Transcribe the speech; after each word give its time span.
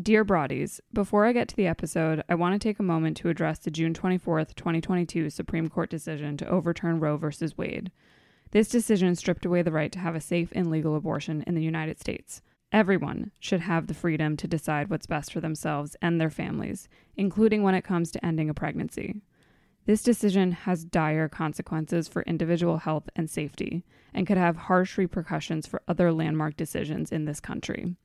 Dear 0.00 0.24
Broadies, 0.24 0.78
before 0.92 1.26
I 1.26 1.32
get 1.32 1.48
to 1.48 1.56
the 1.56 1.66
episode, 1.66 2.22
I 2.28 2.36
want 2.36 2.54
to 2.54 2.58
take 2.58 2.78
a 2.78 2.84
moment 2.84 3.16
to 3.16 3.30
address 3.30 3.58
the 3.58 3.70
June 3.70 3.94
24th, 3.94 4.54
2022 4.54 5.28
Supreme 5.28 5.68
Court 5.68 5.90
decision 5.90 6.36
to 6.36 6.48
overturn 6.48 7.00
Roe 7.00 7.16
v. 7.16 7.26
Wade. 7.56 7.90
This 8.52 8.68
decision 8.68 9.16
stripped 9.16 9.44
away 9.44 9.62
the 9.62 9.72
right 9.72 9.90
to 9.90 9.98
have 9.98 10.14
a 10.14 10.20
safe 10.20 10.52
and 10.54 10.70
legal 10.70 10.94
abortion 10.94 11.42
in 11.48 11.56
the 11.56 11.64
United 11.64 11.98
States. 11.98 12.42
Everyone 12.70 13.32
should 13.40 13.62
have 13.62 13.88
the 13.88 13.94
freedom 13.94 14.36
to 14.36 14.46
decide 14.46 14.88
what's 14.88 15.06
best 15.06 15.32
for 15.32 15.40
themselves 15.40 15.96
and 16.00 16.20
their 16.20 16.30
families, 16.30 16.88
including 17.16 17.64
when 17.64 17.74
it 17.74 17.82
comes 17.82 18.12
to 18.12 18.24
ending 18.24 18.48
a 18.48 18.54
pregnancy. 18.54 19.22
This 19.86 20.02
decision 20.02 20.52
has 20.52 20.84
dire 20.84 21.28
consequences 21.28 22.06
for 22.06 22.22
individual 22.22 22.76
health 22.76 23.08
and 23.16 23.28
safety 23.28 23.84
and 24.14 24.28
could 24.28 24.38
have 24.38 24.56
harsh 24.56 24.96
repercussions 24.96 25.66
for 25.66 25.82
other 25.88 26.12
landmark 26.12 26.56
decisions 26.56 27.10
in 27.10 27.24
this 27.24 27.40
country 27.40 27.96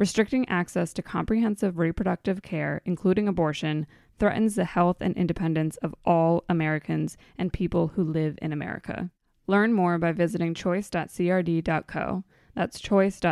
restricting 0.00 0.48
access 0.48 0.94
to 0.94 1.02
comprehensive 1.02 1.78
reproductive 1.78 2.40
care, 2.40 2.80
including 2.86 3.28
abortion, 3.28 3.86
threatens 4.18 4.54
the 4.54 4.64
health 4.64 4.96
and 5.02 5.14
independence 5.14 5.76
of 5.82 5.94
all 6.06 6.42
Americans 6.48 7.18
and 7.36 7.52
people 7.52 7.88
who 7.88 8.02
live 8.02 8.38
in 8.40 8.50
America. 8.50 9.10
Learn 9.46 9.74
more 9.74 9.98
by 9.98 10.10
visiting 10.12 10.54
choice.crd.co. 10.54 12.24
That's 12.54 12.80
choice.crd.co. 12.80 13.26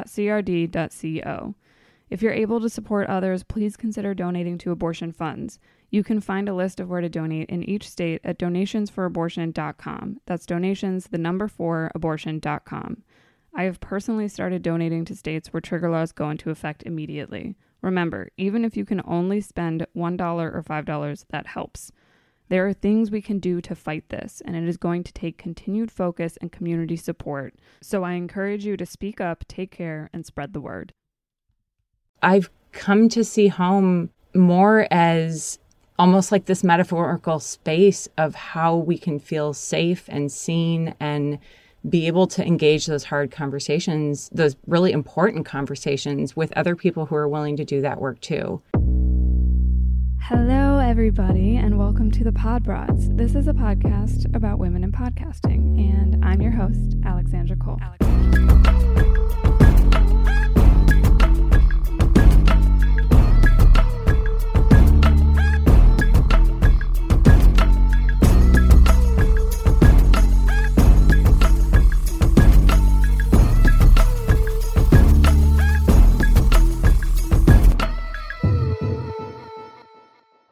If 2.10 2.22
you're 2.22 2.32
able 2.32 2.60
to 2.60 2.68
support 2.68 3.08
others, 3.08 3.42
please 3.44 3.74
consider 3.78 4.12
donating 4.12 4.58
to 4.58 4.70
abortion 4.70 5.10
funds. 5.10 5.58
You 5.88 6.04
can 6.04 6.20
find 6.20 6.50
a 6.50 6.54
list 6.54 6.80
of 6.80 6.90
where 6.90 7.00
to 7.00 7.08
donate 7.08 7.48
in 7.48 7.64
each 7.64 7.88
state 7.88 8.20
at 8.24 8.38
donationsforabortion.com. 8.38 10.20
That's 10.26 10.44
donations, 10.44 11.06
the 11.06 11.16
number 11.16 11.48
four, 11.48 11.90
abortion.com. 11.94 13.04
I 13.54 13.64
have 13.64 13.80
personally 13.80 14.28
started 14.28 14.62
donating 14.62 15.04
to 15.06 15.16
states 15.16 15.52
where 15.52 15.60
trigger 15.60 15.90
laws 15.90 16.12
go 16.12 16.30
into 16.30 16.50
effect 16.50 16.82
immediately. 16.84 17.56
Remember, 17.82 18.30
even 18.36 18.64
if 18.64 18.76
you 18.76 18.84
can 18.84 19.02
only 19.04 19.40
spend 19.40 19.86
$1 19.96 20.20
or 20.20 20.62
$5, 20.62 21.24
that 21.30 21.46
helps. 21.46 21.92
There 22.48 22.66
are 22.66 22.72
things 22.72 23.10
we 23.10 23.20
can 23.20 23.38
do 23.38 23.60
to 23.60 23.74
fight 23.74 24.08
this, 24.08 24.40
and 24.44 24.56
it 24.56 24.66
is 24.66 24.76
going 24.76 25.04
to 25.04 25.12
take 25.12 25.36
continued 25.36 25.90
focus 25.90 26.38
and 26.40 26.50
community 26.50 26.96
support. 26.96 27.54
So 27.82 28.04
I 28.04 28.12
encourage 28.12 28.64
you 28.64 28.76
to 28.76 28.86
speak 28.86 29.20
up, 29.20 29.44
take 29.48 29.70
care, 29.70 30.08
and 30.12 30.24
spread 30.24 30.54
the 30.54 30.60
word. 30.60 30.94
I've 32.22 32.50
come 32.72 33.08
to 33.10 33.22
see 33.22 33.48
home 33.48 34.10
more 34.34 34.88
as 34.90 35.58
almost 35.98 36.32
like 36.32 36.46
this 36.46 36.64
metaphorical 36.64 37.40
space 37.40 38.08
of 38.16 38.34
how 38.34 38.76
we 38.76 38.96
can 38.96 39.18
feel 39.18 39.52
safe 39.52 40.04
and 40.08 40.30
seen 40.30 40.94
and 41.00 41.38
be 41.88 42.06
able 42.06 42.26
to 42.26 42.46
engage 42.46 42.86
those 42.86 43.04
hard 43.04 43.30
conversations, 43.30 44.28
those 44.32 44.56
really 44.66 44.92
important 44.92 45.46
conversations 45.46 46.36
with 46.36 46.52
other 46.56 46.76
people 46.76 47.06
who 47.06 47.14
are 47.14 47.28
willing 47.28 47.56
to 47.56 47.64
do 47.64 47.80
that 47.80 48.00
work 48.00 48.20
too. 48.20 48.60
Hello, 50.20 50.78
everybody, 50.78 51.56
and 51.56 51.78
welcome 51.78 52.10
to 52.10 52.24
the 52.24 52.32
Pod 52.32 52.64
Broads. 52.64 53.08
This 53.10 53.34
is 53.34 53.48
a 53.48 53.54
podcast 53.54 54.34
about 54.34 54.58
women 54.58 54.84
in 54.84 54.92
podcasting, 54.92 55.78
and 55.78 56.22
I'm 56.24 56.42
your 56.42 56.52
host, 56.52 56.96
Alexandra 57.04 57.56
Cole. 57.56 57.78
Alexandra. 57.80 59.47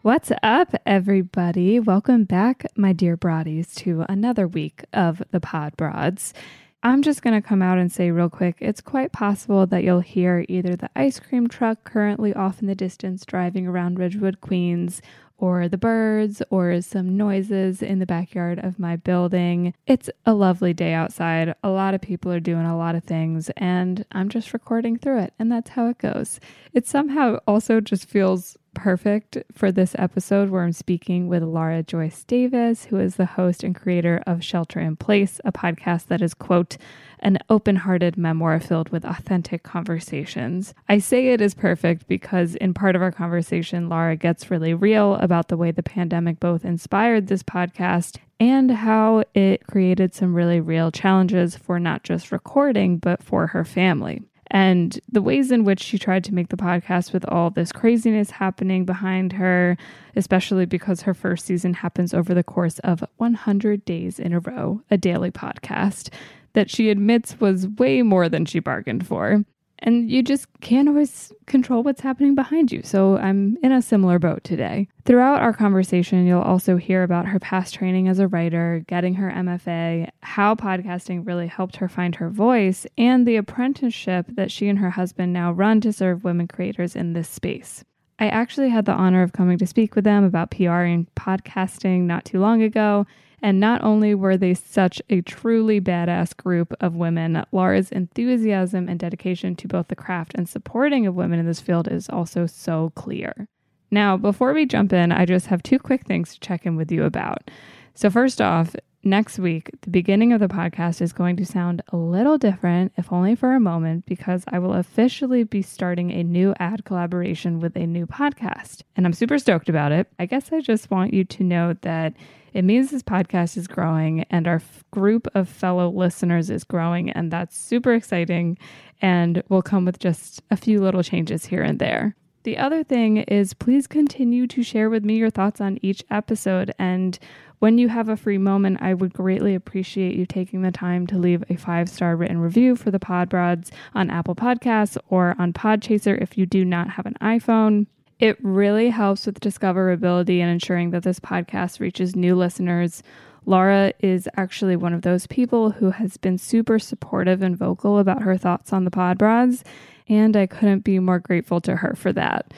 What's 0.07 0.31
up, 0.41 0.73
everybody? 0.87 1.81
Welcome 1.81 2.27
back, 2.27 2.65
my 2.77 2.93
dear 2.93 3.17
broadies, 3.17 3.75
to 3.79 4.07
another 4.09 4.47
week 4.47 4.85
of 4.93 5.21
the 5.33 5.41
Pod 5.41 5.77
Broads. 5.77 6.33
I'm 6.81 7.03
just 7.03 7.23
going 7.23 7.35
to 7.35 7.45
come 7.45 7.61
out 7.61 7.79
and 7.79 7.91
say 7.91 8.13
real 8.13 8.31
quick 8.31 8.59
it's 8.61 8.81
quite 8.81 9.11
possible 9.11 9.67
that 9.67 9.83
you'll 9.83 9.99
hear 9.99 10.47
either 10.49 10.77
the 10.77 10.91
ice 10.95 11.19
cream 11.19 11.49
truck 11.49 11.83
currently 11.83 12.33
off 12.33 12.61
in 12.61 12.69
the 12.69 12.77
distance 12.77 13.25
driving 13.27 13.67
around 13.67 13.99
Ridgewood, 13.99 14.41
Queens, 14.41 15.03
or 15.39 15.69
the 15.69 15.77
birds, 15.77 16.41
or 16.51 16.81
some 16.83 17.17
noises 17.17 17.83
in 17.83 17.99
the 17.99 18.07
backyard 18.07 18.61
of 18.61 18.79
my 18.79 18.95
building. 18.95 19.75
It's 19.89 20.09
a 20.25 20.35
lovely 20.35 20.73
day 20.73 20.93
outside. 20.93 21.53
A 21.65 21.71
lot 21.71 21.95
of 21.95 22.01
people 22.01 22.31
are 22.31 22.39
doing 22.39 22.65
a 22.65 22.79
lot 22.79 22.95
of 22.95 23.03
things, 23.03 23.51
and 23.57 24.07
I'm 24.13 24.29
just 24.29 24.53
recording 24.53 24.99
through 24.99 25.19
it, 25.23 25.35
and 25.41 25.51
that's 25.51 25.71
how 25.71 25.89
it 25.89 25.99
goes. 25.99 26.39
It 26.73 26.87
somehow 26.87 27.41
also 27.45 27.81
just 27.81 28.09
feels 28.09 28.57
perfect 28.77 29.39
for 29.53 29.73
this 29.73 29.97
episode 29.99 30.51
where 30.51 30.63
I'm 30.63 30.73
speaking 30.73 31.27
with 31.27 31.43
Laura 31.43 31.83
Joyce 31.83 32.23
Davis, 32.23 32.85
who 32.85 32.99
is 32.99 33.17
the 33.17 33.27
host 33.27 33.65
and 33.65 33.75
creator 33.75 34.23
of 34.27 34.45
Shelter 34.45 34.79
in 34.79 34.95
Place, 34.95 35.41
a 35.45 35.51
podcast 35.51 36.07
that 36.07 36.23
is, 36.23 36.35
quote, 36.35 36.77
an 37.19 37.39
open 37.49 37.77
hearted 37.77 38.17
memoir 38.17 38.61
filled 38.61 38.91
with 38.91 39.05
authentic 39.05 39.63
conversations. 39.63 40.75
I 40.89 40.99
say 40.99 41.29
it 41.29 41.41
is 41.41 41.55
perfect 41.55 42.07
because 42.07 42.55
in 42.57 42.75
part 42.75 42.95
of 42.95 43.03
our 43.03 43.11
conversation, 43.11 43.89
Laura 43.89 44.15
gets 44.15 44.51
really 44.51 44.75
real 44.75 45.15
about 45.17 45.49
the 45.49 45.57
way 45.57 45.71
the 45.71 45.83
pandemic 45.83 46.39
both 46.39 46.65
inspired 46.65 47.27
this 47.27 47.43
podcast 47.43 48.19
and 48.39 48.71
how 48.71 49.25
it 49.35 49.67
created 49.67 50.15
some 50.15 50.35
really 50.35 50.61
real 50.61 50.93
challenges 50.93 51.57
for 51.57 51.81
not 51.81 52.05
just 52.05 52.31
recording, 52.31 52.99
but 52.99 53.23
for 53.23 53.49
her 53.49 53.65
family 53.65 54.23
and 54.51 54.99
the 55.11 55.23
ways 55.23 55.51
in 55.51 55.65
which 55.65 55.81
she 55.81 55.99
tried 55.99 56.25
to 56.25 56.35
make 56.35 56.49
the 56.49 56.57
podcast 56.57 57.13
with 57.13 57.25
all 57.29 57.51
this 57.51 57.73
craziness 57.73 58.31
happening 58.31 58.85
behind 58.85 59.33
her, 59.33 59.77
especially 60.15 60.67
because 60.67 61.03
her 61.03 61.15
first 61.15 61.47
season 61.47 61.75
happens 61.75 62.15
over 62.15 62.35
the 62.35 62.45
course 62.45 62.79
of 62.81 63.05
100 63.17 63.85
days 63.85 64.19
in 64.19 64.33
a 64.33 64.41
row, 64.41 64.83
a 64.91 64.97
daily 64.97 65.31
podcast 65.31 66.11
that 66.53 66.71
she 66.71 66.91
admits 66.91 67.39
was 67.41 67.69
way 67.69 68.03
more 68.03 68.29
than 68.29 68.45
she 68.45 68.61
bargained 68.61 69.07
for 69.07 69.45
and 69.81 70.11
you 70.11 70.23
just 70.23 70.47
can't 70.61 70.89
always 70.89 71.33
control 71.47 71.83
what's 71.83 72.01
happening 72.01 72.35
behind 72.35 72.73
you. 72.73 72.83
So 72.83 73.17
I'm 73.19 73.57
in 73.63 73.73
a 73.73 73.83
similar 73.83 74.19
boat 74.19 74.43
today. 74.45 74.89
Throughout 75.05 75.41
our 75.41 75.53
conversation, 75.53 76.27
you'll 76.27 76.41
also 76.41 76.77
hear 76.77 77.03
about 77.03 77.27
her 77.27 77.39
past 77.39 77.75
training 77.75 78.09
as 78.09 78.19
a 78.19 78.29
writer, 78.29 78.85
getting 78.89 79.15
her 79.15 79.31
MFA, 79.31 80.09
how 80.23 80.55
podcasting 80.55 81.27
really 81.27 81.47
helped 81.47 81.77
her 81.77 81.89
find 81.89 82.15
her 82.17 82.31
voice, 82.31 82.87
and 82.97 83.27
the 83.27 83.37
apprenticeship 83.37 84.27
that 84.31 84.51
she 84.51 84.69
and 84.69 84.79
her 84.79 84.91
husband 84.91 85.33
now 85.33 85.53
run 85.53 85.81
to 85.83 85.93
serve 85.93 86.25
women 86.25 86.49
creators 86.49 86.97
in 86.97 87.13
this 87.13 87.29
space. 87.29 87.85
I 88.19 88.29
actually 88.29 88.71
had 88.71 88.87
the 88.87 88.93
honor 88.93 89.23
of 89.23 89.33
coming 89.33 89.59
to 89.59 89.67
speak 89.67 89.95
with 89.95 90.05
them 90.05 90.25
about 90.25 90.51
PR 90.51 90.81
and 90.81 91.07
podcasting 91.15 92.03
not 92.03 92.25
too 92.25 92.41
long 92.41 92.63
ago, 92.63 93.07
and 93.43 93.61
not 93.61 93.83
only 93.85 94.15
were 94.15 94.37
they 94.37 94.55
such 94.55 95.01
a 95.11 95.21
truly 95.21 95.81
badass 95.81 96.37
group 96.37 96.75
of 96.81 96.97
women, 96.97 97.45
Laura's 97.53 97.93
enthusiasm 97.93 98.89
and 98.89 98.99
dedication 98.99 99.55
to 99.57 99.69
both 99.69 99.89
the 99.89 99.97
craft 99.97 100.33
and 100.35 100.49
supporting 100.49 101.07
of 101.07 101.15
women 101.15 101.39
in 101.39 101.47
this 101.47 101.61
field 101.61 101.89
is 101.89 102.09
also 102.09 102.47
so 102.47 102.93
clear. 102.95 103.49
Now, 103.91 104.17
before 104.17 104.53
we 104.53 104.67
jump 104.67 104.93
in, 104.93 105.13
I 105.13 105.27
just 105.27 105.47
have 105.47 105.63
two 105.63 105.79
quick 105.79 106.07
things 106.07 106.35
to 106.35 106.41
check 106.41 106.67
in 106.67 106.77
with 106.77 106.91
you 106.91 107.05
about. 107.05 107.51
So, 107.95 108.11
first 108.11 108.41
off, 108.41 108.75
next 109.07 109.39
week, 109.39 109.71
the 109.83 109.91
beginning 109.91 110.33
of 110.33 110.41
the 110.41 110.49
podcast 110.49 111.01
is 111.01 111.13
going 111.13 111.37
to 111.37 111.47
sound 111.47 111.81
a 111.89 111.97
little 111.97 112.37
different, 112.37 112.93
if 112.97 113.13
only 113.13 113.35
for 113.35 113.55
a 113.55 113.61
moment, 113.61 114.05
because 114.05 114.45
I 114.49 114.59
will 114.59 114.75
officially 114.75 115.45
be 115.45 115.63
starting 115.63 116.11
a 116.11 116.23
new 116.23 116.55
ad 116.59 116.85
collaboration 116.85 117.61
with 117.61 117.77
a 117.77 117.87
new 117.87 118.07
podcast. 118.07 118.83
And 118.97 119.07
I'm 119.07 119.13
super 119.13 119.39
stoked 119.39 119.69
about 119.69 119.93
it. 119.93 120.09
I 120.19 120.27
guess 120.27 120.53
I 120.53 120.61
just 120.61 120.91
want 120.91 121.15
you 121.15 121.25
to 121.25 121.45
know 121.45 121.75
that 121.83 122.15
it 122.53 122.65
means 122.65 122.91
this 122.91 123.03
podcast 123.03 123.57
is 123.57 123.67
growing 123.67 124.25
and 124.25 124.49
our 124.49 124.57
f- 124.57 124.85
group 124.91 125.29
of 125.35 125.49
fellow 125.49 125.89
listeners 125.89 126.51
is 126.51 126.65
growing, 126.65 127.11
and 127.11 127.31
that's 127.31 127.57
super 127.57 127.95
exciting 127.95 128.59
and 129.01 129.43
will 129.49 129.63
come 129.63 129.85
with 129.85 129.99
just 129.99 130.43
a 130.51 130.57
few 130.57 130.81
little 130.81 131.03
changes 131.03 131.47
here 131.47 131.63
and 131.63 131.79
there. 131.79 132.17
The 132.47 132.59
other 132.59 132.85
thing 132.85 133.17
is 133.17 133.55
please 133.55 133.89
continue 133.89 134.47
to 134.47 134.63
share 134.63 134.89
with 134.89 135.05
me 135.05 135.17
your 135.17 135.31
thoughts 135.31 135.61
on 135.61 135.81
each 135.83 136.05
episode. 136.13 136.73
And 136.79 137.19
when 137.59 137.77
you 137.77 137.89
have 137.89 138.09
a 138.09 138.17
free 138.17 138.39
moment, 138.39 138.79
I 138.81 138.95
would 138.95 139.13
greatly 139.13 139.57
appreciate 139.57 140.15
you 140.15 140.27
taking 140.27 140.63
the 140.63 140.71
time 140.71 141.09
to 141.09 141.19
leave 141.19 141.43
a 141.51 141.57
five 141.57 141.89
star 141.89 142.15
written 142.15 142.39
review 142.39 142.77
for 142.77 142.93
the 142.93 143.01
Pod 143.01 143.29
Broads 143.29 143.73
on 143.97 144.11
Apple 144.11 144.37
Podcasts 144.37 144.97
or 145.09 145.35
on 145.41 145.55
Podchaser 145.55 146.23
if 146.23 146.39
you 146.39 146.47
do 146.47 146.65
not 146.65 146.91
have 146.91 147.05
an 147.05 147.17
iPhone. 147.21 147.89
It 148.21 148.39
really 148.45 148.91
helps 148.91 149.27
with 149.27 149.41
discoverability 149.41 150.39
and 150.39 150.49
ensuring 150.49 150.91
that 150.91 151.03
this 151.03 151.19
podcast 151.19 151.81
reaches 151.81 152.15
new 152.15 152.37
listeners. 152.37 153.03
Laura 153.45 153.93
is 153.99 154.29
actually 154.37 154.77
one 154.77 154.93
of 154.93 155.03
those 155.03 155.27
people 155.27 155.71
who 155.71 155.91
has 155.91 156.17
been 156.17 156.39
super 156.39 156.79
supportive 156.79 157.43
and 157.43 157.59
vocal 157.59 157.99
about 157.99 158.23
her 158.23 158.37
thoughts 158.37 158.73
on 158.73 158.85
the 158.85 158.91
pod 158.93 159.19
broads, 159.19 159.65
and 160.09 160.37
I 160.37 160.47
couldn't 160.47 160.85
be 160.85 160.99
more 160.99 161.19
grateful 161.19 161.61
to 161.63 161.77
her 161.77 161.95
for 161.97 162.13
that. 162.13 162.53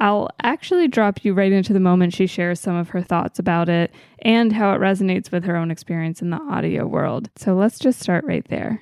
I'll 0.00 0.30
actually 0.42 0.88
drop 0.88 1.24
you 1.24 1.34
right 1.34 1.52
into 1.52 1.72
the 1.72 1.80
moment 1.80 2.14
she 2.14 2.26
shares 2.26 2.58
some 2.58 2.74
of 2.74 2.88
her 2.90 3.02
thoughts 3.02 3.38
about 3.38 3.68
it 3.68 3.92
and 4.20 4.52
how 4.52 4.72
it 4.72 4.80
resonates 4.80 5.30
with 5.30 5.44
her 5.44 5.56
own 5.56 5.70
experience 5.70 6.20
in 6.20 6.30
the 6.30 6.40
audio 6.40 6.86
world. 6.86 7.30
So 7.36 7.54
let's 7.54 7.78
just 7.78 8.00
start 8.00 8.24
right 8.24 8.46
there. 8.48 8.80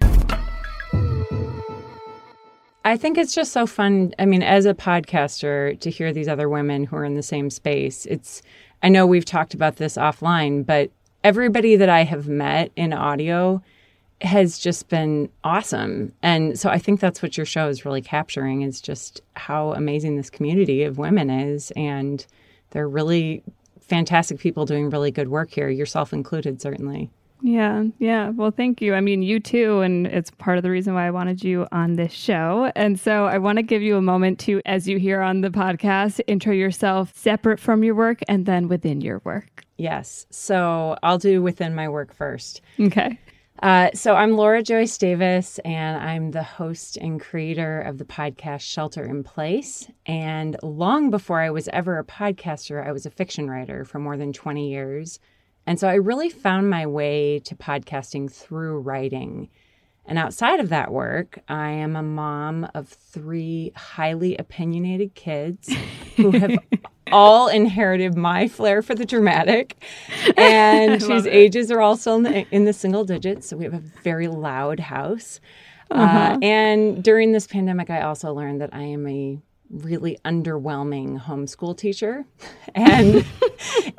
I 2.85 2.97
think 2.97 3.17
it's 3.17 3.35
just 3.35 3.53
so 3.53 3.67
fun. 3.67 4.13
I 4.19 4.25
mean, 4.25 4.43
as 4.43 4.67
a 4.67 4.75
podcaster, 4.75 5.79
to 5.81 5.91
hear 5.91 6.13
these 6.13 6.29
other 6.29 6.49
women 6.49 6.85
who 6.85 6.97
are 6.97 7.05
in 7.05 7.15
the 7.15 7.23
same 7.23 7.49
space, 7.49 8.07
it's, 8.07 8.43
I 8.83 8.89
know 8.89 9.07
we've 9.07 9.25
talked 9.25 9.55
about 9.55 9.77
this 9.77 9.97
offline, 9.97 10.67
but 10.67 10.91
everybody 11.23 11.77
that 11.77 11.89
I 11.89 12.03
have 12.03 12.27
met 12.27 12.73
in 12.75 12.93
audio 12.93 13.63
has 14.23 14.59
just 14.59 14.89
been 14.89 15.29
awesome. 15.45 16.13
And 16.23 16.59
so 16.59 16.71
I 16.71 16.79
think 16.79 17.01
that's 17.01 17.23
what 17.23 17.37
your 17.37 17.47
show 17.47 17.69
is 17.69 17.85
really 17.85 18.03
capturing 18.03 18.63
is 18.63 18.81
just 18.81 19.21
how 19.35 19.73
amazing 19.73 20.17
this 20.17 20.31
community 20.31 20.85
of 20.85 20.99
women 20.99 21.29
is. 21.31 21.73
And 21.77 22.25
they're 22.71 22.89
really 22.89 23.43
fantastic 23.81 24.39
people 24.39 24.65
doing 24.65 24.91
really 24.91 25.11
good 25.11 25.29
work 25.29 25.51
here, 25.51 25.69
yourself 25.69 26.13
included, 26.13 26.61
certainly. 26.61 27.11
Yeah, 27.45 27.87
yeah. 27.99 28.31
Well, 28.31 28.53
thank 28.53 28.81
you. 28.81 28.95
I 28.95 29.01
mean, 29.01 29.23
you 29.23 29.41
too. 29.41 29.81
And 29.81 30.07
it's 30.07 30.31
part 30.31 30.59
of 30.59 30.63
the 30.63 30.71
reason 30.71 30.95
why 30.95 31.09
I 31.09 31.11
wanted 31.11 31.43
you 31.43 31.67
on 31.73 31.97
this 31.97 32.13
show. 32.13 32.71
And 32.77 32.99
so 32.99 33.27
I 33.27 33.39
want 33.39 33.57
to 33.57 33.63
give 33.63 33.83
you 33.83 33.97
a 33.97 34.03
moment 34.03 34.39
to, 34.41 34.63
as 34.65 34.89
you 34.89 34.99
hear 34.99 35.21
on 35.21 35.41
the 35.41 35.51
podcast, 35.51 36.21
intro 36.29 36.53
yourself 36.53 37.13
separate 37.17 37.59
from 37.59 37.83
your 37.83 37.97
work 37.97 38.21
and 38.29 38.47
then 38.47 38.69
within 38.69 39.01
your 39.01 39.21
work. 39.25 39.65
Yes. 39.77 40.27
So 40.31 40.97
I'll 41.03 41.19
do 41.19 41.43
within 41.43 41.75
my 41.75 41.89
work 41.89 42.15
first. 42.15 42.61
Okay. 42.79 43.19
Uh, 43.63 43.89
so 43.95 44.17
I'm 44.17 44.33
Laura 44.33 44.61
Joyce 44.61 44.99
Davis, 44.99 45.61
and 45.61 45.97
I'm 46.03 46.33
the 46.33 46.43
host 46.43 46.97
and 46.97 47.21
creator 47.21 47.81
of 47.81 47.99
the 47.99 48.05
podcast 48.05 48.63
Shelter 48.63 49.05
in 49.05 49.23
Place. 49.23 49.89
And 50.05 50.57
long 50.65 51.11
before 51.11 51.39
I 51.39 51.51
was 51.51 51.69
ever 51.69 51.97
a 51.97 52.05
podcaster, 52.05 52.85
I 52.85 52.91
was 52.91 53.07
a 53.07 53.11
fiction 53.11 53.49
writer 53.49 53.85
for 53.85 54.01
more 54.01 54.17
than 54.17 54.33
20 54.33 54.69
years. 54.69 55.21
And 55.65 55.79
so 55.79 55.87
I 55.87 55.95
really 55.95 56.29
found 56.29 56.71
my 56.71 56.87
way 56.87 57.39
to 57.39 57.55
podcasting 57.55 58.33
through 58.33 58.81
writing. 58.81 59.49
And 60.07 60.19
outside 60.19 60.61
of 60.61 60.69
that 60.71 60.91
work, 60.91 61.39
I 61.49 61.71
am 61.71 61.95
a 61.97 62.03
mom 62.03 62.69
of 62.75 62.89
three 62.89 63.73
highly 63.77 64.37
opinionated 64.37 65.15
kids 65.15 65.73
who 66.17 66.33
have 66.33 66.59
all 67.13 67.49
inherited 67.49 68.17
my 68.17 68.49
flair 68.49 68.83
for 68.83 68.95
the 68.95 69.07
dramatic. 69.07 69.77
And 70.37 71.01
whose 71.01 71.27
ages 71.27 71.71
are 71.71 71.81
also 71.81 72.15
in 72.15 72.23
the, 72.23 72.47
in 72.51 72.65
the, 72.65 72.73
single 72.73 73.05
digits. 73.05 73.49
So 73.49 73.57
we 73.57 73.65
have 73.65 73.75
a 73.75 73.83
very 74.03 74.29
loud 74.29 74.81
house. 74.81 75.41
Uh, 75.91 75.95
uh-huh. 75.95 76.19
Uh, 76.19 76.39
and 76.43 77.03
during 77.03 77.33
this 77.33 77.47
pandemic, 77.47 77.91
I 77.91 78.03
also 78.03 78.33
learned 78.33 78.61
that 78.61 78.71
I 78.73 78.83
am 78.83 79.07
a 79.07 79.39
really 79.73 80.19
underwhelming 80.25 81.21
homeschool 81.21 81.77
teacher. 81.77 82.25
And 82.75 83.27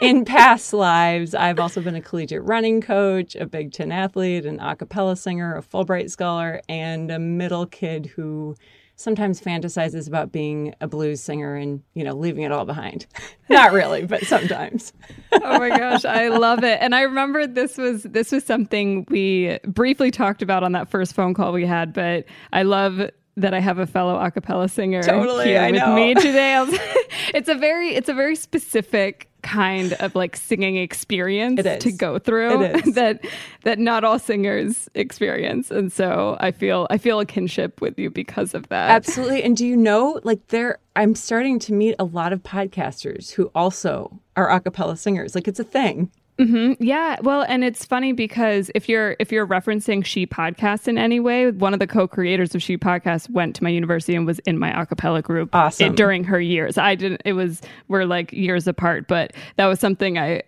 in 0.02 0.26
past 0.26 0.74
lives, 0.74 1.36
I've 1.36 1.60
also 1.60 1.80
been 1.82 1.96
a 1.96 2.02
collegiate 2.02 2.44
running 2.44 2.82
coach, 2.82 3.36
a 3.36 3.46
Big 3.46 3.72
Ten 3.72 3.92
athlete, 3.92 4.46
an 4.46 4.60
a 4.60 4.76
cappella 4.76 5.16
singer, 5.16 5.56
a 5.56 5.62
Fulbright 5.62 6.10
scholar, 6.10 6.62
and 6.68 7.12
a 7.12 7.20
middle 7.20 7.68
kid 7.68 8.08
who 8.08 8.56
sometimes 8.96 9.42
fantasizes 9.42 10.08
about 10.08 10.32
being 10.32 10.74
a 10.82 10.88
blues 10.88 11.22
singer 11.22 11.56
and, 11.56 11.82
you 11.94 12.04
know, 12.04 12.14
leaving 12.14 12.44
it 12.44 12.52
all 12.52 12.66
behind. 12.66 13.06
Not 13.50 13.74
really, 13.74 14.06
but 14.06 14.24
sometimes. 14.26 14.94
oh 15.32 15.60
my 15.60 15.70
gosh, 15.70 16.06
I 16.06 16.30
love 16.30 16.64
it. 16.64 16.80
And 16.82 16.96
I 16.96 17.02
remember 17.02 17.46
this 17.46 17.78
was 17.78 18.04
this 18.04 18.32
was 18.32 18.44
something 18.44 19.06
we 19.10 19.60
briefly 19.66 20.12
talked 20.12 20.42
about 20.42 20.64
on 20.64 20.72
that 20.72 20.90
first 20.90 21.14
phone 21.14 21.34
call 21.34 21.54
we 21.54 21.66
had, 21.66 21.94
but 21.94 22.26
I 22.52 22.64
love 22.64 23.10
that 23.38 23.54
I 23.54 23.60
have 23.60 23.80
a 23.80 23.88
fellow 23.88 24.20
a 24.20 24.32
cappella 24.32 24.70
singer 24.70 25.02
totally, 25.02 25.46
here 25.48 25.62
I 25.62 25.72
with 25.72 25.82
know. 25.82 25.96
me 25.96 26.14
today. 26.16 26.64
it's 27.34 27.50
a 27.50 27.56
very 27.56 27.90
it's 27.96 28.10
a 28.10 28.14
very 28.14 28.36
specific 28.36 29.30
kind 29.42 29.94
of 29.94 30.16
like 30.16 30.38
singing 30.38 30.78
experience 30.78 31.62
to 31.62 31.92
go 31.92 32.18
through 32.18 32.60
that 32.94 33.26
that 33.64 33.78
not 33.78 34.04
all 34.04 34.18
singers 34.20 34.88
experience. 34.96 35.70
And 35.72 35.92
so 35.92 36.38
i 36.40 36.52
feel 36.52 36.88
i 36.90 36.98
feel 36.98 37.20
a 37.20 37.26
kinship 37.26 37.82
with 37.82 37.98
you 38.00 38.10
because 38.10 38.54
of 38.54 38.68
that. 38.70 38.92
Absolutely. 38.92 39.44
And 39.44 39.58
do 39.58 39.66
you 39.66 39.76
know 39.76 40.20
like 40.24 40.48
there 40.48 40.80
i'm 40.96 41.16
starting 41.16 41.60
to 41.60 41.74
meet 41.74 41.96
a 42.00 42.06
lot 42.06 42.32
of 42.34 42.44
podcasters 42.44 43.32
who 43.32 43.52
also 43.56 44.20
are 44.36 44.50
a 44.50 44.60
cappella 44.60 44.96
singers. 44.96 45.36
Like 45.36 45.48
it's 45.48 45.60
a 45.60 45.64
thing 45.64 46.10
Mm-hmm. 46.40 46.84
Yeah, 46.84 47.18
well, 47.22 47.46
and 47.48 47.64
it's 47.64 47.86
funny 47.86 48.12
because 48.12 48.72
if 48.74 48.90
you're 48.90 49.16
if 49.20 49.32
you're 49.32 49.46
referencing 49.46 50.04
She 50.04 50.26
Podcast 50.26 50.88
in 50.88 50.98
any 50.98 51.20
way, 51.20 51.52
one 51.52 51.74
of 51.74 51.80
the 51.80 51.88
co-creators 51.88 52.56
of 52.56 52.64
She 52.64 52.78
Podcast 52.78 53.30
went 53.30 53.56
to 53.58 53.64
my 53.64 53.70
university 53.70 54.16
and 54.16 54.26
was 54.26 54.40
in 54.40 54.58
my 54.58 54.72
acapella 54.72 55.22
group 55.22 55.54
awesome. 55.54 55.94
during 55.94 56.24
her 56.24 56.42
years. 56.42 56.78
I 56.78 56.96
didn't. 56.96 57.22
It 57.24 57.34
was 57.34 57.62
we're 57.88 58.06
like 58.06 58.32
years 58.34 58.68
apart, 58.68 59.08
but 59.08 59.34
that 59.58 59.68
was 59.68 59.80
something 59.80 60.18
I 60.18 60.42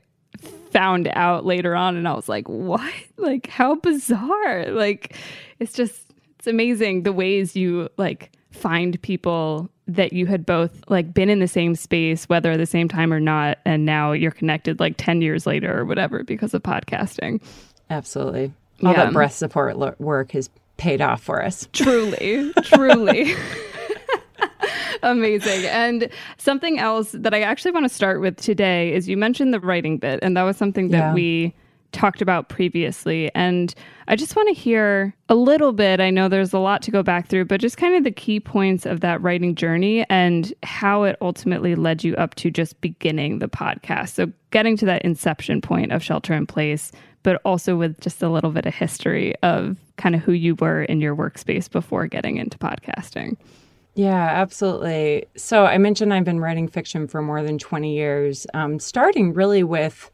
found 0.72 1.08
out 1.14 1.46
later 1.46 1.76
on, 1.76 1.96
and 1.96 2.08
I 2.08 2.14
was 2.14 2.28
like, 2.28 2.48
what? 2.50 2.94
Like 3.18 3.48
how 3.48 3.76
bizarre! 3.76 4.66
Like 4.72 5.16
it's 5.60 5.74
just 5.74 6.14
it's 6.38 6.48
amazing 6.48 7.04
the 7.04 7.14
ways 7.14 7.56
you 7.56 7.90
like 7.98 8.32
find 8.52 9.02
people 9.02 9.70
that 9.88 10.14
you 10.14 10.26
had 10.26 10.46
both 10.46 10.72
like 10.90 11.14
been 11.14 11.30
in 11.30 11.40
the 11.40 11.48
same 11.48 11.76
space 11.76 12.28
whether 12.28 12.52
at 12.52 12.58
the 12.58 12.66
same 12.66 12.88
time 12.88 13.14
or 13.14 13.20
not 13.20 13.58
and 13.66 13.86
now 13.86 14.12
you're 14.12 14.32
connected 14.32 14.80
like 14.80 14.96
10 14.98 15.22
years 15.22 15.46
later 15.46 15.80
or 15.80 15.86
whatever 15.86 16.24
because 16.24 16.54
of 16.54 16.64
podcasting 16.64 17.42
absolutely 17.90 18.52
all 18.84 18.92
yeah. 18.92 19.06
that 19.06 19.14
breath 19.14 19.34
support 19.34 19.78
lo- 19.78 19.96
work 20.00 20.32
has 20.32 20.50
paid 20.78 21.02
off 21.02 21.22
for 21.22 21.44
us 21.44 21.68
truly 21.74 22.52
truly 22.64 23.34
Amazing. 25.04 25.66
And 25.66 26.10
something 26.38 26.80
else 26.80 27.12
that 27.12 27.34
I 27.34 27.42
actually 27.42 27.72
want 27.72 27.86
to 27.86 27.94
start 27.94 28.22
with 28.22 28.38
today 28.38 28.92
is 28.92 29.08
you 29.08 29.18
mentioned 29.18 29.54
the 29.54 29.60
writing 29.60 29.98
bit, 29.98 30.20
and 30.24 30.36
that 30.36 30.44
was 30.44 30.58
something 30.58 30.90
that 30.90 30.98
yeah. 30.98 31.14
we 31.14 31.54
talked 31.96 32.22
about 32.22 32.50
previously. 32.50 33.32
And 33.34 33.74
I 34.08 34.16
just 34.16 34.36
want 34.36 34.50
to 34.50 34.54
hear 34.54 35.16
a 35.30 35.36
little 35.36 35.72
bit. 35.72 36.00
I 36.00 36.10
know 36.10 36.28
there's 36.28 36.54
a 36.54 36.60
lot 36.60 36.82
to 36.84 36.92
go 36.92 37.02
back 37.02 37.28
through, 37.28 37.46
but 37.46 37.62
just 37.62 37.78
kind 37.78 37.96
of 37.96 38.04
the 38.04 38.12
key 38.12 38.40
points 38.40 38.86
of 38.86 39.00
that 39.00 39.22
writing 39.22 39.56
journey 39.56 40.06
and 40.10 40.54
how 40.62 41.04
it 41.04 41.18
ultimately 41.22 41.74
led 41.74 42.04
you 42.04 42.14
up 42.18 42.36
to 42.36 42.52
just 42.52 42.80
beginning 42.82 43.40
the 43.40 43.48
podcast. 43.48 44.10
So, 44.10 44.32
getting 44.52 44.78
to 44.78 44.86
that 44.86 45.02
inception 45.04 45.62
point 45.62 45.92
of 45.92 46.04
Shelter 46.04 46.34
in 46.34 46.46
Place, 46.46 46.92
but 47.24 47.42
also 47.44 47.76
with 47.76 48.00
just 48.02 48.22
a 48.22 48.30
little 48.30 48.52
bit 48.52 48.66
of 48.66 48.74
history 48.74 49.34
of 49.42 49.78
kind 49.98 50.16
of 50.16 50.22
who 50.22 50.34
you 50.34 50.56
were 50.56 50.84
in 50.84 51.02
your 51.02 51.16
workspace 51.16 51.70
before 51.70 52.08
getting 52.08 52.38
into 52.38 52.58
podcasting. 52.58 53.38
Yeah, 53.96 54.14
absolutely. 54.14 55.26
So 55.38 55.66
I 55.66 55.78
mentioned 55.78 56.14
I've 56.14 56.26
been 56.26 56.42
writing 56.42 56.68
fiction 56.68 57.08
for 57.08 57.22
more 57.22 57.42
than 57.42 57.58
20 57.58 57.96
years, 57.96 58.46
um, 58.54 58.80
starting 58.80 59.34
really 59.34 59.64
with 59.64 60.12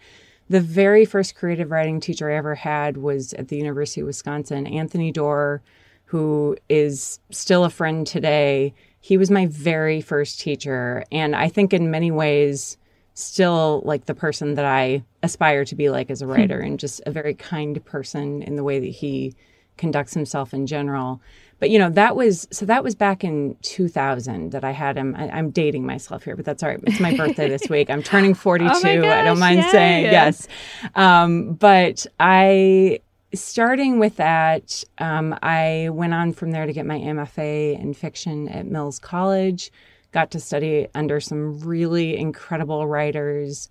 the 0.52 0.60
very 0.60 1.06
first 1.06 1.36
creative 1.36 1.72
writing 1.72 2.02
teacher 2.02 2.30
I 2.30 2.36
ever 2.36 2.56
had 2.56 2.98
was 2.98 3.32
at 3.34 3.48
the 3.48 3.56
University 3.56 4.02
of 4.02 4.08
Wisconsin, 4.08 4.68
Anthony 4.68 5.10
Doerr, 5.10 5.62
who 6.04 6.58
is 6.68 7.22
still 7.30 7.64
a 7.64 7.70
friend 7.70 8.06
today. 8.06 8.74
He 9.00 9.16
was 9.16 9.32
my 9.32 9.46
very 9.46 10.02
first 10.02 10.42
teacher. 10.42 11.06
And 11.10 11.38
I 11.38 11.48
think 11.48 11.74
in 11.74 11.90
many 11.90 12.12
ways, 12.12 12.78
still 13.14 13.82
like 13.86 14.08
the 14.08 14.14
person 14.14 14.56
that 14.56 14.66
I 14.66 15.06
aspire 15.24 15.64
to 15.64 15.76
be 15.76 15.90
like 15.90 16.12
as 16.12 16.22
a 16.22 16.26
hmm. 16.26 16.32
writer 16.32 16.60
and 16.60 16.78
just 16.78 17.00
a 17.06 17.12
very 17.12 17.34
kind 17.34 17.84
person 17.86 18.42
in 18.42 18.58
the 18.58 18.64
way 18.64 18.80
that 18.82 18.88
he 18.88 19.34
conducts 19.78 20.14
himself 20.14 20.54
in 20.54 20.68
general 20.68 21.22
but 21.62 21.70
you 21.70 21.80
know 21.80 21.90
that 21.92 22.18
was 22.18 22.48
so 22.52 22.66
that 22.66 22.84
was 22.84 22.96
back 22.96 23.24
in 23.24 23.56
2000 23.62 24.52
that 24.52 24.66
i 24.66 24.72
had 24.72 24.98
him 24.98 25.16
I, 25.16 25.40
am 25.40 25.52
dating 25.52 25.86
myself 25.86 26.24
here 26.26 26.36
but 26.36 26.44
that's 26.44 26.62
all 26.62 26.70
right. 26.70 26.80
It's 26.84 27.00
my 27.00 27.16
birthday 27.16 27.48
this 27.48 27.70
week. 27.70 27.90
I'm 27.90 28.04
turning 28.04 28.34
42 28.42 28.70
oh 28.70 28.82
gosh, 28.82 28.86
i 28.86 29.24
don't 29.24 29.40
mind 29.40 29.62
yay. 29.62 29.70
saying 29.70 30.04
yes. 30.06 30.48
Um, 30.96 31.54
but 31.54 32.06
i 32.20 33.00
starting 33.34 34.00
with 34.00 34.18
that 34.18 34.84
um, 34.98 35.38
i 35.42 35.88
went 35.94 36.14
on 36.14 36.34
from 36.34 36.52
there 36.52 36.66
to 36.66 36.74
get 36.74 36.86
my 36.86 36.98
mfa 37.00 37.80
in 37.80 37.94
fiction 37.94 38.50
at 38.50 38.66
mills 38.66 39.00
college 39.00 39.72
got 40.12 40.32
to 40.32 40.40
study 40.40 40.88
under 40.96 41.22
some 41.22 41.60
really 41.60 42.18
incredible 42.18 42.88
writers 42.88 43.70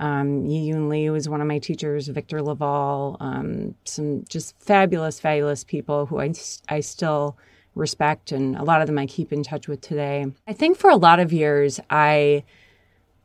um, 0.00 0.44
Yiyun 0.44 0.88
Li 0.88 1.10
was 1.10 1.28
one 1.28 1.40
of 1.40 1.46
my 1.46 1.58
teachers, 1.58 2.08
Victor 2.08 2.42
LaValle, 2.42 3.18
um, 3.20 3.74
some 3.84 4.24
just 4.28 4.58
fabulous, 4.58 5.20
fabulous 5.20 5.62
people 5.62 6.06
who 6.06 6.20
I, 6.20 6.32
I 6.68 6.80
still 6.80 7.36
respect, 7.74 8.32
and 8.32 8.56
a 8.56 8.64
lot 8.64 8.80
of 8.80 8.86
them 8.86 8.98
I 8.98 9.06
keep 9.06 9.32
in 9.32 9.42
touch 9.42 9.68
with 9.68 9.80
today. 9.80 10.26
I 10.48 10.52
think 10.54 10.78
for 10.78 10.90
a 10.90 10.96
lot 10.96 11.20
of 11.20 11.32
years, 11.32 11.78
I 11.90 12.44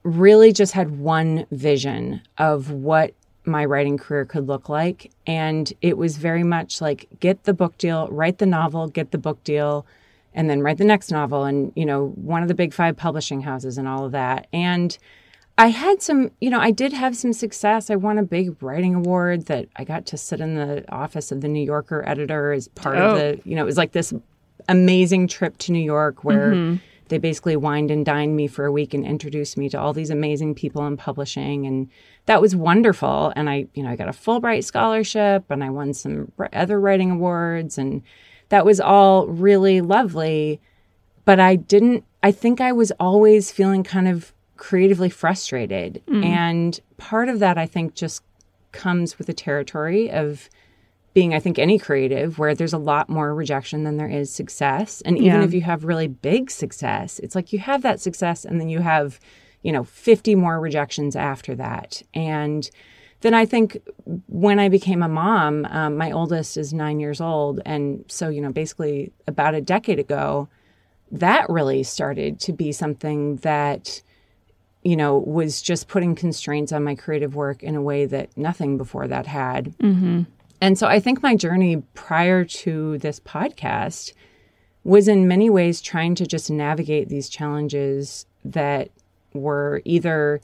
really 0.03 0.51
just 0.51 0.73
had 0.73 0.99
one 0.99 1.47
vision 1.49 2.21
of 2.37 2.69
what 2.71 3.13
my 3.45 3.63
writing 3.65 3.97
career 3.97 4.25
could 4.25 4.47
look 4.47 4.69
like. 4.69 5.11
And 5.25 5.71
it 5.81 5.97
was 5.97 6.17
very 6.17 6.43
much 6.43 6.81
like 6.81 7.07
get 7.19 7.43
the 7.43 7.53
book 7.53 7.77
deal, 7.77 8.07
write 8.09 8.37
the 8.37 8.45
novel, 8.45 8.87
get 8.87 9.11
the 9.11 9.17
book 9.17 9.43
deal, 9.43 9.85
and 10.33 10.49
then 10.49 10.61
write 10.61 10.77
the 10.77 10.83
next 10.83 11.11
novel. 11.11 11.45
And, 11.45 11.71
you 11.75 11.85
know, 11.85 12.09
one 12.15 12.41
of 12.41 12.47
the 12.47 12.53
big 12.53 12.73
five 12.73 12.97
publishing 12.97 13.41
houses 13.41 13.77
and 13.77 13.87
all 13.87 14.05
of 14.05 14.11
that. 14.11 14.47
And 14.51 14.97
I 15.57 15.67
had 15.67 16.01
some, 16.01 16.31
you 16.41 16.49
know, 16.49 16.59
I 16.59 16.71
did 16.71 16.91
have 16.91 17.15
some 17.15 17.31
success. 17.31 17.89
I 17.89 17.95
won 17.95 18.17
a 18.17 18.23
big 18.23 18.61
writing 18.61 18.93
award 18.93 19.45
that 19.45 19.69
I 19.77 19.85
got 19.85 20.05
to 20.07 20.17
sit 20.17 20.41
in 20.41 20.55
the 20.55 20.83
office 20.91 21.31
of 21.31 21.39
the 21.41 21.47
New 21.47 21.63
Yorker 21.63 22.03
editor 22.05 22.51
as 22.51 22.67
part 22.69 22.97
oh. 22.97 23.11
of 23.11 23.17
the, 23.17 23.41
you 23.45 23.55
know, 23.55 23.61
it 23.61 23.65
was 23.65 23.77
like 23.77 23.93
this 23.93 24.13
amazing 24.67 25.27
trip 25.27 25.57
to 25.59 25.71
New 25.71 25.83
York 25.83 26.25
where 26.25 26.51
mm-hmm. 26.51 26.75
they 27.07 27.19
basically 27.19 27.55
wined 27.55 27.89
and 27.89 28.05
dined 28.05 28.35
me 28.35 28.47
for 28.47 28.65
a 28.65 28.71
week 28.71 28.93
and 28.93 29.05
introduced 29.05 29.57
me 29.57 29.69
to 29.69 29.79
all 29.79 29.93
these 29.93 30.09
amazing 30.09 30.55
people 30.55 30.85
in 30.87 30.97
publishing. 30.97 31.65
And 31.65 31.89
that 32.25 32.41
was 32.41 32.53
wonderful. 32.53 33.31
And 33.37 33.49
I, 33.49 33.67
you 33.75 33.83
know, 33.83 33.89
I 33.89 33.95
got 33.95 34.09
a 34.09 34.11
Fulbright 34.11 34.65
scholarship 34.65 35.45
and 35.49 35.63
I 35.63 35.69
won 35.69 35.93
some 35.93 36.33
other 36.51 36.79
writing 36.79 37.11
awards. 37.11 37.77
And 37.77 38.01
that 38.49 38.65
was 38.65 38.81
all 38.81 39.27
really 39.27 39.79
lovely. 39.79 40.59
But 41.23 41.39
I 41.39 41.55
didn't, 41.55 42.03
I 42.21 42.33
think 42.33 42.59
I 42.59 42.73
was 42.73 42.91
always 42.99 43.53
feeling 43.53 43.83
kind 43.83 44.09
of 44.09 44.33
creatively 44.57 45.09
frustrated. 45.09 46.01
And 46.23 46.79
part 46.97 47.29
of 47.29 47.39
that, 47.39 47.57
I 47.57 47.65
think, 47.65 47.95
just 47.95 48.23
comes 48.71 49.17
with 49.17 49.27
the 49.27 49.33
territory 49.33 50.09
of 50.11 50.49
being, 51.13 51.33
I 51.33 51.39
think, 51.39 51.57
any 51.57 51.79
creative 51.79 52.39
where 52.39 52.53
there's 52.53 52.73
a 52.73 52.77
lot 52.77 53.07
more 53.09 53.33
rejection 53.33 53.83
than 53.83 53.97
there 53.97 54.09
is 54.09 54.31
success. 54.31 55.01
And 55.05 55.17
even 55.17 55.39
Yeah. 55.39 55.43
if 55.45 55.53
you 55.53 55.61
have 55.61 55.85
really 55.85 56.07
big 56.07 56.51
success, 56.51 57.19
it's 57.19 57.35
like 57.35 57.53
you 57.53 57.59
have 57.59 57.83
that 57.83 58.01
success 58.01 58.43
and 58.43 58.59
then 58.59 58.67
you 58.67 58.79
have, 58.79 59.19
you 59.61 59.71
know, 59.71 59.83
50 59.83 60.35
more 60.35 60.59
rejections 60.59 61.15
after 61.15 61.55
that. 61.55 62.01
And 62.13 62.69
then 63.21 63.33
I 63.33 63.45
think 63.45 63.77
when 64.27 64.59
I 64.59 64.67
became 64.67 65.01
a 65.01 65.07
mom, 65.07 65.65
um, 65.69 65.95
my 65.97 66.11
oldest 66.11 66.57
is 66.57 66.73
nine 66.73 66.99
years 66.99 67.21
old. 67.21 67.61
And 67.65 68.03
so, 68.09 68.27
you 68.27 68.41
know, 68.41 68.51
basically 68.51 69.13
about 69.25 69.55
a 69.55 69.61
decade 69.61 69.99
ago, 69.99 70.49
that 71.11 71.49
really 71.49 71.83
started 71.83 72.39
to 72.41 72.51
be 72.51 72.71
something 72.73 73.37
that 73.37 74.01
you 74.85 74.95
know 74.95 75.17
was 75.17 75.61
just 75.61 75.89
putting 75.89 76.15
constraints 76.15 76.71
on 76.71 76.83
my 76.83 76.95
creative 76.95 77.35
work 77.35 77.61
in 77.63 77.75
a 77.75 77.81
way 77.81 78.05
that 78.05 78.35
nothing 78.37 78.77
before 78.77 79.07
that 79.07 79.27
had. 79.27 79.77
Mm-hmm. 79.79 80.23
And 80.61 80.77
so 80.79 80.87
i 80.87 80.99
think 80.99 81.21
my 81.21 81.35
journey 81.35 81.83
prior 81.93 82.45
to 82.45 82.97
this 82.99 83.19
podcast 83.19 84.13
was 84.83 85.07
in 85.07 85.27
many 85.27 85.49
ways 85.49 85.81
trying 85.81 86.15
to 86.15 86.25
just 86.25 86.49
navigate 86.49 87.09
these 87.09 87.27
challenges 87.27 88.25
that 88.45 88.89
were 89.33 89.81
either 89.83 90.39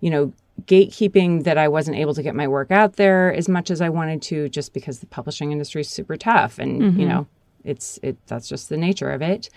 you 0.00 0.10
know 0.10 0.32
gatekeeping 0.64 1.44
that 1.44 1.56
i 1.56 1.68
wasn't 1.68 1.96
able 1.96 2.12
to 2.12 2.22
get 2.22 2.34
my 2.34 2.48
work 2.48 2.70
out 2.70 2.96
there 2.96 3.32
as 3.32 3.48
much 3.48 3.70
as 3.70 3.80
i 3.80 3.88
wanted 3.88 4.20
to 4.20 4.48
just 4.48 4.74
because 4.74 4.98
the 4.98 5.06
publishing 5.06 5.52
industry 5.52 5.80
is 5.80 5.88
super 5.88 6.16
tough 6.16 6.58
and 6.58 6.82
you 6.82 6.90
mm-hmm. 6.90 7.08
know 7.08 7.26
it's 7.64 7.98
it 8.02 8.16
that's 8.26 8.48
just 8.48 8.68
the 8.68 8.76
nature 8.76 9.10
of 9.10 9.22
it. 9.22 9.48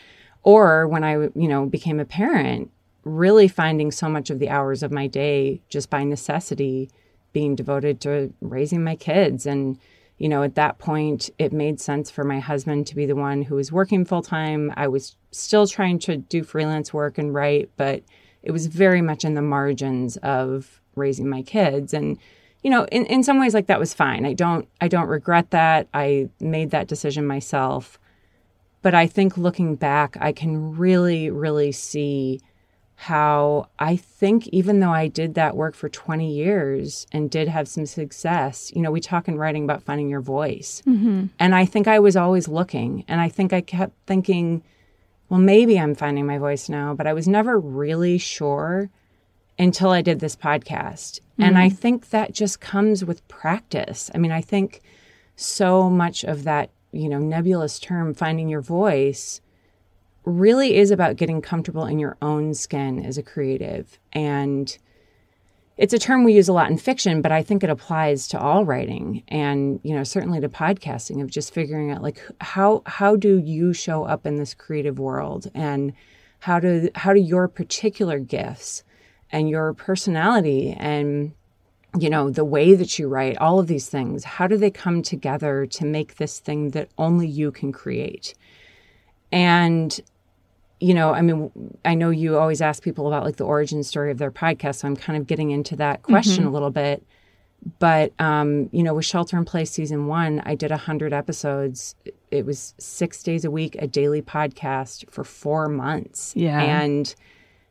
Or 0.43 0.87
when 0.87 1.03
i 1.03 1.13
you 1.13 1.47
know 1.47 1.65
became 1.65 1.99
a 1.99 2.05
parent 2.05 2.71
really 3.05 3.47
finding 3.47 3.91
so 3.91 4.09
much 4.09 4.29
of 4.29 4.39
the 4.39 4.49
hours 4.49 4.83
of 4.83 4.91
my 4.91 5.07
day 5.07 5.61
just 5.69 5.89
by 5.89 6.03
necessity 6.03 6.89
being 7.31 7.55
devoted 7.55 8.01
to 8.01 8.33
raising 8.41 8.83
my 8.83 8.95
kids. 8.95 9.45
And 9.45 9.79
you 10.17 10.29
know 10.29 10.43
at 10.43 10.55
that 10.55 10.77
point 10.79 11.29
it 11.37 11.53
made 11.53 11.79
sense 11.79 12.09
for 12.09 12.23
my 12.23 12.39
husband 12.39 12.87
to 12.87 12.95
be 12.95 13.05
the 13.05 13.15
one 13.15 13.41
who 13.41 13.55
was 13.55 13.69
working 13.69 14.05
full 14.05 14.21
time 14.21 14.71
i 14.77 14.87
was 14.87 15.17
still 15.31 15.67
trying 15.67 15.99
to 15.99 16.15
do 16.15 16.41
freelance 16.41 16.93
work 16.93 17.17
and 17.17 17.33
write 17.33 17.69
but 17.75 18.01
it 18.45 18.51
was 18.51 18.67
very 18.67 19.01
much 19.01 19.25
in 19.25 19.33
the 19.33 19.41
margins 19.41 20.17
of 20.17 20.79
raising 20.95 21.27
my 21.27 21.41
kids. 21.41 21.93
And 21.93 22.17
you 22.63 22.69
know 22.69 22.85
in, 22.85 23.05
in 23.07 23.23
some 23.23 23.39
ways 23.39 23.53
like 23.53 23.67
that 23.67 23.79
was 23.79 23.93
fine. 23.93 24.25
I 24.25 24.33
don't 24.33 24.67
i 24.79 24.87
don't 24.87 25.07
regret 25.07 25.51
that. 25.51 25.89
I 25.93 26.29
made 26.39 26.71
that 26.71 26.87
decision 26.87 27.27
myself. 27.27 27.99
But 28.81 28.93
i 28.93 29.07
think 29.07 29.35
looking 29.35 29.75
back 29.75 30.15
i 30.21 30.31
can 30.31 30.77
really 30.77 31.29
really 31.31 31.71
see 31.71 32.39
how 32.95 33.67
I 33.77 33.97
think 33.97 34.47
even 34.47 34.79
though 34.79 34.91
I 34.91 35.07
did 35.07 35.35
that 35.35 35.55
work 35.55 35.75
for 35.75 35.89
20 35.89 36.33
years 36.33 37.05
and 37.11 37.29
did 37.29 37.47
have 37.47 37.67
some 37.67 37.85
success, 37.85 38.71
you 38.73 38.81
know, 38.81 38.91
we 38.91 39.01
talk 39.01 39.27
in 39.27 39.37
writing 39.37 39.65
about 39.65 39.83
finding 39.83 40.09
your 40.09 40.21
voice. 40.21 40.81
Mm-hmm. 40.87 41.25
And 41.37 41.55
I 41.55 41.65
think 41.65 41.87
I 41.87 41.99
was 41.99 42.15
always 42.15 42.47
looking. 42.47 43.03
And 43.07 43.19
I 43.19 43.27
think 43.27 43.51
I 43.51 43.61
kept 43.61 43.93
thinking, 44.07 44.63
well, 45.29 45.39
maybe 45.39 45.77
I'm 45.77 45.93
finding 45.93 46.25
my 46.25 46.37
voice 46.37 46.69
now, 46.69 46.93
but 46.93 47.05
I 47.05 47.13
was 47.13 47.27
never 47.27 47.59
really 47.59 48.17
sure 48.17 48.89
until 49.59 49.89
I 49.91 50.01
did 50.01 50.19
this 50.19 50.35
podcast. 50.35 51.19
And 51.37 51.57
I 51.57 51.67
mm-hmm. 51.67 51.75
think 51.75 52.09
that 52.09 52.33
just 52.33 52.61
comes 52.61 53.03
with 53.03 53.27
practice. 53.27 54.09
I 54.15 54.19
mean, 54.19 54.31
I 54.31 54.41
think 54.41 54.81
so 55.35 55.89
much 55.89 56.23
of 56.23 56.43
that, 56.45 56.69
you 56.91 57.09
know, 57.09 57.19
nebulous 57.19 57.77
term, 57.79 58.13
finding 58.13 58.47
your 58.47 58.61
voice, 58.61 59.41
really 60.25 60.75
is 60.75 60.91
about 60.91 61.15
getting 61.15 61.41
comfortable 61.41 61.85
in 61.85 61.99
your 61.99 62.17
own 62.21 62.53
skin 62.53 63.03
as 63.05 63.17
a 63.17 63.23
creative. 63.23 63.99
And 64.13 64.75
it's 65.77 65.93
a 65.93 65.99
term 65.99 66.23
we 66.23 66.33
use 66.33 66.47
a 66.47 66.53
lot 66.53 66.71
in 66.71 66.77
fiction, 66.77 67.21
but 67.21 67.31
I 67.31 67.43
think 67.43 67.63
it 67.63 67.69
applies 67.69 68.27
to 68.29 68.39
all 68.39 68.65
writing 68.65 69.23
and, 69.27 69.79
you 69.83 69.93
know, 69.93 70.03
certainly 70.03 70.39
to 70.39 70.49
podcasting 70.49 71.21
of 71.21 71.29
just 71.29 71.53
figuring 71.53 71.91
out 71.91 72.01
like 72.01 72.21
how 72.39 72.81
how 72.85 73.15
do 73.15 73.37
you 73.39 73.73
show 73.73 74.03
up 74.05 74.25
in 74.25 74.37
this 74.37 74.53
creative 74.53 74.99
world 74.99 75.51
and 75.53 75.93
how 76.39 76.59
do 76.59 76.89
how 76.95 77.13
do 77.13 77.19
your 77.19 77.47
particular 77.47 78.19
gifts 78.19 78.83
and 79.31 79.49
your 79.49 79.73
personality 79.73 80.71
and 80.77 81.33
you 81.99 82.09
know 82.09 82.29
the 82.29 82.45
way 82.45 82.75
that 82.75 82.99
you 82.99 83.07
write 83.07 83.37
all 83.37 83.59
of 83.59 83.67
these 83.67 83.89
things 83.89 84.23
how 84.23 84.45
do 84.45 84.57
they 84.57 84.69
come 84.69 85.01
together 85.01 85.65
to 85.65 85.85
make 85.85 86.17
this 86.17 86.39
thing 86.39 86.71
that 86.71 86.89
only 86.97 87.27
you 87.27 87.51
can 87.51 87.71
create 87.71 88.35
and 89.31 90.01
you 90.79 90.93
know, 90.93 91.13
I 91.13 91.21
mean, 91.21 91.51
I 91.85 91.95
know 91.95 92.09
you 92.09 92.37
always 92.37 92.61
ask 92.61 92.83
people 92.83 93.07
about 93.07 93.23
like 93.23 93.37
the 93.37 93.45
origin 93.45 93.83
story 93.83 94.11
of 94.11 94.17
their 94.17 94.31
podcast, 94.31 94.75
so 94.75 94.87
I'm 94.87 94.95
kind 94.95 95.17
of 95.17 95.27
getting 95.27 95.51
into 95.51 95.75
that 95.77 96.03
question 96.03 96.45
a 96.45 96.49
little 96.49 96.69
bit. 96.69 97.03
But 97.79 98.13
um, 98.19 98.69
you 98.71 98.83
know, 98.83 98.93
with 98.93 99.05
Shelter 99.05 99.37
in 99.37 99.45
Place 99.45 99.71
season 99.71 100.07
one, 100.07 100.41
I 100.45 100.55
did 100.55 100.71
hundred 100.71 101.13
episodes. 101.13 101.95
It 102.29 102.45
was 102.45 102.73
six 102.77 103.23
days 103.23 103.45
a 103.45 103.51
week, 103.51 103.75
a 103.79 103.87
daily 103.87 104.21
podcast 104.21 105.09
for 105.09 105.23
four 105.23 105.67
months. 105.69 106.33
Yeah. 106.35 106.61
and 106.61 107.15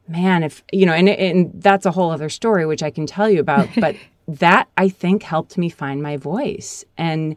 man, 0.08 0.42
if 0.42 0.64
you 0.72 0.86
know, 0.86 0.92
and 0.92 1.08
and 1.08 1.52
that's 1.62 1.86
a 1.86 1.92
whole 1.92 2.10
other 2.10 2.28
story 2.28 2.66
which 2.66 2.82
I 2.82 2.90
can 2.90 3.06
tell 3.06 3.28
you 3.28 3.40
about. 3.40 3.68
But 3.80 3.96
that 4.26 4.68
I 4.78 4.88
think 4.88 5.22
helped 5.22 5.58
me 5.58 5.68
find 5.68 6.02
my 6.02 6.16
voice 6.16 6.84
and 6.96 7.36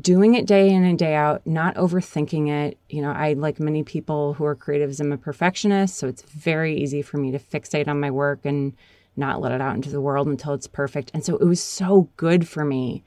doing 0.00 0.34
it 0.34 0.46
day 0.46 0.68
in 0.70 0.84
and 0.84 0.98
day 0.98 1.14
out, 1.14 1.46
not 1.46 1.74
overthinking 1.76 2.48
it. 2.48 2.78
You 2.88 3.02
know, 3.02 3.10
I, 3.12 3.32
like 3.32 3.58
many 3.60 3.82
people 3.82 4.34
who 4.34 4.44
are 4.44 4.56
creatives, 4.56 5.00
I'm 5.00 5.12
a 5.12 5.16
perfectionist. 5.16 5.96
So 5.96 6.06
it's 6.08 6.22
very 6.22 6.76
easy 6.76 7.02
for 7.02 7.16
me 7.18 7.30
to 7.32 7.38
fixate 7.38 7.88
on 7.88 8.00
my 8.00 8.10
work 8.10 8.40
and 8.44 8.74
not 9.16 9.40
let 9.40 9.52
it 9.52 9.60
out 9.60 9.74
into 9.74 9.90
the 9.90 10.00
world 10.00 10.26
until 10.26 10.52
it's 10.52 10.66
perfect. 10.66 11.10
And 11.14 11.24
so 11.24 11.36
it 11.36 11.44
was 11.44 11.62
so 11.62 12.10
good 12.16 12.46
for 12.46 12.64
me 12.64 13.02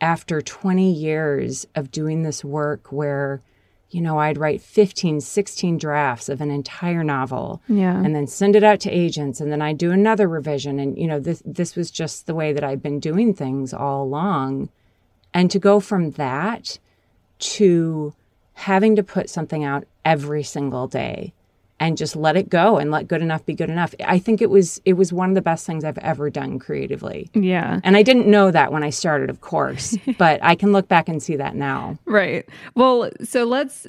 after 0.00 0.42
20 0.42 0.92
years 0.92 1.66
of 1.74 1.90
doing 1.90 2.22
this 2.22 2.44
work 2.44 2.92
where, 2.92 3.40
you 3.88 4.02
know, 4.02 4.18
I'd 4.18 4.36
write 4.36 4.60
15, 4.60 5.20
16 5.22 5.78
drafts 5.78 6.28
of 6.28 6.42
an 6.42 6.50
entire 6.50 7.02
novel 7.02 7.62
Yeah. 7.68 7.96
and 7.96 8.14
then 8.14 8.26
send 8.26 8.56
it 8.56 8.62
out 8.64 8.80
to 8.80 8.90
agents 8.90 9.40
and 9.40 9.50
then 9.50 9.62
I'd 9.62 9.78
do 9.78 9.92
another 9.92 10.28
revision. 10.28 10.78
And, 10.78 10.98
you 10.98 11.06
know, 11.06 11.18
this, 11.18 11.42
this 11.46 11.74
was 11.74 11.90
just 11.90 12.26
the 12.26 12.34
way 12.34 12.52
that 12.52 12.62
I'd 12.64 12.82
been 12.82 13.00
doing 13.00 13.32
things 13.32 13.72
all 13.72 14.02
along. 14.02 14.68
And 15.36 15.50
to 15.50 15.58
go 15.58 15.80
from 15.80 16.12
that 16.12 16.78
to 17.40 18.14
having 18.54 18.96
to 18.96 19.02
put 19.02 19.28
something 19.28 19.64
out 19.64 19.84
every 20.02 20.42
single 20.42 20.88
day 20.88 21.34
and 21.78 21.98
just 21.98 22.16
let 22.16 22.38
it 22.38 22.48
go 22.48 22.78
and 22.78 22.90
let 22.90 23.06
good 23.06 23.20
enough 23.20 23.44
be 23.44 23.52
good 23.52 23.68
enough. 23.68 23.94
I 24.02 24.18
think 24.18 24.40
it 24.40 24.48
was 24.48 24.80
it 24.86 24.94
was 24.94 25.12
one 25.12 25.28
of 25.28 25.34
the 25.34 25.42
best 25.42 25.66
things 25.66 25.84
I've 25.84 25.98
ever 25.98 26.30
done 26.30 26.58
creatively. 26.58 27.28
yeah. 27.34 27.80
And 27.84 27.98
I 27.98 28.02
didn't 28.02 28.26
know 28.26 28.50
that 28.50 28.72
when 28.72 28.82
I 28.82 28.88
started, 28.88 29.28
of 29.28 29.42
course, 29.42 29.94
but 30.18 30.40
I 30.42 30.54
can 30.54 30.72
look 30.72 30.88
back 30.88 31.06
and 31.06 31.22
see 31.22 31.36
that 31.36 31.54
now. 31.54 31.98
Right. 32.06 32.48
Well, 32.74 33.10
so 33.22 33.44
let's 33.44 33.86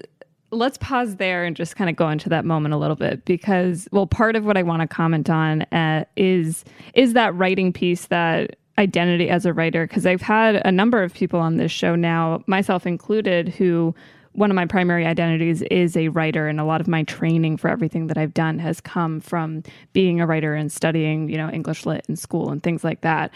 let's 0.52 0.78
pause 0.80 1.16
there 1.16 1.46
and 1.46 1.56
just 1.56 1.78
kind 1.78 1.90
of 1.90 1.96
go 1.96 2.10
into 2.10 2.28
that 2.28 2.44
moment 2.44 2.74
a 2.74 2.78
little 2.78 2.98
bit 2.98 3.24
because 3.24 3.88
well, 3.94 4.06
part 4.06 4.36
of 4.36 4.46
what 4.46 4.58
I 4.58 4.64
want 4.64 4.82
to 4.82 4.88
comment 4.88 5.30
on 5.30 5.62
uh, 5.72 6.04
is 6.18 6.66
is 6.94 7.14
that 7.14 7.34
writing 7.36 7.72
piece 7.72 8.08
that 8.08 8.58
identity 8.78 9.30
as 9.30 9.46
a 9.46 9.54
writer 9.54 9.88
because 9.88 10.06
I've 10.06 10.22
had 10.22 10.62
a 10.66 10.72
number 10.72 11.04
of 11.04 11.14
people 11.14 11.40
on 11.40 11.58
this 11.58 11.72
show 11.72 11.96
now, 11.96 12.44
myself 12.48 12.86
included, 12.86 13.50
who 13.50 13.96
one 14.34 14.52
of 14.52 14.56
my 14.56 14.68
primary 14.68 15.06
identities 15.06 15.64
is 15.64 15.98
a 15.98 16.10
writer 16.10 16.48
and 16.48 16.60
a 16.60 16.64
lot 16.64 16.80
of 16.80 16.88
my 16.88 17.02
training 17.04 17.58
for 17.58 17.70
everything 17.70 18.06
that 18.08 18.20
I've 18.20 18.36
done 18.36 18.60
has 18.60 18.80
come 18.80 19.20
from 19.20 19.64
being 19.94 20.22
a 20.22 20.28
writer 20.28 20.54
and 20.54 20.72
studying, 20.72 21.28
you 21.28 21.38
know, 21.38 21.50
English 21.50 21.88
lit 21.88 22.06
in 22.08 22.16
school 22.16 22.52
and 22.52 22.62
things 22.62 22.84
like 22.84 23.02
that. 23.02 23.32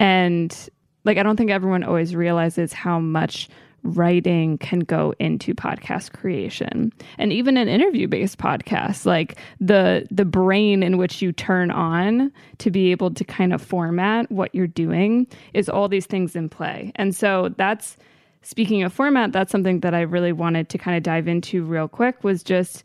And 0.00 0.68
like 1.04 1.16
I 1.16 1.22
don't 1.22 1.36
think 1.36 1.50
everyone 1.50 1.84
always 1.84 2.16
realizes 2.16 2.72
how 2.72 2.98
much 2.98 3.48
writing 3.84 4.58
can 4.58 4.80
go 4.80 5.12
into 5.18 5.54
podcast 5.54 6.12
creation 6.12 6.92
and 7.18 7.32
even 7.32 7.56
an 7.56 7.68
interview 7.68 8.06
based 8.06 8.38
podcast 8.38 9.04
like 9.04 9.36
the 9.60 10.06
the 10.10 10.24
brain 10.24 10.82
in 10.82 10.98
which 10.98 11.20
you 11.20 11.32
turn 11.32 11.70
on 11.70 12.32
to 12.58 12.70
be 12.70 12.90
able 12.90 13.12
to 13.12 13.24
kind 13.24 13.52
of 13.52 13.60
format 13.60 14.30
what 14.30 14.54
you're 14.54 14.66
doing 14.66 15.26
is 15.52 15.68
all 15.68 15.88
these 15.88 16.06
things 16.06 16.36
in 16.36 16.48
play. 16.48 16.92
And 16.96 17.14
so 17.14 17.52
that's 17.56 17.96
speaking 18.42 18.82
of 18.82 18.92
format 18.92 19.30
that's 19.32 19.52
something 19.52 19.80
that 19.80 19.94
i 19.94 20.00
really 20.00 20.32
wanted 20.32 20.68
to 20.68 20.76
kind 20.76 20.96
of 20.96 21.02
dive 21.04 21.28
into 21.28 21.62
real 21.62 21.86
quick 21.86 22.24
was 22.24 22.42
just 22.42 22.82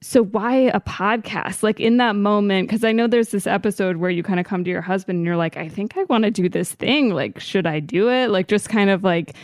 so 0.00 0.22
why 0.22 0.54
a 0.54 0.80
podcast? 0.80 1.62
Like 1.62 1.80
in 1.80 1.96
that 1.96 2.14
moment 2.14 2.68
because 2.68 2.84
i 2.84 2.92
know 2.92 3.06
there's 3.06 3.30
this 3.30 3.46
episode 3.46 3.96
where 3.96 4.10
you 4.10 4.22
kind 4.22 4.38
of 4.38 4.46
come 4.46 4.62
to 4.62 4.70
your 4.70 4.82
husband 4.82 5.16
and 5.18 5.26
you're 5.26 5.36
like 5.36 5.56
i 5.56 5.68
think 5.68 5.96
i 5.96 6.04
want 6.04 6.24
to 6.24 6.30
do 6.30 6.48
this 6.48 6.72
thing. 6.72 7.10
Like 7.10 7.40
should 7.40 7.66
i 7.66 7.80
do 7.80 8.10
it? 8.10 8.28
Like 8.30 8.46
just 8.46 8.68
kind 8.68 8.90
of 8.90 9.02
like 9.02 9.34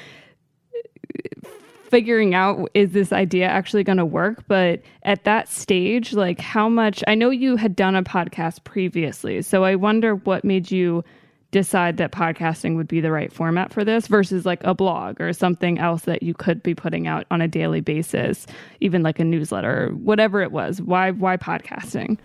figuring 1.84 2.34
out 2.34 2.68
is 2.74 2.92
this 2.92 3.12
idea 3.12 3.46
actually 3.46 3.82
going 3.82 3.98
to 3.98 4.04
work 4.04 4.44
but 4.46 4.80
at 5.02 5.24
that 5.24 5.48
stage 5.48 6.12
like 6.12 6.38
how 6.38 6.68
much 6.68 7.02
i 7.08 7.16
know 7.16 7.30
you 7.30 7.56
had 7.56 7.74
done 7.74 7.96
a 7.96 8.02
podcast 8.02 8.62
previously 8.62 9.42
so 9.42 9.64
i 9.64 9.74
wonder 9.74 10.14
what 10.14 10.44
made 10.44 10.70
you 10.70 11.02
decide 11.50 11.96
that 11.96 12.12
podcasting 12.12 12.76
would 12.76 12.86
be 12.86 13.00
the 13.00 13.10
right 13.10 13.32
format 13.32 13.72
for 13.72 13.84
this 13.84 14.06
versus 14.06 14.46
like 14.46 14.62
a 14.64 14.74
blog 14.74 15.20
or 15.20 15.32
something 15.32 15.78
else 15.78 16.02
that 16.02 16.22
you 16.22 16.32
could 16.32 16.62
be 16.62 16.74
putting 16.74 17.06
out 17.06 17.26
on 17.30 17.40
a 17.40 17.48
daily 17.48 17.80
basis, 17.80 18.46
even 18.80 19.02
like 19.02 19.18
a 19.18 19.24
newsletter, 19.24 19.88
whatever 19.88 20.40
it 20.42 20.52
was. 20.52 20.80
Why 20.80 21.10
why 21.10 21.36
podcasting? 21.36 22.18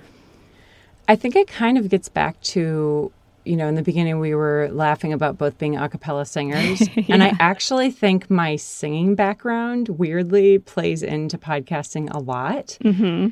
I 1.07 1.15
think 1.15 1.35
it 1.35 1.47
kind 1.47 1.77
of 1.77 1.89
gets 1.89 2.09
back 2.09 2.39
to 2.41 3.11
you 3.45 3.55
know, 3.55 3.67
in 3.67 3.75
the 3.75 3.83
beginning 3.83 4.19
we 4.19 4.35
were 4.35 4.69
laughing 4.71 5.13
about 5.13 5.37
both 5.37 5.57
being 5.57 5.77
a 5.77 5.87
cappella 5.87 6.25
singers. 6.25 6.81
yeah. 6.95 7.03
And 7.09 7.23
I 7.23 7.33
actually 7.39 7.91
think 7.91 8.29
my 8.29 8.55
singing 8.55 9.15
background 9.15 9.89
weirdly 9.89 10.59
plays 10.59 11.03
into 11.03 11.37
podcasting 11.37 12.13
a 12.13 12.19
lot. 12.19 12.77
Mm-hmm 12.83 13.27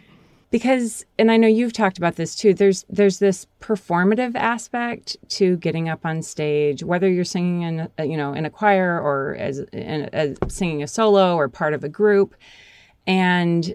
because 0.53 1.03
and 1.17 1.31
I 1.31 1.37
know 1.37 1.47
you've 1.47 1.73
talked 1.73 1.97
about 1.97 2.15
this 2.15 2.35
too 2.35 2.53
there's 2.53 2.85
there's 2.87 3.17
this 3.17 3.47
performative 3.59 4.35
aspect 4.35 5.17
to 5.29 5.57
getting 5.57 5.89
up 5.89 6.05
on 6.05 6.21
stage 6.21 6.83
whether 6.83 7.09
you're 7.09 7.25
singing 7.25 7.63
in 7.63 7.89
you 8.07 8.15
know 8.15 8.33
in 8.33 8.45
a 8.45 8.51
choir 8.51 9.01
or 9.01 9.35
as, 9.39 9.59
in, 9.73 10.03
as 10.13 10.37
singing 10.49 10.83
a 10.83 10.87
solo 10.87 11.35
or 11.35 11.49
part 11.49 11.73
of 11.73 11.83
a 11.83 11.89
group 11.89 12.35
and 13.07 13.73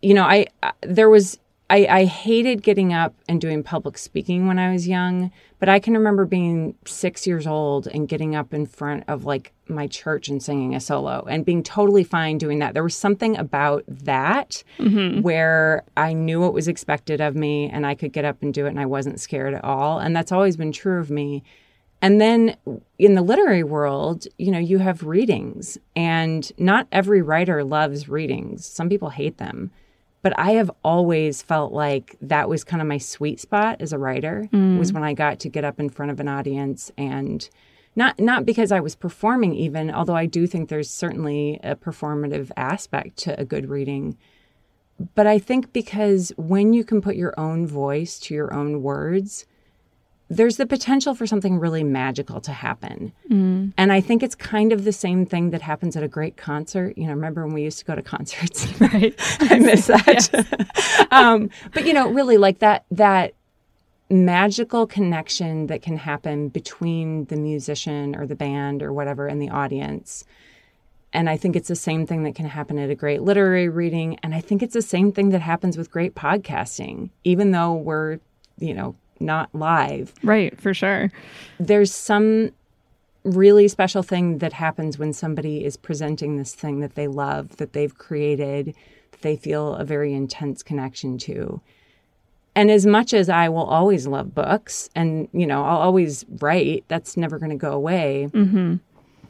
you 0.00 0.14
know 0.14 0.22
I, 0.22 0.46
I 0.62 0.70
there 0.82 1.10
was 1.10 1.40
I, 1.72 1.86
I 1.88 2.04
hated 2.04 2.62
getting 2.62 2.92
up 2.92 3.14
and 3.30 3.40
doing 3.40 3.62
public 3.62 3.96
speaking 3.96 4.46
when 4.46 4.58
I 4.58 4.70
was 4.70 4.86
young, 4.86 5.32
but 5.58 5.70
I 5.70 5.78
can 5.78 5.94
remember 5.94 6.26
being 6.26 6.74
six 6.84 7.26
years 7.26 7.46
old 7.46 7.86
and 7.86 8.06
getting 8.06 8.36
up 8.36 8.52
in 8.52 8.66
front 8.66 9.04
of 9.08 9.24
like 9.24 9.54
my 9.68 9.86
church 9.86 10.28
and 10.28 10.42
singing 10.42 10.74
a 10.74 10.80
solo 10.80 11.24
and 11.30 11.46
being 11.46 11.62
totally 11.62 12.04
fine 12.04 12.36
doing 12.36 12.58
that. 12.58 12.74
There 12.74 12.82
was 12.82 12.94
something 12.94 13.38
about 13.38 13.84
that 13.88 14.62
mm-hmm. 14.78 15.22
where 15.22 15.84
I 15.96 16.12
knew 16.12 16.42
what 16.42 16.52
was 16.52 16.68
expected 16.68 17.22
of 17.22 17.34
me 17.34 17.70
and 17.70 17.86
I 17.86 17.94
could 17.94 18.12
get 18.12 18.26
up 18.26 18.42
and 18.42 18.52
do 18.52 18.66
it 18.66 18.70
and 18.70 18.80
I 18.80 18.84
wasn't 18.84 19.18
scared 19.18 19.54
at 19.54 19.64
all. 19.64 19.98
And 19.98 20.14
that's 20.14 20.30
always 20.30 20.58
been 20.58 20.72
true 20.72 21.00
of 21.00 21.10
me. 21.10 21.42
And 22.02 22.20
then 22.20 22.54
in 22.98 23.14
the 23.14 23.22
literary 23.22 23.62
world, 23.62 24.26
you 24.36 24.50
know, 24.50 24.58
you 24.58 24.76
have 24.78 25.04
readings, 25.04 25.78
and 25.94 26.50
not 26.58 26.88
every 26.90 27.22
writer 27.22 27.62
loves 27.62 28.08
readings. 28.08 28.66
Some 28.66 28.88
people 28.88 29.08
hate 29.10 29.38
them. 29.38 29.70
But 30.22 30.38
I 30.38 30.52
have 30.52 30.70
always 30.84 31.42
felt 31.42 31.72
like 31.72 32.16
that 32.22 32.48
was 32.48 32.62
kind 32.62 32.80
of 32.80 32.86
my 32.86 32.98
sweet 32.98 33.40
spot 33.40 33.80
as 33.80 33.92
a 33.92 33.98
writer 33.98 34.48
mm. 34.52 34.78
was 34.78 34.92
when 34.92 35.02
I 35.02 35.14
got 35.14 35.40
to 35.40 35.48
get 35.48 35.64
up 35.64 35.80
in 35.80 35.90
front 35.90 36.12
of 36.12 36.20
an 36.20 36.28
audience 36.28 36.92
and 36.96 37.48
not 37.94 38.18
not 38.18 38.46
because 38.46 38.72
I 38.72 38.80
was 38.80 38.94
performing 38.94 39.54
even, 39.54 39.90
although 39.90 40.16
I 40.16 40.26
do 40.26 40.46
think 40.46 40.68
there's 40.68 40.88
certainly 40.88 41.60
a 41.62 41.74
performative 41.74 42.50
aspect 42.56 43.16
to 43.18 43.38
a 43.38 43.44
good 43.44 43.68
reading. 43.68 44.16
But 45.14 45.26
I 45.26 45.38
think 45.38 45.72
because 45.72 46.32
when 46.36 46.72
you 46.72 46.84
can 46.84 47.00
put 47.00 47.16
your 47.16 47.34
own 47.38 47.66
voice 47.66 48.18
to 48.20 48.34
your 48.34 48.54
own 48.54 48.82
words, 48.82 49.46
there's 50.32 50.56
the 50.56 50.66
potential 50.66 51.14
for 51.14 51.26
something 51.26 51.58
really 51.58 51.84
magical 51.84 52.40
to 52.40 52.52
happen. 52.52 53.12
Mm. 53.28 53.72
And 53.76 53.92
I 53.92 54.00
think 54.00 54.22
it's 54.22 54.34
kind 54.34 54.72
of 54.72 54.84
the 54.84 54.92
same 54.92 55.26
thing 55.26 55.50
that 55.50 55.60
happens 55.60 55.94
at 55.94 56.02
a 56.02 56.08
great 56.08 56.38
concert. 56.38 56.96
You 56.96 57.04
know, 57.04 57.12
remember 57.12 57.44
when 57.44 57.52
we 57.54 57.62
used 57.62 57.78
to 57.80 57.84
go 57.84 57.94
to 57.94 58.02
concerts? 58.14 58.66
Right. 58.80 59.14
I 59.40 59.58
miss 59.58 59.86
that. 59.88 61.06
um, 61.10 61.50
but 61.74 61.86
you 61.86 61.92
know, 61.92 62.08
really 62.08 62.38
like 62.38 62.60
that 62.60 62.86
that 62.90 63.34
magical 64.08 64.86
connection 64.86 65.66
that 65.66 65.82
can 65.82 65.96
happen 65.96 66.48
between 66.48 67.26
the 67.26 67.36
musician 67.36 68.16
or 68.16 68.26
the 68.26 68.34
band 68.34 68.82
or 68.82 68.92
whatever 68.92 69.26
and 69.26 69.40
the 69.40 69.50
audience. 69.50 70.24
And 71.14 71.28
I 71.28 71.36
think 71.36 71.56
it's 71.56 71.68
the 71.68 71.76
same 71.76 72.06
thing 72.06 72.22
that 72.24 72.34
can 72.34 72.46
happen 72.46 72.78
at 72.78 72.88
a 72.88 72.94
great 72.94 73.20
literary 73.20 73.68
reading. 73.68 74.18
And 74.22 74.34
I 74.34 74.40
think 74.40 74.62
it's 74.62 74.74
the 74.74 74.82
same 74.82 75.12
thing 75.12 75.28
that 75.30 75.42
happens 75.42 75.76
with 75.76 75.90
great 75.90 76.14
podcasting, 76.14 77.10
even 77.24 77.50
though 77.50 77.74
we're, 77.74 78.18
you 78.58 78.72
know, 78.72 78.96
not 79.22 79.54
live. 79.54 80.12
Right, 80.22 80.60
for 80.60 80.74
sure. 80.74 81.10
There's 81.58 81.92
some 81.92 82.50
really 83.24 83.68
special 83.68 84.02
thing 84.02 84.38
that 84.38 84.52
happens 84.52 84.98
when 84.98 85.12
somebody 85.12 85.64
is 85.64 85.76
presenting 85.76 86.36
this 86.36 86.54
thing 86.54 86.80
that 86.80 86.96
they 86.96 87.06
love, 87.06 87.56
that 87.58 87.72
they've 87.72 87.96
created, 87.96 88.74
that 89.12 89.22
they 89.22 89.36
feel 89.36 89.74
a 89.76 89.84
very 89.84 90.12
intense 90.12 90.62
connection 90.62 91.18
to. 91.18 91.60
And 92.54 92.70
as 92.70 92.84
much 92.84 93.14
as 93.14 93.28
I 93.28 93.48
will 93.48 93.64
always 93.64 94.06
love 94.06 94.34
books 94.34 94.90
and, 94.94 95.28
you 95.32 95.46
know, 95.46 95.64
I'll 95.64 95.78
always 95.78 96.26
write, 96.40 96.84
that's 96.88 97.16
never 97.16 97.38
going 97.38 97.50
to 97.50 97.56
go 97.56 97.72
away. 97.72 98.28
Mm-hmm. 98.32 98.76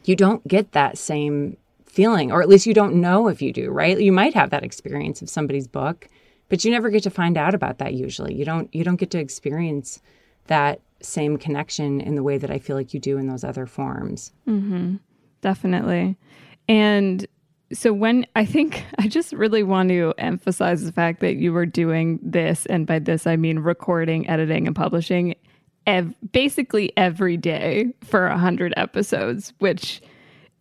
You 0.05 0.15
don't 0.15 0.45
get 0.47 0.73
that 0.73 0.97
same 0.97 1.55
feeling, 1.85 2.31
or 2.31 2.41
at 2.41 2.49
least 2.49 2.65
you 2.65 2.73
don't 2.73 2.95
know 2.95 3.27
if 3.27 3.41
you 3.41 3.53
do, 3.53 3.69
right? 3.69 3.97
You 3.99 4.11
might 4.11 4.33
have 4.33 4.49
that 4.49 4.63
experience 4.63 5.21
of 5.21 5.29
somebody's 5.29 5.67
book 5.67 6.09
but 6.49 6.63
you 6.63 6.71
never 6.71 6.89
get 6.89 7.03
to 7.03 7.09
find 7.09 7.37
out 7.37 7.55
about 7.55 7.79
that 7.79 7.93
usually. 7.93 8.33
You 8.33 8.45
don't 8.45 8.73
you 8.73 8.83
don't 8.83 8.97
get 8.97 9.11
to 9.11 9.19
experience 9.19 10.01
that 10.47 10.81
same 11.01 11.37
connection 11.37 11.99
in 11.99 12.15
the 12.15 12.23
way 12.23 12.37
that 12.37 12.49
i 12.49 12.57
feel 12.57 12.77
like 12.77 12.93
you 12.93 12.99
do 12.99 13.17
in 13.17 13.27
those 13.27 13.43
other 13.43 13.65
forms. 13.65 14.31
Mm-hmm. 14.47 14.95
definitely. 15.41 16.17
And 16.69 17.27
so 17.73 17.91
when 17.91 18.25
i 18.35 18.45
think 18.45 18.85
i 18.99 19.07
just 19.07 19.33
really 19.33 19.63
want 19.63 19.89
to 19.89 20.13
emphasize 20.17 20.83
the 20.83 20.91
fact 20.91 21.19
that 21.21 21.35
you 21.35 21.51
were 21.51 21.65
doing 21.65 22.19
this 22.21 22.65
and 22.67 22.85
by 22.85 22.99
this 22.99 23.25
i 23.25 23.35
mean 23.35 23.59
recording 23.59 24.29
editing 24.29 24.67
and 24.67 24.75
publishing 24.75 25.35
ev- 25.87 26.13
basically 26.31 26.93
every 26.97 27.35
day 27.35 27.91
for 28.03 28.29
100 28.29 28.73
episodes 28.77 29.53
which 29.59 30.01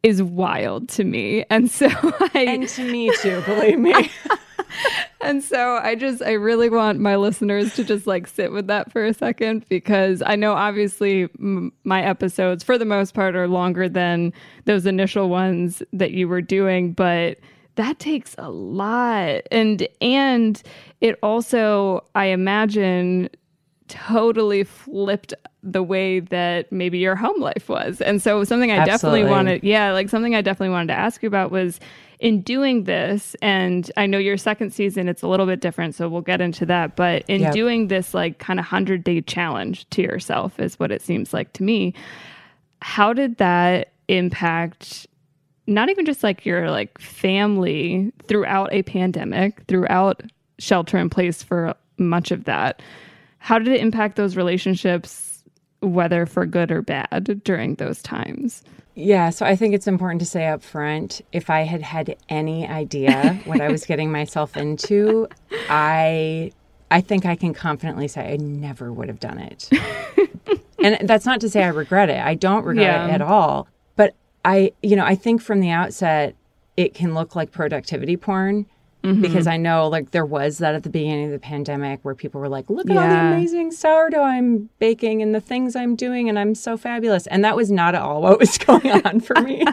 is 0.03 0.23
wild 0.23 0.89
to 0.89 1.05
me 1.05 1.45
and 1.51 1.71
so 1.71 1.89
i 2.35 2.45
and 2.47 2.69
to 2.69 2.83
me 2.91 3.11
too 3.23 3.41
believe 3.43 3.79
me 3.79 4.11
and 5.21 5.43
so 5.43 5.77
I 5.83 5.95
just, 5.95 6.23
I 6.23 6.33
really 6.33 6.69
want 6.69 6.99
my 6.99 7.17
listeners 7.17 7.75
to 7.75 7.85
just 7.85 8.07
like 8.07 8.27
sit 8.27 8.53
with 8.53 8.67
that 8.67 8.93
for 8.93 9.05
a 9.05 9.15
second 9.15 9.67
because 9.69 10.23
I 10.25 10.37
know 10.37 10.53
obviously 10.53 11.25
m- 11.39 11.73
my 11.85 12.03
episodes, 12.03 12.65
for 12.65 12.79
the 12.79 12.85
most 12.85 13.15
part, 13.15 13.37
are 13.37 13.49
longer 13.49 13.89
than 13.89 14.33
those 14.65 14.87
initial 14.87 15.29
ones 15.29 15.83
that 15.93 16.13
you 16.13 16.29
were 16.29 16.43
doing, 16.43 16.93
but 16.93 17.39
that 17.77 17.99
takes 17.99 18.35
a 18.39 18.51
lot. 18.51 19.43
And, 19.51 19.87
and 20.01 20.63
it 21.01 21.19
also, 21.23 22.05
I 22.15 22.27
imagine, 22.27 23.31
totally 23.89 24.65
flipped 24.65 25.35
the 25.63 25.83
way 25.83 26.21
that 26.21 26.71
maybe 26.73 26.99
your 26.99 27.17
home 27.17 27.41
life 27.41 27.69
was. 27.69 28.01
And 28.01 28.21
so 28.21 28.43
something 28.45 28.71
I 28.71 28.77
Absolutely. 28.79 29.21
definitely 29.21 29.31
wanted, 29.31 29.65
yeah, 29.65 29.93
like 29.93 30.09
something 30.09 30.35
I 30.35 30.41
definitely 30.41 30.73
wanted 30.73 30.89
to 30.89 30.99
ask 30.99 31.23
you 31.23 31.27
about 31.27 31.51
was 31.51 31.79
in 32.23 32.41
doing 32.41 32.85
this, 32.85 33.35
and 33.43 33.91
I 33.97 34.07
know 34.07 34.17
your 34.19 34.37
second 34.37 34.73
season, 34.73 35.09
it's 35.09 35.23
a 35.23 35.29
little 35.29 35.45
bit 35.45 35.61
different, 35.61 35.97
so 35.97 36.09
we'll 36.09 36.21
get 36.21 36.41
into 36.41 36.65
that. 36.67 36.95
But 36.95 37.25
in 37.27 37.41
yep. 37.41 37.53
doing 37.53 37.89
this, 37.89 38.15
like, 38.15 38.39
kind 38.39 38.61
of 38.61 38.65
100 38.65 39.03
day 39.03 39.21
challenge 39.23 39.91
to 39.91 40.03
yourself, 40.03 40.61
is 40.61 40.79
what 40.79 40.93
it 40.93 41.03
seems 41.03 41.35
like 41.35 41.53
to 41.55 41.65
me. 41.65 41.95
How 42.81 43.13
did 43.13 43.39
that 43.39 43.91
impact 44.07 45.09
not 45.67 45.89
even 45.89 46.05
just 46.05 46.23
like 46.23 46.45
your 46.45 46.71
like 46.71 46.99
family 47.01 48.13
throughout 48.25 48.73
a 48.73 48.83
pandemic, 48.83 49.63
throughout 49.67 50.23
shelter 50.59 50.99
in 50.99 51.11
place 51.11 51.43
for 51.43 51.75
much 51.99 52.31
of 52.31 52.45
that? 52.45 52.83
How 53.43 53.59
did 53.59 53.69
it 53.69 53.81
impact 53.81 54.15
those 54.15 54.37
relationships, 54.37 55.43
whether 55.81 56.27
for 56.27 56.47
good 56.47 56.71
or 56.71 56.81
bad, 56.81 57.43
during 57.43 57.75
those 57.75 58.01
times? 58.01 58.63
Yeah, 58.95 59.31
so 59.31 59.45
I 59.45 59.57
think 59.57 59.75
it's 59.75 59.89
important 59.89 60.21
to 60.21 60.27
say 60.27 60.47
up 60.47 60.63
front 60.63 61.21
if 61.33 61.51
I 61.51 61.63
had 61.63 61.83
had 61.83 62.17
any 62.29 62.69
idea 62.69 63.41
what 63.45 63.61
I 63.61 63.69
was 63.69 63.85
getting 63.85 64.13
myself 64.13 64.57
into, 64.57 65.27
I 65.69 66.53
I 66.93 67.01
think 67.01 67.27
I 67.27 67.35
can 67.35 67.53
confidently 67.53 68.07
say 68.07 68.33
I 68.33 68.37
never 68.37 68.93
would 68.93 69.09
have 69.09 69.19
done 69.19 69.39
it. 69.39 69.69
and 70.79 71.09
that's 71.09 71.27
not 71.27 71.41
to 71.41 71.49
say 71.49 71.65
I 71.65 71.69
regret 71.69 72.11
it. 72.11 72.21
I 72.21 72.37
don't 72.37 72.65
regret 72.65 72.85
yeah. 72.85 73.09
it 73.09 73.11
at 73.13 73.23
all. 73.23 73.67
But 73.97 74.15
I, 74.45 74.73
you 74.83 74.95
know, 74.95 75.05
I 75.05 75.17
think 75.17 75.43
from 75.43 75.59
the 75.59 75.71
outset 75.71 76.37
it 76.77 76.95
can 76.95 77.15
look 77.15 77.35
like 77.35 77.51
productivity 77.51 78.17
porn 78.17 78.67
Mm-hmm. 79.03 79.21
Because 79.21 79.47
I 79.47 79.57
know, 79.57 79.89
like, 79.89 80.13
there 80.13 80.25
was 80.25 80.59
that 80.59 80.75
at 80.75 80.85
the 80.85 80.91
beginning 80.91 81.27
of 81.27 81.33
the 81.33 81.39
pandemic 81.39 82.01
where 82.03 82.15
people 82.15 82.41
were 82.41 82.49
like, 82.49 82.71
look 82.71 82.89
at 82.89 82.95
yeah. 82.95 83.03
all 83.03 83.09
the 83.09 83.35
amazing 83.35 83.73
sourdough 83.73 84.23
I'm 84.23 84.71
baking 84.79 85.23
and 85.23 85.35
the 85.35 85.41
things 85.41 85.75
I'm 85.75 85.97
doing, 85.97 86.29
and 86.29 86.39
I'm 86.39 86.55
so 86.55 86.77
fabulous. 86.77 87.27
And 87.27 87.45
that 87.45 87.57
was 87.57 87.71
not 87.71 87.95
at 87.97 88.03
all 88.03 88.23
what 88.23 88.39
was 88.39 88.59
going 88.67 88.89
on 89.05 89.21
for 89.21 89.41
me. 89.41 89.65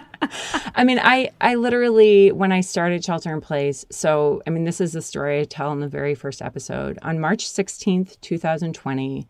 I 0.76 0.84
mean, 0.84 1.00
I, 1.00 1.30
I 1.42 1.56
literally, 1.56 2.32
when 2.32 2.52
I 2.52 2.62
started 2.62 3.04
Shelter 3.04 3.32
in 3.34 3.42
Place, 3.42 3.86
so, 3.92 4.42
I 4.48 4.50
mean, 4.50 4.64
this 4.64 4.82
is 4.82 4.94
the 4.94 5.02
story 5.02 5.42
I 5.42 5.44
tell 5.44 5.72
in 5.72 5.80
the 5.80 5.88
very 5.88 6.16
first 6.16 6.42
episode. 6.42 6.98
On 7.04 7.20
March 7.20 7.46
16th, 7.46 8.20
2020, 8.22 9.28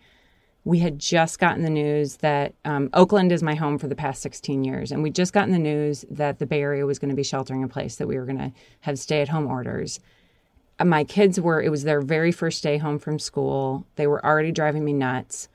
we 0.69 0.77
had 0.77 0.99
just 0.99 1.39
gotten 1.39 1.63
the 1.63 1.69
news 1.69 2.17
that 2.17 2.53
um, 2.63 2.91
Oakland 2.93 3.31
is 3.31 3.41
my 3.41 3.55
home 3.55 3.79
for 3.79 3.87
the 3.87 3.95
past 3.95 4.21
16 4.21 4.63
years. 4.63 4.91
And 4.91 5.01
we 5.01 5.09
just 5.09 5.33
gotten 5.33 5.51
the 5.51 5.57
news 5.57 6.05
that 6.11 6.37
the 6.37 6.45
Bay 6.45 6.61
Area 6.61 6.85
was 6.85 6.99
going 6.99 7.09
to 7.09 7.15
be 7.15 7.23
sheltering 7.23 7.63
in 7.63 7.69
place, 7.69 7.95
that 7.95 8.07
we 8.07 8.19
were 8.19 8.25
going 8.25 8.37
to 8.37 8.51
have 8.81 8.99
stay 8.99 9.19
at 9.19 9.29
home 9.29 9.47
orders. 9.47 9.99
My 10.79 11.03
kids 11.03 11.41
were, 11.41 11.59
it 11.59 11.69
was 11.69 11.85
their 11.85 12.01
very 12.01 12.31
first 12.31 12.61
day 12.61 12.77
home 12.77 12.99
from 12.99 13.17
school. 13.17 13.83
They 13.95 14.05
were 14.05 14.23
already 14.23 14.51
driving 14.51 14.85
me 14.85 14.93
nuts. 14.93 15.49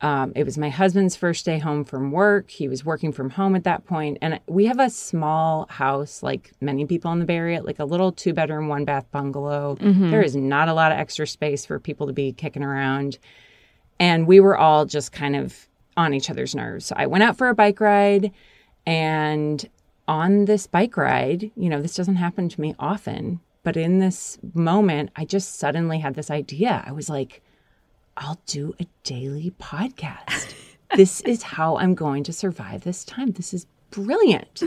Um, 0.00 0.32
it 0.34 0.42
was 0.42 0.58
my 0.58 0.68
husband's 0.68 1.14
first 1.14 1.44
day 1.44 1.58
home 1.58 1.84
from 1.84 2.10
work. 2.10 2.50
He 2.50 2.66
was 2.66 2.84
working 2.84 3.12
from 3.12 3.30
home 3.30 3.54
at 3.54 3.62
that 3.64 3.86
point. 3.86 4.18
And 4.20 4.40
we 4.48 4.66
have 4.66 4.80
a 4.80 4.90
small 4.90 5.66
house, 5.70 6.24
like 6.24 6.50
many 6.60 6.86
people 6.86 7.12
in 7.12 7.20
the 7.20 7.24
Bay 7.24 7.36
Area, 7.36 7.62
like 7.62 7.78
a 7.78 7.84
little 7.84 8.10
two 8.10 8.34
bedroom, 8.34 8.66
one 8.66 8.84
bath 8.84 9.06
bungalow. 9.12 9.76
Mm-hmm. 9.76 10.10
There 10.10 10.22
is 10.22 10.34
not 10.34 10.68
a 10.68 10.74
lot 10.74 10.90
of 10.90 10.98
extra 10.98 11.24
space 11.24 11.64
for 11.64 11.78
people 11.78 12.08
to 12.08 12.12
be 12.12 12.32
kicking 12.32 12.64
around. 12.64 13.20
And 13.98 14.26
we 14.26 14.40
were 14.40 14.56
all 14.56 14.84
just 14.84 15.12
kind 15.12 15.36
of 15.36 15.68
on 15.96 16.12
each 16.12 16.28
other's 16.30 16.54
nerves. 16.54 16.86
So 16.86 16.94
I 16.98 17.06
went 17.06 17.24
out 17.24 17.38
for 17.38 17.48
a 17.48 17.54
bike 17.54 17.80
ride 17.80 18.32
and 18.86 19.68
on 20.08 20.44
this 20.44 20.66
bike 20.66 20.96
ride, 20.96 21.50
you 21.56 21.68
know, 21.68 21.82
this 21.82 21.96
doesn't 21.96 22.16
happen 22.16 22.48
to 22.48 22.60
me 22.60 22.74
often, 22.78 23.40
but 23.62 23.76
in 23.76 23.98
this 23.98 24.38
moment, 24.54 25.10
I 25.16 25.24
just 25.24 25.56
suddenly 25.58 25.98
had 25.98 26.14
this 26.14 26.30
idea. 26.30 26.84
I 26.86 26.92
was 26.92 27.08
like, 27.08 27.42
I'll 28.16 28.40
do 28.46 28.74
a 28.80 28.86
daily 29.02 29.52
podcast. 29.60 30.54
this 30.96 31.20
is 31.22 31.42
how 31.42 31.76
I'm 31.76 31.94
going 31.94 32.22
to 32.24 32.32
survive 32.32 32.84
this 32.84 33.04
time. 33.04 33.32
This 33.32 33.52
is 33.52 33.66
brilliant. 33.90 34.62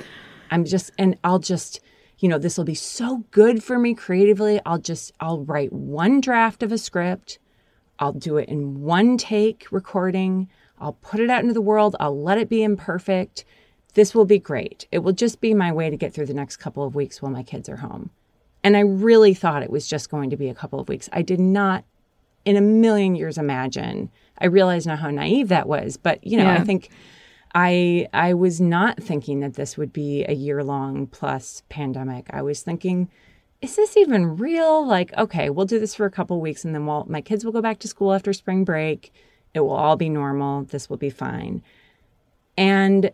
I'm 0.51 0.65
just, 0.65 0.91
and 0.97 1.17
I'll 1.23 1.39
just, 1.39 1.79
you 2.19 2.27
know, 2.27 2.37
this 2.37 2.57
will 2.57 2.65
be 2.65 2.75
so 2.75 3.23
good 3.31 3.63
for 3.63 3.79
me 3.79 3.93
creatively. 3.95 4.59
I'll 4.65 4.79
just, 4.79 5.13
I'll 5.19 5.39
write 5.39 5.71
one 5.71 6.19
draft 6.19 6.61
of 6.61 6.71
a 6.71 6.77
script. 6.77 7.39
I'll 7.99 8.13
do 8.13 8.37
it 8.37 8.49
in 8.49 8.81
one 8.81 9.17
take 9.17 9.67
recording. 9.71 10.49
I'll 10.79 10.93
put 10.93 11.19
it 11.19 11.29
out 11.29 11.41
into 11.41 11.53
the 11.53 11.61
world. 11.61 11.95
I'll 11.99 12.19
let 12.19 12.37
it 12.37 12.49
be 12.49 12.63
imperfect. 12.63 13.45
This 13.93 14.15
will 14.15 14.25
be 14.25 14.39
great. 14.39 14.87
It 14.91 14.99
will 14.99 15.13
just 15.13 15.41
be 15.41 15.53
my 15.53 15.71
way 15.71 15.89
to 15.89 15.97
get 15.97 16.13
through 16.13 16.27
the 16.27 16.33
next 16.33 16.57
couple 16.57 16.83
of 16.83 16.95
weeks 16.95 17.21
while 17.21 17.31
my 17.31 17.43
kids 17.43 17.67
are 17.67 17.77
home. 17.77 18.09
And 18.63 18.75
I 18.77 18.81
really 18.81 19.33
thought 19.33 19.63
it 19.63 19.69
was 19.69 19.87
just 19.87 20.09
going 20.09 20.29
to 20.29 20.37
be 20.37 20.49
a 20.49 20.53
couple 20.55 20.79
of 20.79 20.89
weeks. 20.89 21.09
I 21.11 21.21
did 21.21 21.39
not 21.39 21.83
in 22.45 22.55
a 22.55 22.61
million 22.61 23.15
years 23.15 23.37
imagine. 23.37 24.09
I 24.37 24.45
realize 24.45 24.87
now 24.87 24.95
how 24.95 25.09
naive 25.09 25.49
that 25.49 25.67
was, 25.67 25.97
but 25.97 26.25
you 26.25 26.37
know, 26.37 26.45
yeah. 26.45 26.55
I 26.55 26.63
think 26.63 26.89
I 27.53 28.07
I 28.13 28.33
was 28.33 28.61
not 28.61 29.01
thinking 29.01 29.41
that 29.41 29.55
this 29.55 29.77
would 29.77 29.91
be 29.91 30.23
a 30.25 30.33
year 30.33 30.63
long 30.63 31.07
plus 31.07 31.63
pandemic. 31.69 32.27
I 32.31 32.41
was 32.41 32.61
thinking 32.61 33.09
is 33.61 33.75
this 33.75 33.97
even 33.97 34.37
real? 34.37 34.85
Like, 34.85 35.13
okay, 35.17 35.49
we'll 35.49 35.65
do 35.65 35.79
this 35.79 35.95
for 35.95 36.05
a 36.05 36.11
couple 36.11 36.39
weeks 36.39 36.63
and 36.63 36.73
then 36.73 36.85
we'll, 36.85 37.05
my 37.09 37.21
kids 37.21 37.43
will 37.43 37.51
go 37.51 37.61
back 37.61 37.79
to 37.79 37.87
school 37.87 38.13
after 38.13 38.31
spring 38.31 38.63
break. 38.63 39.13
It 39.53 39.61
will 39.61 39.71
all 39.71 39.95
be 39.95 40.09
normal. 40.09 40.63
This 40.63 40.89
will 40.89 40.97
be 40.97 41.09
fine. 41.09 41.61
And 42.57 43.11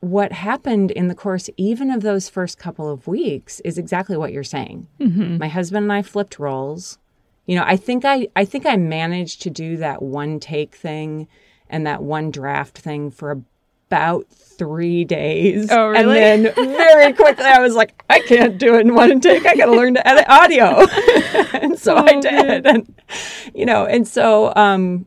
what 0.00 0.32
happened 0.32 0.90
in 0.90 1.08
the 1.08 1.14
course, 1.14 1.48
even 1.56 1.90
of 1.90 2.02
those 2.02 2.28
first 2.28 2.58
couple 2.58 2.90
of 2.90 3.06
weeks, 3.06 3.60
is 3.60 3.78
exactly 3.78 4.16
what 4.16 4.32
you're 4.32 4.44
saying. 4.44 4.86
Mm-hmm. 5.00 5.38
My 5.38 5.48
husband 5.48 5.84
and 5.84 5.92
I 5.92 6.02
flipped 6.02 6.38
roles. 6.38 6.98
You 7.46 7.56
know, 7.56 7.64
I 7.64 7.76
think 7.76 8.04
I, 8.04 8.28
I 8.36 8.44
think 8.44 8.66
I 8.66 8.76
managed 8.76 9.42
to 9.42 9.50
do 9.50 9.76
that 9.78 10.02
one 10.02 10.40
take 10.40 10.74
thing 10.74 11.28
and 11.70 11.86
that 11.86 12.02
one 12.02 12.30
draft 12.30 12.78
thing 12.78 13.10
for 13.10 13.42
about 13.88 14.26
three 14.30 15.04
days. 15.04 15.70
Oh, 15.70 15.88
really? 15.88 16.20
And 16.20 16.46
then 16.46 16.54
very 16.54 17.12
quickly, 17.12 17.44
I 17.44 17.60
was 17.60 17.74
like, 17.74 18.04
I 18.08 18.20
can't 18.20 18.58
do 18.58 18.74
it 18.74 18.80
in 18.80 18.94
one 18.94 19.20
take. 19.20 19.46
I 19.46 19.54
got 19.54 19.66
to 19.66 19.72
learn 19.72 19.94
to 19.94 20.06
edit 20.06 20.24
audio. 20.28 20.86
and 21.60 21.78
so 21.78 21.94
oh, 21.96 22.04
I 22.04 22.20
did. 22.20 22.64
Man. 22.64 22.66
And, 22.66 23.02
you 23.54 23.66
know, 23.66 23.84
and 23.84 24.06
so, 24.06 24.52
um, 24.56 25.06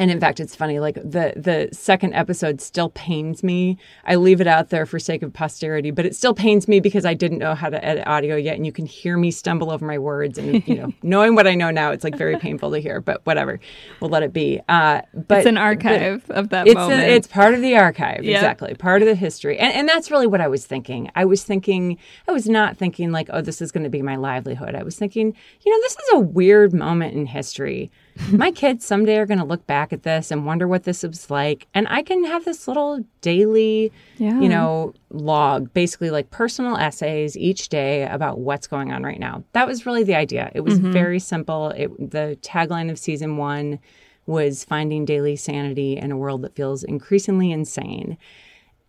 and 0.00 0.10
in 0.10 0.18
fact 0.18 0.40
it's 0.40 0.56
funny 0.56 0.80
like 0.80 0.96
the 0.96 1.32
the 1.36 1.68
second 1.72 2.14
episode 2.14 2.60
still 2.60 2.90
pains 2.90 3.42
me. 3.42 3.78
I 4.04 4.16
leave 4.16 4.40
it 4.40 4.46
out 4.46 4.70
there 4.70 4.86
for 4.86 4.98
sake 4.98 5.22
of 5.22 5.32
posterity 5.32 5.90
but 5.90 6.06
it 6.06 6.16
still 6.16 6.34
pains 6.34 6.66
me 6.66 6.80
because 6.80 7.04
i 7.04 7.14
didn't 7.14 7.38
know 7.38 7.54
how 7.54 7.68
to 7.68 7.84
edit 7.84 8.06
audio 8.06 8.36
yet 8.36 8.56
and 8.56 8.66
you 8.66 8.72
can 8.72 8.86
hear 8.86 9.16
me 9.16 9.30
stumble 9.30 9.70
over 9.70 9.84
my 9.84 9.98
words 9.98 10.38
and 10.38 10.66
you 10.66 10.74
know 10.74 10.92
knowing 11.02 11.34
what 11.34 11.46
i 11.46 11.54
know 11.54 11.70
now 11.70 11.90
it's 11.90 12.04
like 12.04 12.16
very 12.16 12.36
painful 12.36 12.70
to 12.70 12.78
hear 12.78 13.00
but 13.00 13.20
whatever. 13.24 13.60
We'll 14.00 14.10
let 14.10 14.22
it 14.22 14.32
be. 14.32 14.60
Uh, 14.68 15.02
but 15.14 15.38
it's 15.38 15.46
an 15.46 15.58
archive 15.58 16.28
of 16.30 16.50
that 16.50 16.66
it's 16.66 16.74
moment. 16.74 17.00
a, 17.00 17.14
it's 17.14 17.26
part 17.26 17.54
of 17.54 17.60
the 17.60 17.76
archive 17.76 18.24
yep. 18.24 18.36
exactly. 18.36 18.74
Part 18.74 19.02
of 19.02 19.08
the 19.08 19.14
history. 19.14 19.58
And, 19.58 19.72
and 19.74 19.88
that's 19.88 20.10
really 20.10 20.26
what 20.26 20.40
i 20.40 20.48
was 20.48 20.66
thinking. 20.66 21.10
I 21.14 21.24
was 21.24 21.44
thinking 21.44 21.98
i 22.28 22.32
was 22.32 22.48
not 22.48 22.76
thinking 22.76 23.12
like 23.12 23.28
oh 23.32 23.40
this 23.40 23.60
is 23.60 23.72
going 23.72 23.84
to 23.84 23.90
be 23.90 24.02
my 24.02 24.16
livelihood. 24.16 24.74
I 24.74 24.82
was 24.82 24.96
thinking 24.96 25.34
you 25.64 25.72
know 25.72 25.80
this 25.82 25.92
is 25.92 26.12
a 26.12 26.18
weird 26.18 26.72
moment 26.72 27.14
in 27.14 27.26
history 27.26 27.90
my 28.32 28.50
kids 28.50 28.84
someday 28.84 29.16
are 29.18 29.26
going 29.26 29.38
to 29.38 29.44
look 29.44 29.66
back 29.66 29.92
at 29.92 30.02
this 30.02 30.30
and 30.30 30.46
wonder 30.46 30.68
what 30.68 30.84
this 30.84 31.02
was 31.02 31.30
like. 31.30 31.66
And 31.74 31.86
I 31.88 32.02
can 32.02 32.24
have 32.24 32.44
this 32.44 32.68
little 32.68 33.04
daily, 33.20 33.92
yeah. 34.18 34.40
you 34.40 34.48
know, 34.48 34.94
log, 35.10 35.72
basically 35.72 36.10
like 36.10 36.30
personal 36.30 36.76
essays 36.76 37.36
each 37.36 37.68
day 37.68 38.04
about 38.06 38.38
what's 38.38 38.66
going 38.66 38.92
on 38.92 39.02
right 39.02 39.20
now. 39.20 39.44
That 39.52 39.66
was 39.66 39.86
really 39.86 40.04
the 40.04 40.14
idea. 40.14 40.50
It 40.54 40.60
was 40.60 40.78
mm-hmm. 40.78 40.92
very 40.92 41.18
simple. 41.18 41.70
It, 41.70 42.10
the 42.10 42.38
tagline 42.42 42.90
of 42.90 42.98
season 42.98 43.36
one 43.36 43.78
was 44.26 44.64
finding 44.64 45.04
daily 45.04 45.36
sanity 45.36 45.96
in 45.96 46.12
a 46.12 46.16
world 46.16 46.42
that 46.42 46.54
feels 46.54 46.84
increasingly 46.84 47.50
insane. 47.50 48.16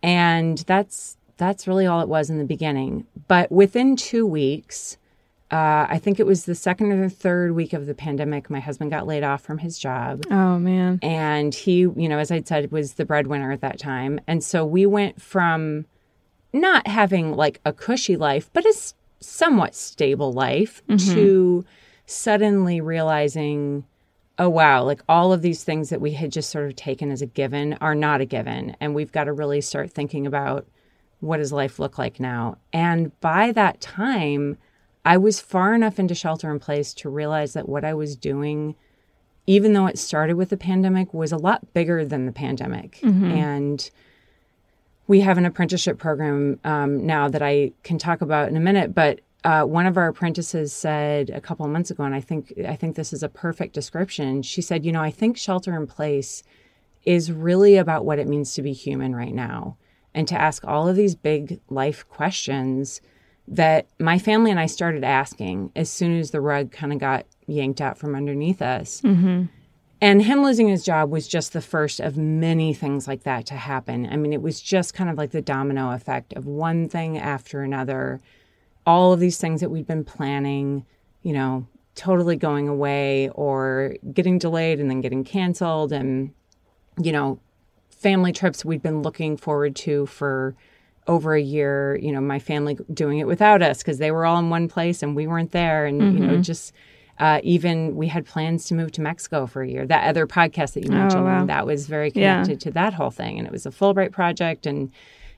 And 0.02 0.58
that's 0.58 1.16
that's 1.36 1.66
really 1.66 1.86
all 1.86 2.00
it 2.00 2.08
was 2.08 2.30
in 2.30 2.38
the 2.38 2.44
beginning. 2.44 3.06
But 3.26 3.50
within 3.50 3.96
two 3.96 4.26
weeks, 4.26 4.96
uh, 5.52 5.86
I 5.90 5.98
think 5.98 6.18
it 6.18 6.24
was 6.24 6.46
the 6.46 6.54
second 6.54 6.92
or 6.92 7.02
the 7.02 7.14
third 7.14 7.52
week 7.52 7.74
of 7.74 7.84
the 7.84 7.94
pandemic, 7.94 8.48
my 8.48 8.58
husband 8.58 8.90
got 8.90 9.06
laid 9.06 9.22
off 9.22 9.42
from 9.42 9.58
his 9.58 9.78
job. 9.78 10.24
Oh, 10.30 10.58
man. 10.58 10.98
And 11.02 11.54
he, 11.54 11.80
you 11.80 12.08
know, 12.08 12.18
as 12.18 12.30
I'd 12.30 12.48
said, 12.48 12.72
was 12.72 12.94
the 12.94 13.04
breadwinner 13.04 13.52
at 13.52 13.60
that 13.60 13.78
time. 13.78 14.18
And 14.26 14.42
so 14.42 14.64
we 14.64 14.86
went 14.86 15.20
from 15.20 15.84
not 16.54 16.86
having 16.86 17.36
like 17.36 17.60
a 17.66 17.72
cushy 17.72 18.16
life, 18.16 18.48
but 18.54 18.64
a 18.64 18.94
somewhat 19.20 19.74
stable 19.74 20.32
life 20.32 20.82
mm-hmm. 20.88 21.14
to 21.14 21.64
suddenly 22.06 22.80
realizing, 22.80 23.84
oh, 24.38 24.48
wow, 24.48 24.82
like 24.82 25.02
all 25.06 25.34
of 25.34 25.42
these 25.42 25.64
things 25.64 25.90
that 25.90 26.00
we 26.00 26.12
had 26.12 26.32
just 26.32 26.48
sort 26.48 26.66
of 26.66 26.76
taken 26.76 27.10
as 27.10 27.20
a 27.20 27.26
given 27.26 27.74
are 27.74 27.94
not 27.94 28.22
a 28.22 28.26
given. 28.26 28.74
And 28.80 28.94
we've 28.94 29.12
got 29.12 29.24
to 29.24 29.34
really 29.34 29.60
start 29.60 29.90
thinking 29.90 30.26
about 30.26 30.66
what 31.20 31.36
does 31.36 31.52
life 31.52 31.78
look 31.78 31.98
like 31.98 32.18
now. 32.18 32.56
And 32.72 33.18
by 33.20 33.52
that 33.52 33.82
time, 33.82 34.56
I 35.04 35.16
was 35.16 35.40
far 35.40 35.74
enough 35.74 35.98
into 35.98 36.14
shelter 36.14 36.50
in 36.50 36.58
place 36.58 36.94
to 36.94 37.08
realize 37.08 37.54
that 37.54 37.68
what 37.68 37.84
I 37.84 37.94
was 37.94 38.16
doing, 38.16 38.76
even 39.46 39.72
though 39.72 39.86
it 39.86 39.98
started 39.98 40.36
with 40.36 40.50
the 40.50 40.56
pandemic, 40.56 41.12
was 41.12 41.32
a 41.32 41.36
lot 41.36 41.72
bigger 41.74 42.04
than 42.04 42.26
the 42.26 42.32
pandemic. 42.32 42.98
Mm-hmm. 43.02 43.24
And 43.24 43.90
we 45.08 45.20
have 45.20 45.38
an 45.38 45.44
apprenticeship 45.44 45.98
program 45.98 46.60
um, 46.64 47.04
now 47.04 47.28
that 47.28 47.42
I 47.42 47.72
can 47.82 47.98
talk 47.98 48.20
about 48.20 48.48
in 48.48 48.56
a 48.56 48.60
minute, 48.60 48.94
but 48.94 49.20
uh, 49.44 49.64
one 49.64 49.86
of 49.86 49.96
our 49.96 50.08
apprentices 50.08 50.72
said 50.72 51.30
a 51.30 51.40
couple 51.40 51.66
of 51.66 51.72
months 51.72 51.90
ago, 51.90 52.04
and 52.04 52.14
I 52.14 52.20
think 52.20 52.52
I 52.66 52.76
think 52.76 52.94
this 52.94 53.12
is 53.12 53.24
a 53.24 53.28
perfect 53.28 53.74
description. 53.74 54.42
She 54.42 54.62
said, 54.62 54.84
"You 54.84 54.92
know, 54.92 55.02
I 55.02 55.10
think 55.10 55.36
shelter 55.36 55.74
in 55.74 55.88
place 55.88 56.44
is 57.04 57.32
really 57.32 57.76
about 57.76 58.04
what 58.04 58.20
it 58.20 58.28
means 58.28 58.54
to 58.54 58.62
be 58.62 58.72
human 58.72 59.16
right 59.16 59.34
now, 59.34 59.76
and 60.14 60.28
to 60.28 60.40
ask 60.40 60.64
all 60.64 60.86
of 60.86 60.94
these 60.94 61.16
big 61.16 61.60
life 61.68 62.08
questions 62.08 63.00
that 63.48 63.86
my 63.98 64.18
family 64.18 64.50
and 64.50 64.60
I 64.60 64.66
started 64.66 65.04
asking 65.04 65.72
as 65.74 65.90
soon 65.90 66.18
as 66.18 66.30
the 66.30 66.40
rug 66.40 66.70
kind 66.70 66.92
of 66.92 66.98
got 66.98 67.26
yanked 67.46 67.80
out 67.80 67.98
from 67.98 68.14
underneath 68.14 68.62
us. 68.62 69.00
Mm-hmm. 69.02 69.44
And 70.00 70.22
him 70.22 70.42
losing 70.42 70.68
his 70.68 70.84
job 70.84 71.10
was 71.10 71.28
just 71.28 71.52
the 71.52 71.60
first 71.60 72.00
of 72.00 72.16
many 72.16 72.74
things 72.74 73.06
like 73.06 73.22
that 73.22 73.46
to 73.46 73.54
happen. 73.54 74.08
I 74.10 74.16
mean, 74.16 74.32
it 74.32 74.42
was 74.42 74.60
just 74.60 74.94
kind 74.94 75.08
of 75.08 75.16
like 75.16 75.30
the 75.30 75.42
domino 75.42 75.92
effect 75.92 76.32
of 76.32 76.44
one 76.44 76.88
thing 76.88 77.18
after 77.18 77.62
another. 77.62 78.20
All 78.84 79.12
of 79.12 79.20
these 79.20 79.38
things 79.38 79.60
that 79.60 79.70
we'd 79.70 79.86
been 79.86 80.02
planning, 80.02 80.84
you 81.22 81.32
know, 81.32 81.68
totally 81.94 82.34
going 82.34 82.66
away 82.66 83.28
or 83.28 83.94
getting 84.12 84.38
delayed 84.38 84.80
and 84.80 84.90
then 84.90 85.02
getting 85.02 85.22
canceled. 85.22 85.92
And, 85.92 86.32
you 87.00 87.12
know, 87.12 87.38
family 87.90 88.32
trips 88.32 88.64
we'd 88.64 88.82
been 88.82 89.02
looking 89.02 89.36
forward 89.36 89.76
to 89.76 90.06
for 90.06 90.56
over 91.06 91.34
a 91.34 91.40
year, 91.40 91.98
you 92.00 92.12
know, 92.12 92.20
my 92.20 92.38
family 92.38 92.78
doing 92.92 93.18
it 93.18 93.26
without 93.26 93.62
us 93.62 93.78
because 93.78 93.98
they 93.98 94.10
were 94.10 94.24
all 94.24 94.38
in 94.38 94.50
one 94.50 94.68
place 94.68 95.02
and 95.02 95.16
we 95.16 95.26
weren't 95.26 95.52
there. 95.52 95.86
And, 95.86 96.00
mm-hmm. 96.00 96.16
you 96.16 96.26
know, 96.26 96.32
mm-hmm. 96.34 96.42
just 96.42 96.72
uh, 97.18 97.40
even 97.42 97.96
we 97.96 98.08
had 98.08 98.24
plans 98.24 98.64
to 98.66 98.74
move 98.74 98.92
to 98.92 99.00
Mexico 99.00 99.46
for 99.46 99.62
a 99.62 99.68
year. 99.68 99.86
That 99.86 100.08
other 100.08 100.26
podcast 100.26 100.74
that 100.74 100.84
you 100.84 100.90
oh, 100.90 100.96
mentioned, 100.96 101.22
oh, 101.22 101.26
wow. 101.26 101.44
that 101.46 101.66
was 101.66 101.86
very 101.86 102.10
connected 102.10 102.52
yeah. 102.52 102.58
to 102.58 102.70
that 102.72 102.94
whole 102.94 103.10
thing. 103.10 103.38
And 103.38 103.46
it 103.46 103.52
was 103.52 103.66
a 103.66 103.70
Fulbright 103.70 104.12
project. 104.12 104.64
And 104.64 104.92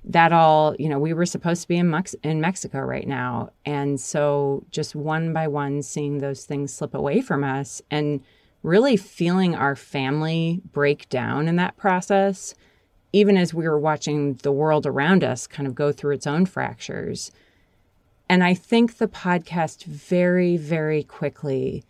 that 0.04 0.32
all, 0.32 0.76
you 0.78 0.88
know, 0.88 0.98
we 0.98 1.14
were 1.14 1.26
supposed 1.26 1.62
to 1.62 1.68
be 1.68 1.78
in, 1.78 1.90
Mex- 1.90 2.14
in 2.22 2.40
Mexico 2.40 2.80
right 2.80 3.08
now. 3.08 3.50
And 3.64 3.98
so 3.98 4.64
just 4.70 4.94
one 4.94 5.32
by 5.32 5.48
one, 5.48 5.82
seeing 5.82 6.18
those 6.18 6.44
things 6.44 6.74
slip 6.74 6.94
away 6.94 7.22
from 7.22 7.42
us 7.42 7.80
and 7.90 8.20
really 8.62 8.96
feeling 8.96 9.54
our 9.54 9.74
family 9.74 10.60
break 10.72 11.08
down 11.08 11.48
in 11.48 11.56
that 11.56 11.76
process 11.76 12.54
even 13.14 13.36
as 13.36 13.54
we 13.54 13.68
were 13.68 13.78
watching 13.78 14.34
the 14.42 14.50
world 14.50 14.84
around 14.84 15.22
us 15.22 15.46
kind 15.46 15.68
of 15.68 15.74
go 15.76 15.92
through 15.92 16.12
its 16.12 16.26
own 16.26 16.44
fractures. 16.44 17.30
And 18.28 18.42
I 18.42 18.54
think 18.54 18.98
the 18.98 19.06
podcast 19.06 19.84
very, 19.84 20.56
very 20.56 21.04
quickly 21.04 21.84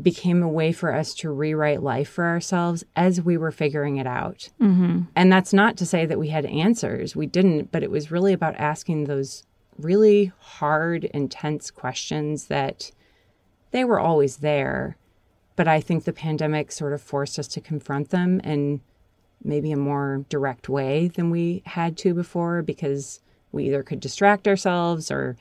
became 0.00 0.40
a 0.40 0.48
way 0.48 0.70
for 0.70 0.94
us 0.94 1.14
to 1.14 1.32
rewrite 1.32 1.82
life 1.82 2.08
for 2.08 2.26
ourselves 2.26 2.84
as 2.94 3.20
we 3.20 3.36
were 3.36 3.50
figuring 3.50 3.96
it 3.96 4.06
out. 4.06 4.50
Mm-hmm. 4.60 5.00
And 5.16 5.32
that's 5.32 5.52
not 5.52 5.76
to 5.78 5.84
say 5.84 6.06
that 6.06 6.20
we 6.20 6.28
had 6.28 6.46
answers. 6.46 7.16
We 7.16 7.26
didn't, 7.26 7.72
but 7.72 7.82
it 7.82 7.90
was 7.90 8.12
really 8.12 8.32
about 8.32 8.54
asking 8.54 9.04
those 9.04 9.42
really 9.76 10.30
hard, 10.38 11.06
intense 11.06 11.72
questions 11.72 12.46
that 12.46 12.92
they 13.72 13.84
were 13.84 13.98
always 13.98 14.36
there. 14.36 14.96
But 15.56 15.66
I 15.66 15.80
think 15.80 16.04
the 16.04 16.12
pandemic 16.12 16.70
sort 16.70 16.92
of 16.92 17.02
forced 17.02 17.36
us 17.36 17.48
to 17.48 17.60
confront 17.60 18.10
them 18.10 18.40
and 18.44 18.78
maybe 19.44 19.72
a 19.72 19.76
more 19.76 20.24
direct 20.28 20.68
way 20.68 21.08
than 21.08 21.30
we 21.30 21.62
had 21.66 21.96
to 21.98 22.14
before 22.14 22.62
because 22.62 23.20
we 23.50 23.66
either 23.66 23.82
could 23.82 24.00
distract 24.00 24.48
ourselves 24.48 25.10
or, 25.10 25.36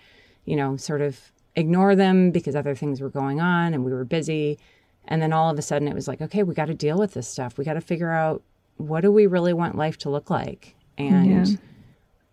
you 0.46 0.56
know, 0.56 0.78
sort 0.78 1.02
of 1.02 1.32
ignore 1.56 1.96
them 1.96 2.32
because 2.32 2.56
other 2.56 2.76
things 2.76 3.02
were 3.02 3.10
going 3.10 3.40
on 3.40 3.74
and 3.74 3.84
we 3.86 3.92
were 3.94 4.06
busy. 4.06 4.58
And 5.06 5.22
then 5.22 5.34
all 5.34 5.50
of 5.50 5.58
a 5.58 5.62
sudden 5.62 5.88
it 5.88 5.96
was 5.96 6.08
like, 6.08 6.22
okay, 6.22 6.44
we 6.44 6.54
got 6.54 6.66
to 6.66 6.74
deal 6.74 6.98
with 6.98 7.14
this 7.14 7.28
stuff. 7.28 7.58
We 7.58 7.66
got 7.66 7.74
to 7.74 7.82
figure 7.82 8.12
out 8.12 8.42
what 8.78 9.02
do 9.02 9.12
we 9.12 9.28
really 9.28 9.54
want 9.54 9.76
life 9.78 9.98
to 10.00 10.10
look 10.10 10.30
like? 10.30 10.76
And 10.98 11.30
Yeah. 11.30 11.46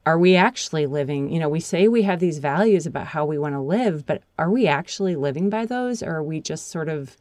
are 0.07 0.19
we 0.19 0.37
actually 0.37 0.87
living? 0.87 1.31
You 1.31 1.39
know, 1.41 1.49
we 1.49 1.61
say 1.61 1.89
we 1.89 2.03
have 2.03 2.21
these 2.21 2.39
values 2.39 2.87
about 2.87 3.09
how 3.09 3.27
we 3.27 3.39
want 3.39 3.55
to 3.55 3.61
live, 3.61 4.07
but 4.07 4.23
are 4.39 4.51
we 4.51 4.67
actually 4.67 5.17
living 5.17 5.51
by 5.51 5.67
those 5.67 6.03
or 6.03 6.17
are 6.17 6.23
we 6.23 6.41
just 6.41 6.69
sort 6.71 6.89
of 6.89 7.17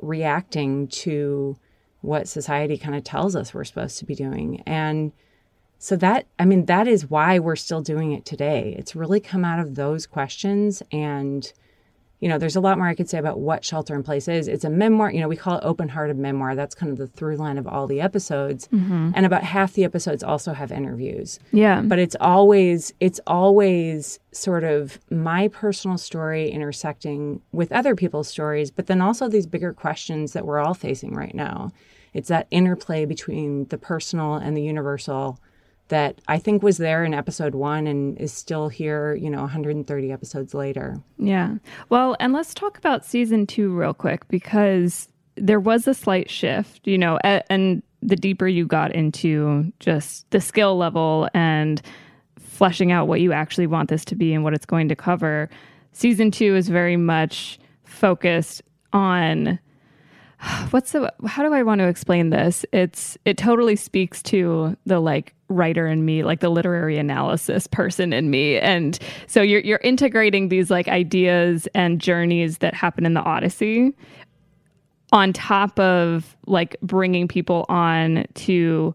reacting 0.00 0.88
to 0.88 1.56
what 2.00 2.28
society 2.28 2.78
kind 2.78 2.94
of 2.94 3.04
tells 3.04 3.34
us 3.34 3.52
we're 3.52 3.64
supposed 3.64 3.98
to 3.98 4.04
be 4.04 4.14
doing? 4.14 4.62
And 4.66 5.12
so 5.78 5.96
that, 5.96 6.26
I 6.38 6.44
mean, 6.44 6.66
that 6.66 6.88
is 6.88 7.08
why 7.08 7.38
we're 7.38 7.56
still 7.56 7.82
doing 7.82 8.12
it 8.12 8.24
today. 8.24 8.74
It's 8.78 8.96
really 8.96 9.20
come 9.20 9.44
out 9.44 9.60
of 9.60 9.74
those 9.74 10.06
questions. 10.06 10.82
And, 10.92 11.52
you 12.20 12.28
know, 12.28 12.36
there's 12.38 12.56
a 12.56 12.60
lot 12.60 12.78
more 12.78 12.88
I 12.88 12.94
could 12.94 13.08
say 13.08 13.18
about 13.18 13.38
what 13.38 13.64
Shelter 13.64 13.94
in 13.94 14.02
Place 14.02 14.26
is. 14.26 14.48
It's 14.48 14.64
a 14.64 14.70
memoir, 14.70 15.12
you 15.12 15.20
know, 15.20 15.28
we 15.28 15.36
call 15.36 15.58
it 15.58 15.64
open 15.64 15.88
hearted 15.88 16.18
memoir. 16.18 16.56
That's 16.56 16.74
kind 16.74 16.90
of 16.90 16.98
the 16.98 17.06
through 17.06 17.36
line 17.36 17.58
of 17.58 17.66
all 17.68 17.86
the 17.86 18.00
episodes. 18.00 18.66
Mm-hmm. 18.68 19.12
And 19.14 19.24
about 19.24 19.44
half 19.44 19.74
the 19.74 19.84
episodes 19.84 20.22
also 20.24 20.52
have 20.52 20.72
interviews 20.72 21.38
Yeah. 21.52 21.80
but 21.82 21.98
it's 21.98 22.16
always 22.20 22.92
it's 22.98 23.20
always 23.26 24.18
sort 24.32 24.64
of 24.64 24.98
my 25.10 25.48
personal 25.48 25.96
story 25.98 26.50
intersecting 26.50 27.40
with 27.52 27.72
other 27.72 27.94
people's 27.94 28.28
stories 28.28 28.70
but 28.70 28.86
then 28.86 29.00
also 29.00 29.28
these 29.28 29.46
bigger 29.46 29.72
questions 29.72 30.32
that 30.32 30.44
we're 30.46 30.58
all 30.58 30.74
facing 30.74 31.14
right 31.14 31.34
now 31.34 31.72
it's 32.14 32.28
that 32.28 32.46
interplay 32.50 33.04
between 33.04 33.66
the 33.68 33.78
personal 33.78 34.34
and 34.34 34.56
the 34.56 34.62
universal 34.62 35.40
that 35.88 36.20
i 36.28 36.38
think 36.38 36.62
was 36.62 36.78
there 36.78 37.04
in 37.04 37.14
episode 37.14 37.54
one 37.54 37.86
and 37.86 38.18
is 38.18 38.32
still 38.32 38.68
here 38.68 39.14
you 39.14 39.30
know 39.30 39.40
130 39.40 40.12
episodes 40.12 40.54
later 40.54 41.00
Yeah. 41.18 41.56
Well, 41.88 42.16
and 42.20 42.32
let's 42.32 42.54
talk 42.54 42.78
about 42.78 43.04
season 43.04 43.46
two 43.46 43.74
real 43.74 43.92
quick 43.92 44.26
because 44.28 45.08
there 45.36 45.60
was 45.60 45.86
a 45.86 45.94
slight 45.94 46.30
shift, 46.30 46.86
you 46.86 46.98
know, 46.98 47.18
and 47.24 47.82
the 48.02 48.16
deeper 48.16 48.46
you 48.46 48.66
got 48.66 48.94
into 48.94 49.72
just 49.80 50.30
the 50.30 50.40
skill 50.40 50.76
level 50.76 51.28
and 51.34 51.82
fleshing 52.38 52.92
out 52.92 53.08
what 53.08 53.20
you 53.20 53.32
actually 53.32 53.66
want 53.66 53.88
this 53.88 54.04
to 54.06 54.14
be 54.14 54.32
and 54.32 54.44
what 54.44 54.54
it's 54.54 54.66
going 54.66 54.88
to 54.88 54.96
cover, 54.96 55.48
season 55.92 56.30
two 56.30 56.56
is 56.56 56.68
very 56.68 56.96
much 56.96 57.58
focused 57.84 58.62
on 58.92 59.58
what's 60.70 60.92
the 60.92 61.12
how 61.26 61.42
do 61.42 61.52
I 61.52 61.62
want 61.62 61.80
to 61.80 61.88
explain 61.88 62.30
this? 62.30 62.64
It's 62.72 63.18
it 63.24 63.36
totally 63.36 63.76
speaks 63.76 64.22
to 64.24 64.76
the 64.86 65.00
like 65.00 65.34
writer 65.48 65.86
in 65.86 66.04
me, 66.04 66.22
like 66.22 66.40
the 66.40 66.50
literary 66.50 66.98
analysis 66.98 67.66
person 67.66 68.12
in 68.12 68.30
me. 68.30 68.58
And 68.58 68.98
so 69.26 69.42
you're 69.42 69.60
you're 69.60 69.80
integrating 69.82 70.48
these 70.48 70.70
like 70.70 70.88
ideas 70.88 71.68
and 71.74 72.00
journeys 72.00 72.58
that 72.58 72.74
happen 72.74 73.06
in 73.06 73.14
the 73.14 73.22
Odyssey 73.22 73.94
on 75.12 75.32
top 75.32 75.78
of 75.80 76.36
like 76.46 76.76
bringing 76.82 77.26
people 77.26 77.64
on 77.68 78.24
to 78.34 78.94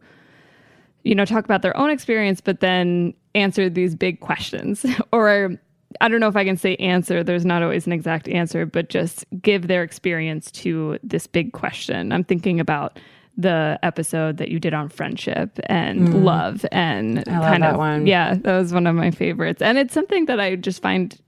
you 1.04 1.16
know 1.16 1.26
talk 1.26 1.44
about 1.44 1.64
their 1.64 1.76
own 1.76 1.90
experience 1.90 2.40
but 2.40 2.60
then 2.60 3.14
answer 3.34 3.68
these 3.68 3.96
big 3.96 4.20
questions 4.20 4.86
or 5.12 5.58
I 6.02 6.08
don't 6.08 6.20
know 6.20 6.28
if 6.28 6.36
I 6.36 6.44
can 6.46 6.58
say 6.58 6.76
answer. 6.78 7.24
There's 7.24 7.46
not 7.46 7.62
always 7.64 7.86
an 7.88 7.94
exact 7.94 8.28
answer, 8.28 8.66
but 8.66 8.90
just 8.90 9.26
give 9.42 9.68
their 9.68 9.84
experience 9.84 10.52
to 10.52 10.98
this 11.04 11.28
big 11.28 11.54
question. 11.54 12.12
I'm 12.12 12.24
thinking 12.24 12.60
about 12.60 13.00
the 13.38 13.80
episode 13.82 14.38
that 14.38 14.50
you 14.50 14.60
did 14.60 14.74
on 14.76 14.90
friendship 14.90 15.60
and 15.66 16.24
love 16.24 16.66
and 16.72 17.18
Mm. 17.18 17.28
I 17.28 17.40
love 17.40 17.50
kind 17.50 17.64
that 17.64 17.72
of 17.74 17.78
one. 17.78 18.06
yeah, 18.08 18.36
that 18.36 18.58
was 18.60 18.72
one 18.74 18.86
of 18.86 18.96
my 18.96 19.10
favorites. 19.12 19.62
And 19.62 19.78
it's 19.80 19.94
something 19.94 20.26
that 20.26 20.40
I 20.40 20.56
just 20.56 20.82
find 20.82 21.20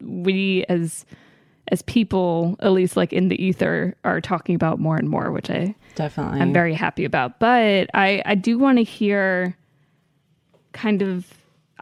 we 0.00 0.64
as 0.68 1.04
as 1.72 1.80
people, 1.82 2.56
at 2.60 2.72
least 2.72 2.94
like 2.96 3.12
in 3.12 3.28
the 3.28 3.42
ether, 3.42 3.96
are 4.04 4.20
talking 4.20 4.54
about 4.54 4.78
more 4.78 4.96
and 4.96 5.08
more, 5.08 5.32
which 5.32 5.50
I 5.50 5.74
definitely 5.94 6.40
I'm 6.40 6.52
very 6.52 6.74
happy 6.74 7.04
about. 7.04 7.40
But 7.40 7.88
I, 7.94 8.22
I 8.26 8.34
do 8.34 8.58
want 8.58 8.76
to 8.78 8.84
hear 8.84 9.56
kind 10.72 11.00
of 11.02 11.26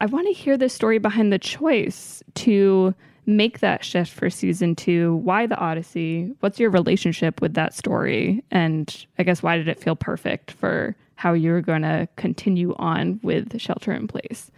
I 0.03 0.07
want 0.07 0.27
to 0.27 0.33
hear 0.33 0.59
the 0.59 0.69
story 0.69 0.99
behind 0.99 1.33
the 1.33 1.38
choice 1.38 2.25
to 2.35 2.93
make 3.25 3.61
that 3.61 3.85
shift 3.85 4.11
for 4.12 4.31
season 4.31 4.75
two. 4.75 5.15
Why 5.15 5.47
the 5.47 5.57
Odyssey? 5.57 6.33
What's 6.41 6.59
your 6.59 6.71
relationship 6.71 7.41
with 7.41 7.55
that 7.55 7.73
story? 7.73 8.43
And 8.51 9.07
I 9.21 9.23
guess 9.23 9.45
why 9.45 9.57
did 9.57 9.69
it 9.69 9.79
feel 9.79 9.95
perfect 9.95 10.51
for 10.51 10.97
how 11.15 11.35
you 11.35 11.53
were 11.53 11.61
going 11.61 11.83
to 11.83 12.09
continue 12.17 12.75
on 12.81 13.21
with 13.23 13.61
Shelter 13.61 13.93
in 13.93 14.09
Place? 14.09 14.51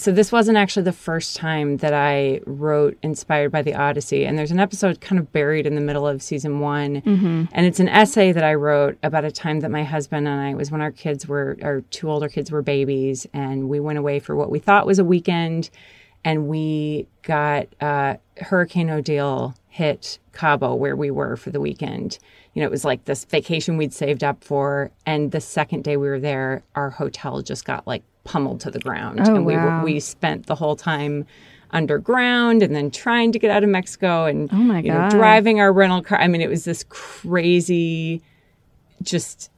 So 0.00 0.12
this 0.12 0.30
wasn't 0.32 0.56
actually 0.56 0.84
the 0.84 0.92
first 0.92 1.36
time 1.36 1.78
that 1.78 1.92
I 1.92 2.40
wrote 2.46 2.96
inspired 3.02 3.50
by 3.52 3.62
the 3.62 3.74
Odyssey. 3.74 4.24
And 4.24 4.38
there's 4.38 4.50
an 4.50 4.60
episode 4.60 5.00
kind 5.00 5.18
of 5.18 5.32
buried 5.32 5.66
in 5.66 5.74
the 5.74 5.80
middle 5.80 6.06
of 6.06 6.22
season 6.22 6.60
one. 6.60 7.02
And 7.52 7.66
it's 7.66 7.80
an 7.80 7.88
essay 7.88 8.32
that 8.32 8.44
I 8.44 8.54
wrote 8.54 8.98
about 9.02 9.24
a 9.24 9.30
time 9.30 9.60
that 9.60 9.70
my 9.70 9.84
husband 9.84 10.28
and 10.28 10.40
I 10.40 10.54
was 10.54 10.70
when 10.70 10.80
our 10.80 10.92
kids 10.92 11.26
were 11.26 11.56
our 11.62 11.80
two 11.90 12.10
older 12.10 12.28
kids 12.28 12.50
were 12.50 12.62
babies 12.62 13.26
and 13.32 13.68
we 13.68 13.80
went 13.80 13.98
away 13.98 14.20
for 14.20 14.36
what 14.36 14.50
we 14.50 14.58
thought 14.58 14.86
was 14.86 14.98
a 14.98 15.04
weekend 15.04 15.70
and 16.24 16.48
we 16.48 17.06
got 17.22 17.68
uh, 17.80 18.16
Hurricane 18.38 18.90
Odile 18.90 19.54
hit 19.68 20.18
Cabo 20.32 20.74
where 20.74 20.96
we 20.96 21.10
were 21.10 21.36
for 21.36 21.50
the 21.50 21.60
weekend. 21.60 22.18
You 22.54 22.62
know, 22.62 22.66
it 22.66 22.70
was 22.70 22.84
like 22.84 23.04
this 23.04 23.24
vacation 23.24 23.76
we'd 23.76 23.92
saved 23.92 24.24
up 24.24 24.42
for, 24.42 24.90
and 25.06 25.30
the 25.30 25.40
second 25.40 25.84
day 25.84 25.96
we 25.96 26.08
were 26.08 26.18
there, 26.18 26.64
our 26.74 26.90
hotel 26.90 27.40
just 27.42 27.64
got 27.64 27.86
like 27.86 28.02
pummeled 28.28 28.60
to 28.60 28.70
the 28.70 28.78
ground, 28.78 29.20
Oh, 29.20 29.34
and 29.34 29.46
we 29.46 29.56
wow. 29.56 29.82
we 29.82 29.98
spent 30.00 30.46
the 30.46 30.54
whole 30.54 30.76
time 30.76 31.24
underground 31.70 32.62
and 32.62 32.74
then 32.74 32.90
trying 32.90 33.32
to 33.32 33.38
get 33.38 33.50
out 33.50 33.62
of 33.64 33.68
Mexico 33.70 34.24
and 34.24 34.48
Oh 34.52 34.56
my 34.56 34.80
you 34.80 34.92
know 34.92 35.08
driving 35.10 35.60
our 35.60 35.72
rental 35.72 36.02
car. 36.02 36.18
I 36.20 36.28
mean, 36.28 36.40
it 36.40 36.48
was 36.50 36.64
this 36.64 36.84
crazy, 36.88 38.22
just 39.02 39.50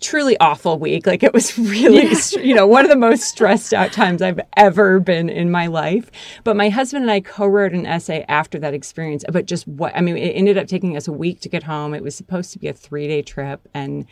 truly 0.00 0.36
awful 0.38 0.78
week. 0.78 1.06
Like 1.06 1.22
it 1.22 1.32
was 1.32 1.58
really, 1.74 2.14
str- 2.14 2.40
you 2.40 2.54
know, 2.54 2.66
one 2.66 2.84
of 2.84 2.90
the 2.90 2.96
most 2.96 3.22
stressed 3.24 3.72
out 3.72 3.92
times 3.92 4.20
I've 4.22 4.40
ever 4.56 5.00
been 5.00 5.28
in 5.30 5.50
my 5.50 5.66
life. 5.66 6.10
But 6.44 6.56
my 6.56 6.68
husband 6.68 7.04
and 7.04 7.10
I 7.10 7.20
co-wrote 7.20 7.72
an 7.72 7.86
essay 7.86 8.24
after 8.28 8.58
that 8.58 8.74
experience 8.74 9.24
about 9.26 9.46
just 9.46 9.66
what, 9.66 9.96
I 9.96 10.00
mean, 10.00 10.16
it 10.16 10.32
ended 10.32 10.58
up 10.58 10.66
taking 10.66 10.96
us 10.96 11.08
a 11.08 11.12
week 11.12 11.40
to 11.40 11.48
get 11.48 11.62
home. 11.62 11.94
It 11.94 12.02
was 12.02 12.14
supposed 12.14 12.52
to 12.52 12.58
be 12.58 12.68
a 12.68 12.72
three 12.74 13.06
day 13.08 13.22
trip 13.22 13.66
and 13.72 14.06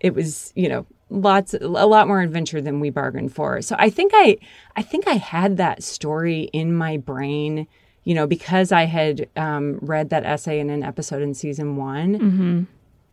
it 0.00 0.14
was, 0.14 0.52
you 0.54 0.68
know, 0.68 0.86
lots, 1.10 1.54
a 1.54 1.66
lot 1.66 2.08
more 2.08 2.20
adventure 2.20 2.60
than 2.60 2.80
we 2.80 2.90
bargained 2.90 3.34
for. 3.34 3.62
So 3.62 3.76
I 3.78 3.90
think 3.90 4.12
I, 4.14 4.38
I 4.76 4.82
think 4.82 5.06
I 5.08 5.14
had 5.14 5.56
that 5.56 5.82
story 5.82 6.50
in 6.52 6.74
my 6.74 6.96
brain. 6.96 7.66
You 8.04 8.14
know, 8.14 8.26
because 8.26 8.72
I 8.72 8.84
had 8.84 9.28
um, 9.36 9.78
read 9.82 10.08
that 10.10 10.24
essay 10.24 10.60
in 10.60 10.70
an 10.70 10.82
episode 10.82 11.20
in 11.20 11.34
season 11.34 11.76
one, 11.76 12.66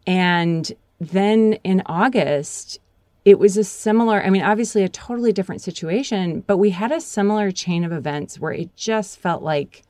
and 0.07 0.71
then 1.01 1.53
in 1.65 1.81
August, 1.85 2.79
it 3.25 3.37
was 3.37 3.57
a 3.57 3.65
similar, 3.65 4.23
I 4.23 4.29
mean, 4.29 4.43
obviously 4.43 4.83
a 4.83 4.87
totally 4.87 5.33
different 5.33 5.61
situation, 5.61 6.45
but 6.47 6.57
we 6.57 6.69
had 6.69 6.93
a 6.93 7.01
similar 7.01 7.51
chain 7.51 7.83
of 7.83 7.91
events 7.91 8.39
where 8.39 8.53
it 8.53 8.73
just 8.77 9.19
felt 9.19 9.43
like, 9.43 9.83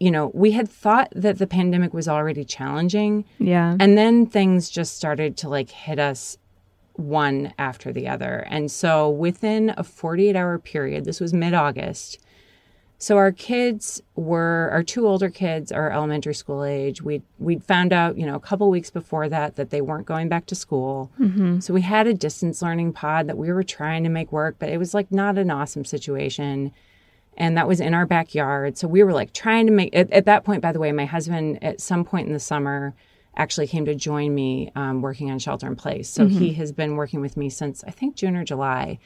you 0.00 0.10
know, 0.10 0.30
we 0.34 0.50
had 0.50 0.68
thought 0.68 1.10
that 1.14 1.38
the 1.38 1.46
pandemic 1.46 1.94
was 1.94 2.06
already 2.06 2.44
challenging. 2.44 3.24
Yeah. 3.38 3.76
And 3.80 3.96
then 3.96 4.26
things 4.26 4.68
just 4.68 4.96
started 4.96 5.38
to 5.38 5.48
like 5.48 5.70
hit 5.70 5.98
us 5.98 6.36
one 6.98 7.52
after 7.58 7.92
the 7.92 8.08
other. 8.08 8.46
And 8.48 8.70
so 8.70 9.08
within 9.10 9.74
a 9.76 9.84
48 9.84 10.36
hour 10.36 10.58
period, 10.58 11.04
this 11.04 11.20
was 11.20 11.32
mid 11.32 11.54
August. 11.54 12.18
So 12.98 13.18
our 13.18 13.30
kids 13.30 14.00
were 14.14 14.70
our 14.72 14.82
two 14.82 15.06
older 15.06 15.28
kids 15.28 15.70
are 15.70 15.90
elementary 15.90 16.34
school 16.34 16.64
age. 16.64 17.02
We 17.02 17.22
we'd 17.38 17.62
found 17.62 17.92
out, 17.92 18.16
you 18.16 18.24
know, 18.24 18.34
a 18.34 18.40
couple 18.40 18.70
weeks 18.70 18.90
before 18.90 19.28
that 19.28 19.56
that 19.56 19.68
they 19.68 19.82
weren't 19.82 20.06
going 20.06 20.30
back 20.30 20.46
to 20.46 20.54
school. 20.54 21.10
Mm-hmm. 21.20 21.60
So 21.60 21.74
we 21.74 21.82
had 21.82 22.06
a 22.06 22.14
distance 22.14 22.62
learning 22.62 22.94
pod 22.94 23.26
that 23.26 23.36
we 23.36 23.52
were 23.52 23.62
trying 23.62 24.02
to 24.04 24.08
make 24.08 24.32
work, 24.32 24.56
but 24.58 24.70
it 24.70 24.78
was 24.78 24.94
like 24.94 25.12
not 25.12 25.36
an 25.36 25.50
awesome 25.50 25.84
situation. 25.84 26.72
And 27.36 27.58
that 27.58 27.68
was 27.68 27.80
in 27.80 27.92
our 27.92 28.06
backyard. 28.06 28.78
So 28.78 28.88
we 28.88 29.02
were 29.02 29.12
like 29.12 29.34
trying 29.34 29.66
to 29.66 29.72
make 29.72 29.94
at, 29.94 30.10
at 30.10 30.24
that 30.24 30.44
point, 30.44 30.62
by 30.62 30.72
the 30.72 30.80
way, 30.80 30.90
my 30.92 31.04
husband 31.04 31.62
at 31.62 31.82
some 31.82 32.02
point 32.02 32.28
in 32.28 32.32
the 32.32 32.40
summer 32.40 32.94
actually 33.36 33.66
came 33.66 33.84
to 33.84 33.94
join 33.94 34.34
me 34.34 34.70
um, 34.76 35.02
working 35.02 35.30
on 35.30 35.38
shelter 35.38 35.66
in 35.66 35.76
place. 35.76 36.08
So 36.08 36.26
he 36.26 36.54
has 36.54 36.72
been 36.72 36.96
working 36.96 37.20
with 37.20 37.36
me 37.36 37.50
since 37.50 37.84
I 37.84 37.90
think 37.90 38.16
June 38.16 38.36
or 38.36 38.44
July. 38.44 38.98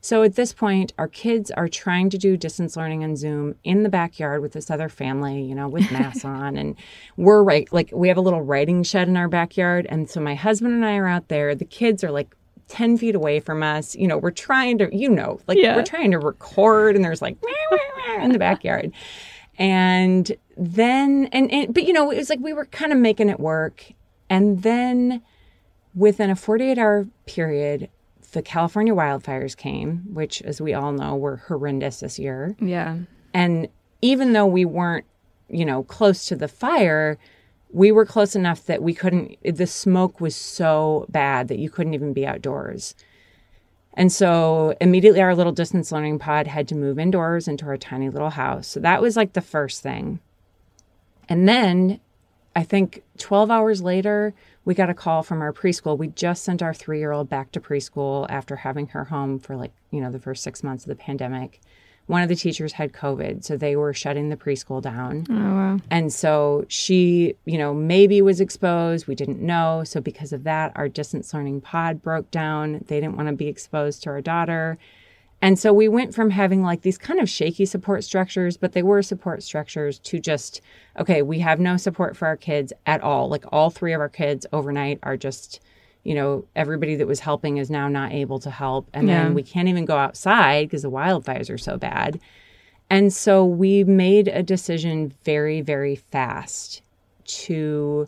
So 0.00 0.22
at 0.22 0.34
this 0.36 0.52
point, 0.52 0.92
our 0.98 1.08
kids 1.08 1.50
are 1.52 1.66
trying 1.68 2.10
to 2.10 2.18
do 2.18 2.36
distance 2.36 2.76
learning 2.76 3.04
on 3.04 3.16
Zoom 3.16 3.54
in 3.64 3.84
the 3.84 3.88
backyard 3.88 4.42
with 4.42 4.52
this 4.52 4.70
other 4.70 4.90
family, 4.90 5.42
you 5.42 5.54
know, 5.54 5.66
with 5.68 5.90
masks 5.90 6.24
on. 6.26 6.56
And 6.58 6.76
we're 7.16 7.42
right, 7.42 7.66
like 7.72 7.90
we 7.92 8.08
have 8.08 8.18
a 8.18 8.20
little 8.20 8.42
writing 8.42 8.82
shed 8.82 9.08
in 9.08 9.16
our 9.16 9.28
backyard. 9.28 9.86
And 9.88 10.08
so 10.10 10.20
my 10.20 10.34
husband 10.34 10.74
and 10.74 10.84
I 10.84 10.96
are 10.96 11.06
out 11.06 11.28
there. 11.28 11.54
The 11.54 11.64
kids 11.64 12.04
are 12.04 12.10
like 12.10 12.34
10 12.68 12.98
feet 12.98 13.14
away 13.14 13.40
from 13.40 13.62
us. 13.62 13.94
You 13.94 14.06
know, 14.06 14.18
we're 14.18 14.30
trying 14.30 14.76
to, 14.78 14.94
you 14.94 15.08
know, 15.08 15.40
like 15.46 15.56
Yeah. 15.58 15.76
we're 15.76 15.84
trying 15.84 16.10
to 16.10 16.18
record 16.18 16.96
and 16.96 17.04
there's 17.04 17.22
like 17.22 17.36
in 18.20 18.32
the 18.32 18.38
backyard. 18.38 18.92
And 19.58 20.30
then, 20.56 21.28
and, 21.32 21.50
and, 21.50 21.74
but 21.74 21.84
you 21.84 21.92
know, 21.92 22.10
it 22.10 22.16
was 22.16 22.30
like 22.30 22.40
we 22.40 22.52
were 22.52 22.66
kind 22.66 22.92
of 22.92 22.98
making 22.98 23.28
it 23.28 23.40
work. 23.40 23.92
And 24.30 24.62
then 24.62 25.22
within 25.94 26.30
a 26.30 26.36
48 26.36 26.78
hour 26.78 27.06
period, 27.26 27.88
the 28.32 28.42
California 28.42 28.94
wildfires 28.94 29.56
came, 29.56 30.02
which, 30.12 30.42
as 30.42 30.60
we 30.60 30.74
all 30.74 30.92
know, 30.92 31.16
were 31.16 31.36
horrendous 31.48 32.00
this 32.00 32.18
year. 32.18 32.56
yeah. 32.60 32.98
And 33.32 33.68
even 34.00 34.32
though 34.32 34.46
we 34.46 34.64
weren't, 34.64 35.06
you 35.48 35.64
know, 35.64 35.82
close 35.82 36.26
to 36.26 36.36
the 36.36 36.46
fire, 36.46 37.18
we 37.70 37.90
were 37.90 38.06
close 38.06 38.36
enough 38.36 38.66
that 38.66 38.82
we 38.82 38.94
couldn't, 38.94 39.36
the 39.42 39.66
smoke 39.66 40.20
was 40.20 40.36
so 40.36 41.06
bad 41.08 41.48
that 41.48 41.58
you 41.58 41.68
couldn't 41.68 41.94
even 41.94 42.12
be 42.12 42.26
outdoors. 42.26 42.94
And 43.94 44.12
so 44.12 44.76
immediately 44.80 45.20
our 45.20 45.34
little 45.34 45.52
distance 45.52 45.90
learning 45.90 46.18
pod 46.18 46.46
had 46.46 46.68
to 46.68 46.74
move 46.74 46.98
indoors 46.98 47.48
into 47.48 47.66
our 47.66 47.76
tiny 47.76 48.08
little 48.10 48.30
house. 48.30 48.66
So 48.68 48.80
that 48.80 49.00
was 49.02 49.16
like 49.16 49.32
the 49.32 49.40
first 49.40 49.82
thing. 49.82 50.20
And 51.28 51.48
then 51.48 52.00
I 52.56 52.62
think 52.62 53.02
12 53.18 53.50
hours 53.50 53.82
later, 53.82 54.34
we 54.64 54.74
got 54.74 54.90
a 54.90 54.94
call 54.94 55.22
from 55.22 55.42
our 55.42 55.52
preschool. 55.52 55.98
We 55.98 56.08
just 56.08 56.44
sent 56.44 56.62
our 56.62 56.74
three 56.74 56.98
year 56.98 57.12
old 57.12 57.28
back 57.28 57.52
to 57.52 57.60
preschool 57.60 58.26
after 58.28 58.56
having 58.56 58.88
her 58.88 59.04
home 59.04 59.38
for 59.38 59.56
like, 59.56 59.72
you 59.90 60.00
know, 60.00 60.10
the 60.10 60.18
first 60.18 60.42
six 60.42 60.62
months 60.62 60.84
of 60.84 60.88
the 60.88 60.96
pandemic 60.96 61.60
one 62.06 62.22
of 62.22 62.28
the 62.28 62.36
teachers 62.36 62.72
had 62.74 62.92
COVID, 62.92 63.44
so 63.44 63.56
they 63.56 63.76
were 63.76 63.94
shutting 63.94 64.28
the 64.28 64.36
preschool 64.36 64.82
down. 64.82 65.26
Oh, 65.30 65.34
wow. 65.34 65.78
And 65.90 66.12
so 66.12 66.66
she, 66.68 67.34
you 67.46 67.56
know, 67.56 67.72
maybe 67.72 68.20
was 68.20 68.40
exposed. 68.40 69.06
We 69.06 69.14
didn't 69.14 69.40
know. 69.40 69.84
So 69.84 70.00
because 70.00 70.32
of 70.32 70.44
that, 70.44 70.72
our 70.74 70.88
distance 70.88 71.32
learning 71.32 71.62
pod 71.62 72.02
broke 72.02 72.30
down. 72.30 72.84
They 72.88 73.00
didn't 73.00 73.16
want 73.16 73.28
to 73.28 73.34
be 73.34 73.48
exposed 73.48 74.02
to 74.02 74.10
our 74.10 74.20
daughter. 74.20 74.76
And 75.44 75.58
so 75.58 75.74
we 75.74 75.88
went 75.88 76.14
from 76.14 76.30
having 76.30 76.62
like 76.62 76.80
these 76.80 76.96
kind 76.96 77.20
of 77.20 77.28
shaky 77.28 77.66
support 77.66 78.02
structures, 78.02 78.56
but 78.56 78.72
they 78.72 78.82
were 78.82 79.02
support 79.02 79.42
structures 79.42 79.98
to 79.98 80.18
just, 80.18 80.62
okay, 80.98 81.20
we 81.20 81.38
have 81.40 81.60
no 81.60 81.76
support 81.76 82.16
for 82.16 82.26
our 82.26 82.36
kids 82.38 82.72
at 82.86 83.02
all. 83.02 83.28
Like 83.28 83.44
all 83.52 83.68
three 83.68 83.92
of 83.92 84.00
our 84.00 84.08
kids 84.08 84.46
overnight 84.54 85.00
are 85.02 85.18
just 85.18 85.60
you 86.02 86.14
know, 86.14 86.46
everybody 86.56 86.96
that 86.96 87.06
was 87.06 87.20
helping 87.20 87.58
is 87.58 87.70
now 87.70 87.88
not 87.88 88.12
able 88.12 88.38
to 88.38 88.50
help. 88.50 88.88
And 88.94 89.08
yeah. 89.08 89.24
then 89.24 89.34
we 89.34 89.42
can't 89.42 89.68
even 89.68 89.84
go 89.84 89.96
outside 89.96 90.68
because 90.68 90.82
the 90.82 90.90
wildfires 90.90 91.50
are 91.50 91.58
so 91.58 91.76
bad. 91.76 92.20
And 92.88 93.12
so 93.12 93.44
we 93.44 93.84
made 93.84 94.28
a 94.28 94.42
decision 94.42 95.12
very, 95.24 95.62
very 95.62 95.96
fast 95.96 96.82
to 97.24 98.06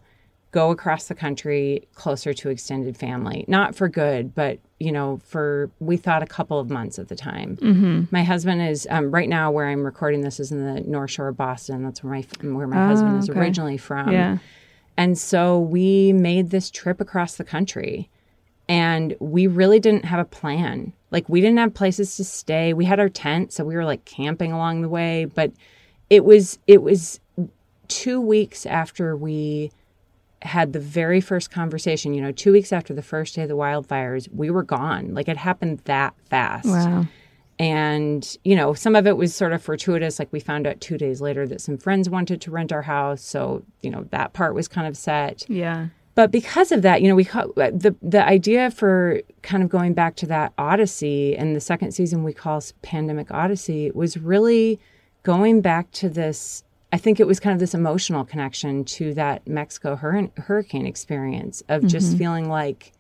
go 0.56 0.70
across 0.70 1.08
the 1.08 1.14
country 1.14 1.86
closer 1.94 2.32
to 2.32 2.48
extended 2.48 2.96
family. 2.96 3.44
Not 3.46 3.74
for 3.74 3.90
good, 3.90 4.34
but, 4.34 4.58
you 4.80 4.90
know, 4.90 5.20
for 5.22 5.70
we 5.80 5.98
thought 5.98 6.22
a 6.22 6.26
couple 6.26 6.58
of 6.58 6.70
months 6.70 6.98
at 6.98 7.08
the 7.08 7.14
time. 7.14 7.58
Mm-hmm. 7.58 8.04
My 8.10 8.22
husband 8.22 8.62
is 8.62 8.88
um, 8.88 9.10
right 9.10 9.28
now 9.28 9.50
where 9.50 9.68
I'm 9.68 9.84
recording 9.84 10.22
this 10.22 10.40
is 10.40 10.52
in 10.52 10.64
the 10.64 10.80
North 10.80 11.10
Shore 11.10 11.28
of 11.28 11.36
Boston. 11.36 11.82
That's 11.82 12.02
where 12.02 12.14
my 12.14 12.54
where 12.54 12.66
my 12.66 12.84
oh, 12.84 12.86
husband 12.86 13.18
is 13.18 13.28
okay. 13.28 13.38
originally 13.38 13.76
from. 13.76 14.10
Yeah. 14.10 14.38
And 14.96 15.18
so 15.18 15.60
we 15.60 16.14
made 16.14 16.48
this 16.48 16.70
trip 16.70 17.02
across 17.02 17.36
the 17.36 17.44
country 17.44 18.08
and 18.66 19.14
we 19.20 19.48
really 19.48 19.78
didn't 19.78 20.06
have 20.06 20.20
a 20.20 20.24
plan. 20.24 20.94
Like 21.10 21.28
we 21.28 21.42
didn't 21.42 21.58
have 21.58 21.74
places 21.74 22.16
to 22.16 22.24
stay. 22.24 22.72
We 22.72 22.86
had 22.86 22.98
our 22.98 23.10
tent, 23.10 23.52
so 23.52 23.62
we 23.62 23.76
were 23.76 23.84
like 23.84 24.06
camping 24.06 24.52
along 24.52 24.80
the 24.80 24.88
way, 24.88 25.26
but 25.26 25.52
it 26.08 26.24
was 26.24 26.58
it 26.66 26.80
was 26.80 27.20
2 27.88 28.22
weeks 28.22 28.64
after 28.64 29.14
we 29.18 29.70
had 30.42 30.72
the 30.72 30.80
very 30.80 31.20
first 31.20 31.50
conversation, 31.50 32.14
you 32.14 32.20
know, 32.20 32.32
2 32.32 32.52
weeks 32.52 32.72
after 32.72 32.94
the 32.94 33.02
first 33.02 33.34
day 33.34 33.42
of 33.42 33.48
the 33.48 33.56
wildfires, 33.56 34.28
we 34.32 34.50
were 34.50 34.62
gone. 34.62 35.14
Like 35.14 35.28
it 35.28 35.36
happened 35.36 35.80
that 35.84 36.14
fast. 36.28 36.68
Wow. 36.68 37.06
And, 37.58 38.36
you 38.44 38.54
know, 38.54 38.74
some 38.74 38.94
of 38.94 39.06
it 39.06 39.16
was 39.16 39.34
sort 39.34 39.52
of 39.52 39.62
fortuitous. 39.62 40.18
Like 40.18 40.30
we 40.30 40.40
found 40.40 40.66
out 40.66 40.80
two 40.80 40.98
days 40.98 41.20
later 41.22 41.46
that 41.48 41.60
some 41.60 41.78
friends 41.78 42.10
wanted 42.10 42.40
to 42.42 42.50
rent 42.50 42.70
our 42.70 42.82
house. 42.82 43.22
So, 43.22 43.62
you 43.82 43.90
know, 43.90 44.06
that 44.10 44.34
part 44.34 44.54
was 44.54 44.68
kind 44.68 44.86
of 44.86 44.96
set. 44.96 45.46
Yeah. 45.48 45.88
But 46.16 46.30
because 46.30 46.72
of 46.72 46.80
that, 46.82 47.02
you 47.02 47.08
know, 47.08 47.14
we 47.14 47.28
uh, 47.28 47.70
the 47.70 47.94
the 48.00 48.26
idea 48.26 48.70
for 48.70 49.20
kind 49.42 49.62
of 49.62 49.68
going 49.68 49.92
back 49.92 50.16
to 50.16 50.26
that 50.26 50.54
Odyssey 50.56 51.36
and 51.36 51.54
the 51.54 51.60
second 51.60 51.92
season 51.92 52.24
we 52.24 52.32
call 52.32 52.62
Pandemic 52.80 53.30
Odyssey 53.30 53.90
was 53.94 54.16
really 54.16 54.80
going 55.22 55.60
back 55.60 55.90
to 55.92 56.08
this. 56.08 56.64
I 56.92 56.98
think 56.98 57.18
it 57.18 57.26
was 57.26 57.40
kind 57.40 57.52
of 57.52 57.60
this 57.60 57.74
emotional 57.74 58.24
connection 58.24 58.84
to 58.84 59.12
that 59.14 59.46
Mexico 59.46 59.96
hur- 59.96 60.30
hurricane 60.36 60.86
experience 60.86 61.62
of 61.68 61.82
mm-hmm. 61.82 61.88
just 61.88 62.16
feeling 62.16 62.48
like 62.48 62.92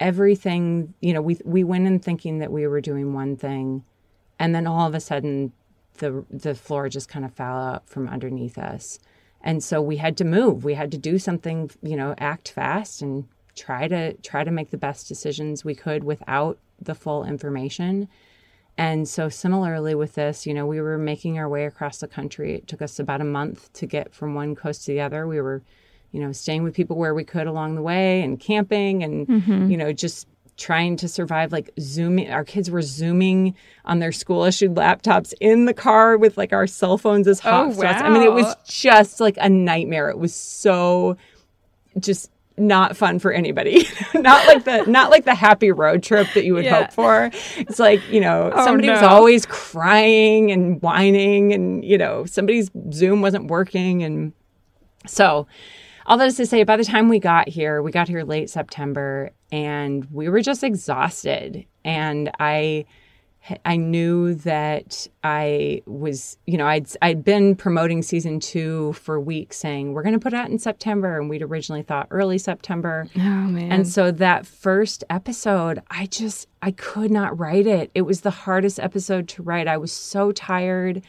everything, 0.00 0.94
you 1.00 1.12
know, 1.12 1.22
we 1.22 1.38
we 1.44 1.64
went 1.64 1.86
in 1.86 1.98
thinking 1.98 2.38
that 2.38 2.52
we 2.52 2.66
were 2.66 2.80
doing 2.80 3.14
one 3.14 3.36
thing, 3.36 3.84
and 4.38 4.54
then 4.54 4.66
all 4.66 4.86
of 4.86 4.94
a 4.94 5.00
sudden, 5.00 5.52
the 5.98 6.24
the 6.30 6.54
floor 6.54 6.88
just 6.88 7.08
kind 7.08 7.24
of 7.24 7.32
fell 7.32 7.56
out 7.56 7.88
from 7.88 8.08
underneath 8.08 8.58
us, 8.58 8.98
and 9.40 9.62
so 9.62 9.80
we 9.80 9.96
had 9.96 10.16
to 10.18 10.24
move. 10.24 10.64
We 10.64 10.74
had 10.74 10.90
to 10.92 10.98
do 10.98 11.18
something, 11.18 11.70
you 11.82 11.96
know, 11.96 12.14
act 12.18 12.50
fast 12.50 13.02
and 13.02 13.26
try 13.54 13.88
to 13.88 14.12
try 14.14 14.44
to 14.44 14.50
make 14.50 14.70
the 14.70 14.76
best 14.76 15.08
decisions 15.08 15.64
we 15.64 15.74
could 15.74 16.04
without 16.04 16.58
the 16.80 16.94
full 16.94 17.24
information. 17.24 18.08
And 18.78 19.08
so 19.08 19.28
similarly 19.28 19.94
with 19.94 20.14
this, 20.14 20.46
you 20.46 20.52
know, 20.52 20.66
we 20.66 20.80
were 20.80 20.98
making 20.98 21.38
our 21.38 21.48
way 21.48 21.64
across 21.64 21.98
the 21.98 22.08
country. 22.08 22.54
It 22.54 22.66
took 22.66 22.82
us 22.82 22.98
about 22.98 23.20
a 23.20 23.24
month 23.24 23.72
to 23.74 23.86
get 23.86 24.14
from 24.14 24.34
one 24.34 24.54
coast 24.54 24.84
to 24.84 24.92
the 24.92 25.00
other. 25.00 25.26
We 25.26 25.40
were 25.40 25.62
you 26.12 26.22
know, 26.22 26.32
staying 26.32 26.62
with 26.62 26.74
people 26.74 26.96
where 26.96 27.14
we 27.14 27.24
could 27.24 27.46
along 27.46 27.74
the 27.74 27.82
way 27.82 28.22
and 28.22 28.40
camping 28.40 29.02
and, 29.02 29.26
mm-hmm. 29.26 29.70
you 29.70 29.76
know, 29.76 29.92
just 29.92 30.26
trying 30.56 30.96
to 30.96 31.06
survive 31.06 31.52
like 31.52 31.68
zooming 31.78 32.30
our 32.30 32.42
kids 32.42 32.70
were 32.70 32.80
zooming 32.80 33.54
on 33.84 33.98
their 33.98 34.12
school 34.12 34.42
issued 34.44 34.74
laptops 34.74 35.34
in 35.42 35.66
the 35.66 35.74
car 35.74 36.16
with 36.16 36.38
like 36.38 36.54
our 36.54 36.66
cell 36.66 36.96
phones 36.96 37.28
as 37.28 37.40
hot 37.40 37.66
oh, 37.66 37.78
wow. 37.78 37.90
i 37.90 38.08
mean 38.08 38.22
it 38.22 38.32
was 38.32 38.56
just 38.66 39.20
like 39.20 39.36
a 39.38 39.50
nightmare 39.50 40.08
it 40.08 40.18
was 40.18 40.34
so 40.34 41.14
just 41.98 42.30
not 42.58 42.96
fun 42.96 43.18
for 43.18 43.32
anybody 43.32 43.86
not 44.14 44.46
like 44.46 44.64
the 44.64 44.84
not 44.86 45.10
like 45.10 45.24
the 45.24 45.34
happy 45.34 45.70
road 45.70 46.02
trip 46.02 46.26
that 46.34 46.44
you 46.44 46.54
would 46.54 46.64
yeah. 46.64 46.84
hope 46.84 46.92
for 46.92 47.30
it's 47.56 47.78
like 47.78 48.00
you 48.08 48.20
know 48.20 48.50
oh, 48.54 48.64
somebody 48.64 48.86
no. 48.86 48.94
was 48.94 49.02
always 49.02 49.44
crying 49.46 50.50
and 50.50 50.80
whining 50.80 51.52
and 51.52 51.84
you 51.84 51.98
know 51.98 52.24
somebody's 52.24 52.70
zoom 52.92 53.20
wasn't 53.20 53.46
working 53.48 54.02
and 54.02 54.32
so 55.06 55.46
all 56.06 56.16
that 56.18 56.28
is 56.28 56.36
to 56.36 56.46
say, 56.46 56.62
by 56.62 56.76
the 56.76 56.84
time 56.84 57.08
we 57.08 57.18
got 57.18 57.48
here, 57.48 57.82
we 57.82 57.90
got 57.90 58.08
here 58.08 58.22
late 58.22 58.48
September 58.48 59.32
and 59.50 60.06
we 60.12 60.28
were 60.28 60.40
just 60.40 60.62
exhausted. 60.62 61.66
And 61.84 62.30
I, 62.38 62.86
I 63.64 63.76
knew 63.76 64.34
that 64.34 65.06
I 65.22 65.82
was, 65.86 66.38
you 66.46 66.56
know, 66.56 66.66
I'd 66.66 66.88
I'd 67.02 67.24
been 67.24 67.54
promoting 67.54 68.02
season 68.02 68.40
two 68.40 68.92
for 68.94 69.20
weeks, 69.20 69.56
saying 69.56 69.92
we're 69.92 70.02
going 70.02 70.14
to 70.14 70.20
put 70.20 70.32
it 70.32 70.36
out 70.36 70.50
in 70.50 70.58
September, 70.58 71.18
and 71.18 71.30
we'd 71.30 71.42
originally 71.42 71.82
thought 71.82 72.08
early 72.10 72.38
September. 72.38 73.08
Oh 73.16 73.20
man! 73.20 73.70
And 73.70 73.88
so 73.88 74.10
that 74.10 74.46
first 74.46 75.04
episode, 75.10 75.82
I 75.90 76.06
just 76.06 76.48
I 76.62 76.72
could 76.72 77.10
not 77.10 77.38
write 77.38 77.66
it. 77.66 77.90
It 77.94 78.02
was 78.02 78.22
the 78.22 78.30
hardest 78.30 78.80
episode 78.80 79.28
to 79.28 79.42
write. 79.42 79.68
I 79.68 79.76
was 79.76 79.92
so 79.92 80.32
tired. 80.32 81.02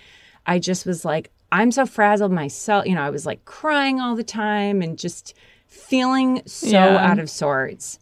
I 0.45 0.59
just 0.59 0.85
was 0.85 1.03
like, 1.03 1.31
I'm 1.51 1.71
so 1.71 1.85
frazzled 1.85 2.31
myself. 2.31 2.85
You 2.85 2.95
know, 2.95 3.03
I 3.03 3.09
was 3.09 3.25
like 3.25 3.45
crying 3.45 3.99
all 3.99 4.15
the 4.15 4.23
time 4.23 4.81
and 4.81 4.97
just 4.97 5.33
feeling 5.67 6.41
so 6.45 6.69
yeah. 6.69 7.11
out 7.11 7.19
of 7.19 7.29
sorts. 7.29 7.99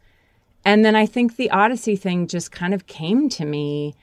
And 0.63 0.83
then 0.83 0.95
I 0.95 1.05
think 1.05 1.35
the 1.35 1.51
Odyssey 1.51 1.95
thing 1.95 2.27
just 2.27 2.51
kind 2.51 2.73
of 2.73 2.87
came 2.87 3.29
to 3.29 3.45
me, 3.45 3.95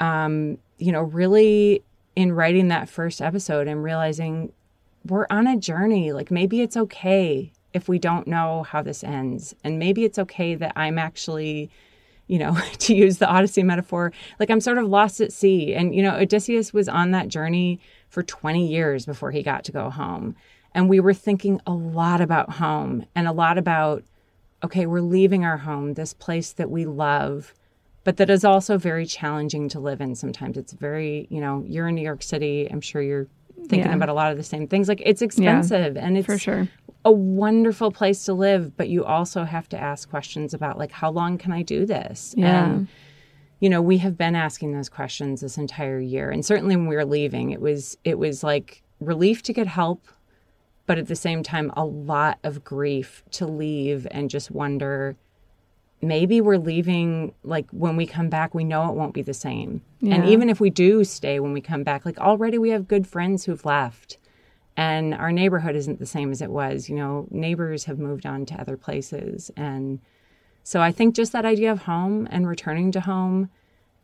um, 0.00 0.58
you 0.78 0.92
know, 0.92 1.02
really 1.02 1.82
in 2.16 2.32
writing 2.32 2.68
that 2.68 2.88
first 2.88 3.20
episode 3.22 3.68
and 3.68 3.82
realizing 3.82 4.52
we're 5.06 5.26
on 5.30 5.46
a 5.46 5.56
journey. 5.56 6.12
Like 6.12 6.30
maybe 6.30 6.60
it's 6.60 6.76
okay 6.76 7.52
if 7.72 7.88
we 7.88 7.98
don't 7.98 8.26
know 8.26 8.64
how 8.64 8.82
this 8.82 9.04
ends. 9.04 9.54
And 9.62 9.78
maybe 9.78 10.04
it's 10.04 10.18
okay 10.18 10.54
that 10.54 10.72
I'm 10.76 10.98
actually, 10.98 11.70
you 12.26 12.38
know, 12.38 12.56
to 12.78 12.94
use 12.94 13.18
the 13.18 13.28
Odyssey 13.28 13.62
metaphor, 13.62 14.12
like 14.40 14.50
I'm 14.50 14.60
sort 14.60 14.78
of 14.78 14.88
lost 14.88 15.20
at 15.20 15.32
sea. 15.32 15.74
And, 15.74 15.94
you 15.94 16.02
know, 16.02 16.16
Odysseus 16.16 16.72
was 16.72 16.88
on 16.88 17.10
that 17.12 17.28
journey 17.28 17.80
for 18.08 18.22
20 18.22 18.66
years 18.66 19.06
before 19.06 19.30
he 19.30 19.42
got 19.42 19.64
to 19.64 19.72
go 19.72 19.90
home. 19.90 20.34
And 20.74 20.88
we 20.88 21.00
were 21.00 21.14
thinking 21.14 21.60
a 21.66 21.72
lot 21.72 22.20
about 22.20 22.52
home 22.52 23.06
and 23.14 23.26
a 23.26 23.32
lot 23.32 23.58
about, 23.58 24.04
okay, 24.62 24.86
we're 24.86 25.00
leaving 25.00 25.44
our 25.44 25.58
home, 25.58 25.94
this 25.94 26.12
place 26.12 26.52
that 26.52 26.70
we 26.70 26.84
love, 26.84 27.54
but 28.08 28.16
that 28.16 28.30
is 28.30 28.42
also 28.42 28.78
very 28.78 29.04
challenging 29.04 29.68
to 29.68 29.78
live 29.78 30.00
in 30.00 30.14
sometimes. 30.14 30.56
It's 30.56 30.72
very, 30.72 31.26
you 31.28 31.42
know, 31.42 31.62
you're 31.66 31.88
in 31.88 31.94
New 31.94 32.00
York 32.00 32.22
City. 32.22 32.66
I'm 32.70 32.80
sure 32.80 33.02
you're 33.02 33.26
thinking 33.66 33.80
yeah. 33.80 33.94
about 33.94 34.08
a 34.08 34.14
lot 34.14 34.30
of 34.30 34.38
the 34.38 34.42
same 34.42 34.66
things. 34.66 34.88
Like 34.88 35.02
it's 35.04 35.20
expensive 35.20 35.94
yeah, 35.94 36.06
and 36.06 36.16
it's 36.16 36.24
for 36.24 36.38
sure 36.38 36.66
a 37.04 37.12
wonderful 37.12 37.92
place 37.92 38.24
to 38.24 38.32
live, 38.32 38.74
but 38.78 38.88
you 38.88 39.04
also 39.04 39.44
have 39.44 39.68
to 39.68 39.78
ask 39.78 40.08
questions 40.08 40.54
about 40.54 40.78
like 40.78 40.90
how 40.90 41.10
long 41.10 41.36
can 41.36 41.52
I 41.52 41.60
do 41.60 41.84
this? 41.84 42.34
Yeah. 42.34 42.70
And 42.70 42.88
you 43.60 43.68
know, 43.68 43.82
we 43.82 43.98
have 43.98 44.16
been 44.16 44.34
asking 44.34 44.72
those 44.72 44.88
questions 44.88 45.42
this 45.42 45.58
entire 45.58 46.00
year. 46.00 46.30
And 46.30 46.42
certainly 46.42 46.76
when 46.76 46.86
we 46.86 46.96
were 46.96 47.04
leaving, 47.04 47.50
it 47.50 47.60
was 47.60 47.98
it 48.04 48.18
was 48.18 48.42
like 48.42 48.82
relief 49.00 49.42
to 49.42 49.52
get 49.52 49.66
help, 49.66 50.06
but 50.86 50.96
at 50.96 51.08
the 51.08 51.14
same 51.14 51.42
time 51.42 51.70
a 51.76 51.84
lot 51.84 52.38
of 52.42 52.64
grief 52.64 53.22
to 53.32 53.46
leave 53.46 54.08
and 54.10 54.30
just 54.30 54.50
wonder 54.50 55.14
maybe 56.00 56.40
we're 56.40 56.58
leaving 56.58 57.32
like 57.42 57.68
when 57.70 57.96
we 57.96 58.06
come 58.06 58.28
back 58.28 58.54
we 58.54 58.64
know 58.64 58.88
it 58.88 58.94
won't 58.94 59.14
be 59.14 59.22
the 59.22 59.34
same. 59.34 59.82
Yeah. 60.00 60.14
And 60.14 60.28
even 60.28 60.48
if 60.48 60.60
we 60.60 60.70
do 60.70 61.04
stay 61.04 61.40
when 61.40 61.52
we 61.52 61.60
come 61.60 61.82
back, 61.82 62.04
like 62.04 62.18
already 62.18 62.58
we 62.58 62.70
have 62.70 62.88
good 62.88 63.06
friends 63.06 63.44
who've 63.44 63.64
left. 63.64 64.18
And 64.76 65.12
our 65.12 65.32
neighborhood 65.32 65.74
isn't 65.74 65.98
the 65.98 66.06
same 66.06 66.30
as 66.30 66.40
it 66.40 66.50
was. 66.50 66.88
You 66.88 66.94
know, 66.94 67.26
neighbors 67.32 67.84
have 67.86 67.98
moved 67.98 68.26
on 68.26 68.46
to 68.46 68.60
other 68.60 68.76
places 68.76 69.50
and 69.56 70.00
so 70.68 70.82
I 70.82 70.92
think 70.92 71.14
just 71.14 71.32
that 71.32 71.46
idea 71.46 71.72
of 71.72 71.84
home 71.84 72.28
and 72.30 72.46
returning 72.46 72.92
to 72.92 73.00
home 73.00 73.48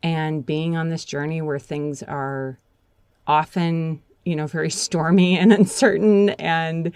and 0.03 0.47
being 0.47 0.79
on 0.79 0.89
this 0.89 1.05
journey 1.05 1.43
where 1.43 1.59
things 1.59 2.03
are 2.03 2.59
often, 3.27 4.01
you 4.25 4.35
know, 4.35 4.47
very 4.47 4.71
stormy 4.85 5.39
and 5.39 5.53
uncertain 5.53 6.31
and 6.31 6.91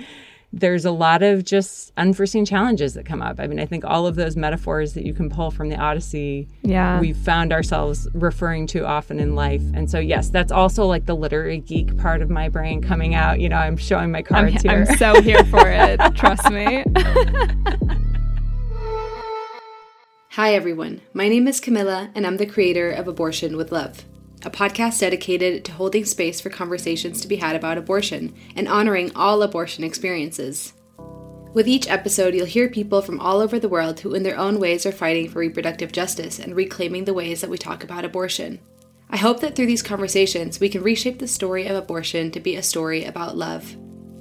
there's 0.53 0.85
a 0.85 0.91
lot 0.91 1.23
of 1.23 1.45
just 1.45 1.93
unforeseen 1.97 2.45
challenges 2.45 2.95
that 2.95 3.05
come 3.05 3.21
up. 3.21 3.39
I 3.39 3.47
mean, 3.47 3.61
I 3.61 3.67
think 3.67 3.85
all 3.85 4.07
of 4.07 4.17
those 4.17 4.35
metaphors 4.35 4.95
that 4.95 5.05
you 5.05 5.13
can 5.13 5.29
pull 5.29 5.51
from 5.51 5.69
the 5.69 5.77
Odyssey, 5.77 6.49
yeah, 6.63 6.99
we've 7.01 7.17
found 7.17 7.53
ourselves 7.53 8.09
referring 8.15 8.67
to 8.69 8.87
often 8.87 9.21
in 9.21 9.35
life. 9.35 9.63
And 9.75 9.91
so, 9.91 9.99
yes, 9.99 10.31
that's 10.31 10.51
also 10.51 10.87
like 10.87 11.05
the 11.05 11.15
literary 11.15 11.59
geek 11.59 11.97
part 11.99 12.23
of 12.23 12.31
my 12.31 12.49
brain 12.49 12.81
coming 12.81 13.15
out. 13.15 13.41
You 13.41 13.51
know, 13.51 13.57
I'm 13.57 13.77
showing 13.77 14.11
my 14.11 14.23
cards 14.23 14.65
I'm, 14.65 14.71
here. 14.71 14.87
I'm 14.89 14.97
so 14.97 15.21
here 15.23 15.45
for 15.45 15.69
it. 15.69 16.01
Trust 16.17 16.51
me. 16.51 16.85
Hi, 20.31 20.55
everyone. 20.55 21.03
My 21.13 21.29
name 21.29 21.47
is 21.47 21.61
Camilla, 21.61 22.11
and 22.15 22.27
I'm 22.27 22.39
the 22.39 22.47
creator 22.47 22.91
of 22.91 23.07
Abortion 23.07 23.57
with 23.57 23.71
Love, 23.71 24.05
a 24.45 24.51
podcast 24.51 25.01
dedicated 25.01 25.65
to 25.65 25.73
holding 25.73 26.05
space 26.05 26.41
for 26.41 26.51
conversations 26.51 27.21
to 27.21 27.29
be 27.29 27.37
had 27.37 27.57
about 27.57 27.79
abortion 27.79 28.35
and 28.57 28.69
honoring 28.69 29.11
all 29.15 29.43
abortion 29.43 29.85
experiences. 29.85 30.75
With 31.55 31.67
each 31.67 31.89
episode, 31.89 32.35
you'll 32.35 32.47
hear 32.47 32.69
people 32.69 33.03
from 33.03 33.19
all 33.21 33.41
over 33.41 33.59
the 33.59 33.69
world 33.69 34.01
who, 34.01 34.15
in 34.15 34.23
their 34.23 34.39
own 34.39 34.61
ways, 34.61 34.87
are 34.87 34.93
fighting 34.93 35.29
for 35.29 35.41
reproductive 35.41 35.93
justice 35.93 36.39
and 36.39 36.55
reclaiming 36.55 37.05
the 37.05 37.15
ways 37.15 37.41
that 37.41 37.51
we 37.51 37.59
talk 37.59 37.83
about 37.83 38.05
abortion. 38.05 38.61
I 39.11 39.17
hope 39.17 39.41
that 39.41 39.57
through 39.57 39.67
these 39.67 39.83
conversations, 39.83 40.61
we 40.61 40.69
can 40.69 40.83
reshape 40.83 41.19
the 41.19 41.27
story 41.27 41.67
of 41.67 41.75
abortion 41.77 42.31
to 42.33 42.41
be 42.41 42.57
a 42.57 42.63
story 42.63 43.05
about 43.05 43.37
love. 43.37 43.77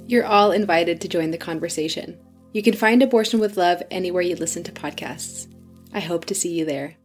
You're 0.06 0.24
all 0.24 0.52
invited 0.52 1.02
to 1.02 1.08
join 1.08 1.30
the 1.30 1.38
conversation. 1.38 2.18
You 2.54 2.62
can 2.62 2.74
find 2.74 3.02
Abortion 3.02 3.40
with 3.40 3.58
Love 3.58 3.82
anywhere 3.90 4.22
you 4.22 4.34
listen 4.34 4.62
to 4.64 4.72
podcasts. 4.72 5.46
I 5.92 6.00
hope 6.00 6.24
to 6.24 6.34
see 6.34 6.54
you 6.54 6.64
there. 6.64 6.96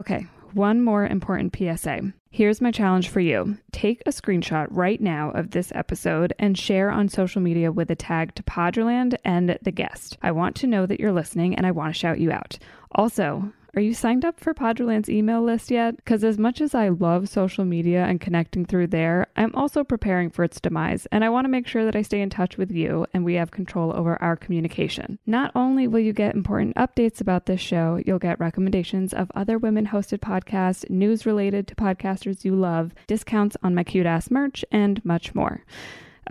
Okay, 0.00 0.26
one 0.54 0.82
more 0.82 1.06
important 1.06 1.56
PSA. 1.56 2.12
Here's 2.32 2.60
my 2.60 2.70
challenge 2.70 3.08
for 3.08 3.20
you 3.20 3.58
take 3.72 4.02
a 4.06 4.10
screenshot 4.10 4.68
right 4.70 5.00
now 5.00 5.30
of 5.32 5.50
this 5.50 5.72
episode 5.74 6.32
and 6.38 6.56
share 6.56 6.90
on 6.90 7.08
social 7.08 7.40
media 7.40 7.72
with 7.72 7.90
a 7.90 7.96
tag 7.96 8.34
to 8.36 8.42
Poddraland 8.44 9.16
and 9.24 9.58
the 9.62 9.72
guest. 9.72 10.16
I 10.22 10.30
want 10.30 10.54
to 10.56 10.68
know 10.68 10.86
that 10.86 11.00
you're 11.00 11.12
listening 11.12 11.56
and 11.56 11.66
I 11.66 11.72
want 11.72 11.92
to 11.92 11.98
shout 11.98 12.20
you 12.20 12.30
out. 12.30 12.58
Also, 12.92 13.52
are 13.76 13.80
you 13.80 13.94
signed 13.94 14.24
up 14.24 14.40
for 14.40 14.52
Poddraland's 14.52 15.08
email 15.08 15.42
list 15.42 15.70
yet? 15.70 15.96
Because 15.96 16.24
as 16.24 16.38
much 16.38 16.60
as 16.60 16.74
I 16.74 16.88
love 16.88 17.28
social 17.28 17.64
media 17.64 18.04
and 18.04 18.20
connecting 18.20 18.64
through 18.64 18.88
there, 18.88 19.28
I'm 19.36 19.54
also 19.54 19.84
preparing 19.84 20.30
for 20.30 20.42
its 20.42 20.60
demise, 20.60 21.06
and 21.12 21.24
I 21.24 21.28
want 21.28 21.44
to 21.44 21.50
make 21.50 21.68
sure 21.68 21.84
that 21.84 21.94
I 21.94 22.02
stay 22.02 22.20
in 22.20 22.30
touch 22.30 22.56
with 22.56 22.72
you 22.72 23.06
and 23.14 23.24
we 23.24 23.34
have 23.34 23.52
control 23.52 23.94
over 23.94 24.20
our 24.20 24.36
communication. 24.36 25.20
Not 25.24 25.52
only 25.54 25.86
will 25.86 26.00
you 26.00 26.12
get 26.12 26.34
important 26.34 26.74
updates 26.74 27.20
about 27.20 27.46
this 27.46 27.60
show, 27.60 28.00
you'll 28.04 28.18
get 28.18 28.40
recommendations 28.40 29.14
of 29.14 29.30
other 29.36 29.56
women 29.56 29.86
hosted 29.86 30.18
podcasts, 30.18 30.88
news 30.90 31.24
related 31.24 31.68
to 31.68 31.76
podcasters 31.76 32.44
you 32.44 32.56
love, 32.56 32.92
discounts 33.06 33.56
on 33.62 33.74
my 33.74 33.84
cute 33.84 34.06
ass 34.06 34.30
merch, 34.30 34.64
and 34.72 35.04
much 35.04 35.32
more. 35.34 35.64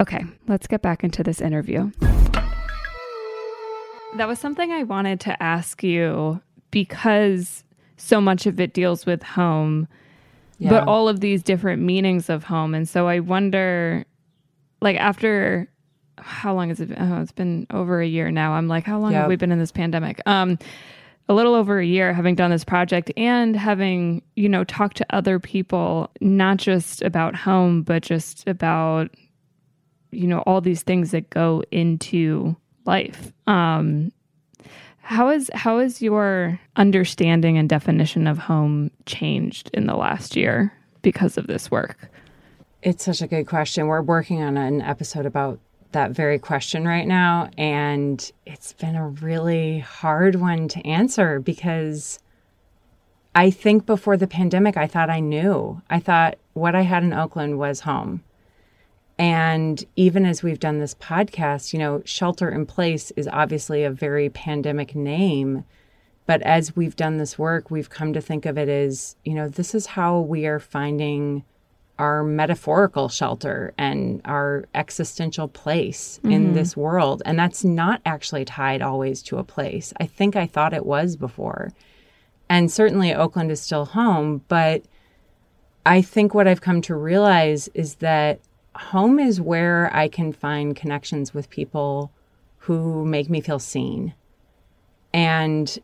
Okay, 0.02 0.26
let's 0.48 0.68
get 0.68 0.82
back 0.82 1.04
into 1.04 1.24
this 1.24 1.40
interview. 1.40 1.92
That 4.18 4.28
was 4.28 4.40
something 4.40 4.72
I 4.72 4.84
wanted 4.84 5.20
to 5.22 5.42
ask 5.42 5.84
you 5.84 6.42
because 6.72 7.64
so 7.98 8.22
much 8.22 8.46
of 8.46 8.60
it 8.60 8.74
deals 8.74 9.06
with 9.06 9.24
home, 9.24 9.88
yeah. 10.58 10.70
but 10.70 10.88
all 10.88 11.10
of 11.10 11.20
these 11.20 11.44
different 11.44 11.82
meanings 11.82 12.30
of 12.30 12.44
home. 12.44 12.74
And 12.74 12.88
so 12.88 13.08
I 13.08 13.20
wonder, 13.20 14.06
like, 14.82 14.98
after 14.98 15.70
how 16.18 16.54
long 16.54 16.70
has 16.70 16.80
it 16.80 16.90
been? 16.90 16.98
Oh, 17.00 17.22
it's 17.22 17.32
been 17.32 17.66
over 17.72 18.02
a 18.02 18.08
year 18.08 18.32
now. 18.32 18.54
I'm 18.54 18.68
like, 18.68 18.84
how 18.84 19.00
long 19.00 19.12
yep. 19.12 19.22
have 19.22 19.30
we 19.30 19.36
been 19.36 19.52
in 19.52 19.60
this 19.60 19.72
pandemic? 19.72 20.22
Um, 20.26 20.58
a 21.28 21.34
little 21.34 21.54
over 21.54 21.80
a 21.80 21.86
year 21.86 22.12
having 22.12 22.36
done 22.36 22.52
this 22.52 22.66
project 22.66 23.12
and 23.16 23.56
having, 23.56 24.24
you 24.36 24.50
know, 24.50 24.64
talked 24.64 24.98
to 24.98 25.06
other 25.12 25.40
people, 25.40 26.10
not 26.22 26.58
just 26.58 27.02
about 27.04 27.36
home, 27.36 27.84
but 27.84 28.02
just 28.02 28.48
about, 28.48 29.16
you 30.12 30.28
know, 30.28 30.40
all 30.40 30.60
these 30.60 30.82
things 30.82 31.12
that 31.12 31.30
go 31.30 31.64
into 31.72 32.56
life. 32.86 33.32
Um, 33.46 34.12
how 35.10 35.30
is 35.30 35.49
how 35.55 35.80
is 35.80 36.03
your 36.03 36.60
understanding 36.76 37.57
and 37.57 37.68
definition 37.68 38.28
of 38.28 38.38
home 38.38 38.91
changed 39.07 39.72
in 39.74 39.88
the 39.88 39.95
last 39.95 40.36
year 40.36 40.72
because 41.01 41.36
of 41.36 41.47
this 41.47 41.72
work? 41.72 42.12
It's 42.84 43.05
such 43.05 43.24
a 43.24 43.28
good 43.28 43.47
question. 43.47 43.88
We're 43.88 44.03
working 44.03 44.43
on 44.43 44.55
an 44.55 44.84
episode 44.84 45.26
about 45.26 45.60
that 45.93 46.12
very 46.12 46.38
question 46.38 46.88
right 46.88 47.07
now 47.07 47.49
and 47.57 48.32
it's 48.45 48.74
been 48.74 48.95
a 48.95 49.07
really 49.07 49.80
hard 49.80 50.36
one 50.36 50.68
to 50.68 50.88
answer 50.88 51.39
because 51.39 52.20
I 53.34 53.49
think 53.49 53.88
before 53.88 54.16
the 54.16 54.28
pandemic 54.28 54.78
I 54.78 54.86
thought 54.86 55.10
I 55.10 55.22
knew. 55.22 55.82
I 55.89 55.99
thought 55.99 56.38
what 56.53 56.76
I 56.76 56.82
had 56.82 57.01
in 57.01 57.14
Oakland 57.14 57.57
was 57.57 57.80
home. 57.80 58.24
And 59.20 59.84
even 59.98 60.26
as 60.26 60.42
we've 60.42 60.62
done 60.62 60.80
this 60.80 60.96
podcast, 60.96 61.74
you 61.74 61.80
know, 61.80 62.02
shelter 62.06 62.50
in 62.50 62.66
place 62.66 63.12
is 63.12 63.28
obviously 63.28 63.84
a 63.84 63.92
very 63.92 64.30
pandemic 64.30 64.96
name. 64.96 65.66
But 66.26 66.42
as 66.44 66.76
we've 66.76 66.96
done 66.96 67.18
this 67.18 67.38
work, 67.38 67.70
we've 67.70 67.90
come 67.90 68.14
to 68.14 68.22
think 68.22 68.46
of 68.46 68.58
it 68.58 68.70
as, 68.70 69.18
you 69.26 69.34
know, 69.34 69.50
this 69.50 69.76
is 69.76 69.88
how 69.88 70.22
we 70.22 70.46
are 70.46 70.60
finding 70.60 71.44
our 71.98 72.24
metaphorical 72.24 73.10
shelter 73.10 73.74
and 73.78 74.22
our 74.24 74.64
existential 74.74 75.50
place 75.50 76.20
mm-hmm. 76.20 76.32
in 76.32 76.54
this 76.54 76.78
world. 76.78 77.22
And 77.26 77.38
that's 77.38 77.66
not 77.66 78.02
actually 78.06 78.46
tied 78.46 78.82
always 78.82 79.22
to 79.24 79.38
a 79.38 79.44
place. 79.44 79.94
I 80.00 80.06
think 80.06 80.38
I 80.38 80.48
thought 80.48 80.74
it 80.74 80.86
was 80.86 81.18
before. 81.18 81.74
And 82.48 82.72
certainly 82.72 83.14
Oakland 83.14 83.52
is 83.52 83.60
still 83.60 83.84
home. 83.84 84.44
But 84.48 84.84
I 85.86 86.02
think 86.02 86.34
what 86.34 86.48
I've 86.48 86.62
come 86.62 86.82
to 86.84 86.96
realize 86.96 87.68
is 87.74 87.96
that 87.96 88.40
home 88.80 89.20
is 89.20 89.42
where 89.42 89.94
I 89.94 90.08
can 90.08 90.32
find 90.32 90.76
connections 90.76 91.34
with 91.34 91.50
people 91.50 92.12
who 92.58 93.06
make 93.06 93.30
me 93.30 93.42
feel 93.42 93.60
seen. 93.60 94.14
And 95.14 95.78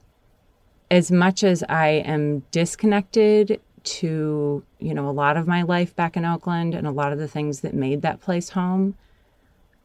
as 0.89 1.11
much 1.11 1.43
as 1.43 1.63
I 1.63 1.87
am 1.87 2.39
disconnected 2.51 3.59
to, 3.83 4.63
you 4.79 4.93
know, 4.93 5.09
a 5.09 5.11
lot 5.11 5.37
of 5.37 5.47
my 5.47 5.61
life 5.61 5.95
back 5.95 6.17
in 6.17 6.25
Oakland 6.25 6.73
and 6.73 6.87
a 6.87 6.91
lot 6.91 7.11
of 7.11 7.19
the 7.19 7.27
things 7.27 7.61
that 7.61 7.73
made 7.73 8.01
that 8.01 8.21
place 8.21 8.49
home, 8.49 8.95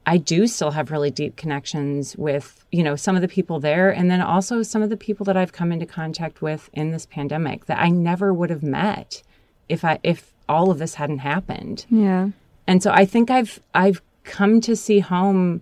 I 0.06 0.16
do 0.16 0.46
still 0.46 0.70
have 0.70 0.90
really 0.90 1.10
deep 1.10 1.36
connections 1.36 2.16
with, 2.16 2.64
you 2.72 2.82
know, 2.82 2.96
some 2.96 3.16
of 3.16 3.22
the 3.22 3.28
people 3.28 3.60
there 3.60 3.90
and 3.90 4.10
then 4.10 4.20
also 4.20 4.62
some 4.62 4.82
of 4.82 4.90
the 4.90 4.96
people 4.96 5.24
that 5.26 5.36
I've 5.36 5.52
come 5.52 5.72
into 5.72 5.86
contact 5.86 6.42
with 6.42 6.70
in 6.72 6.90
this 6.90 7.06
pandemic 7.06 7.66
that 7.66 7.78
I 7.78 7.90
never 7.90 8.32
would 8.32 8.50
have 8.50 8.62
met 8.62 9.22
if 9.68 9.84
I 9.84 9.98
if 10.02 10.32
all 10.48 10.70
of 10.70 10.78
this 10.78 10.94
hadn't 10.94 11.18
happened. 11.18 11.86
Yeah. 11.90 12.30
And 12.70 12.84
so 12.84 12.92
I 12.92 13.04
think 13.04 13.32
I've 13.32 13.58
I've 13.74 14.00
come 14.22 14.60
to 14.60 14.76
see 14.76 15.00
home 15.00 15.60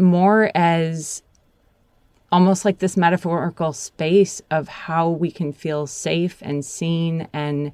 more 0.00 0.50
as 0.52 1.22
almost 2.32 2.64
like 2.64 2.80
this 2.80 2.96
metaphorical 2.96 3.72
space 3.72 4.42
of 4.50 4.66
how 4.66 5.08
we 5.08 5.30
can 5.30 5.52
feel 5.52 5.86
safe 5.86 6.38
and 6.42 6.64
seen 6.64 7.28
and 7.32 7.70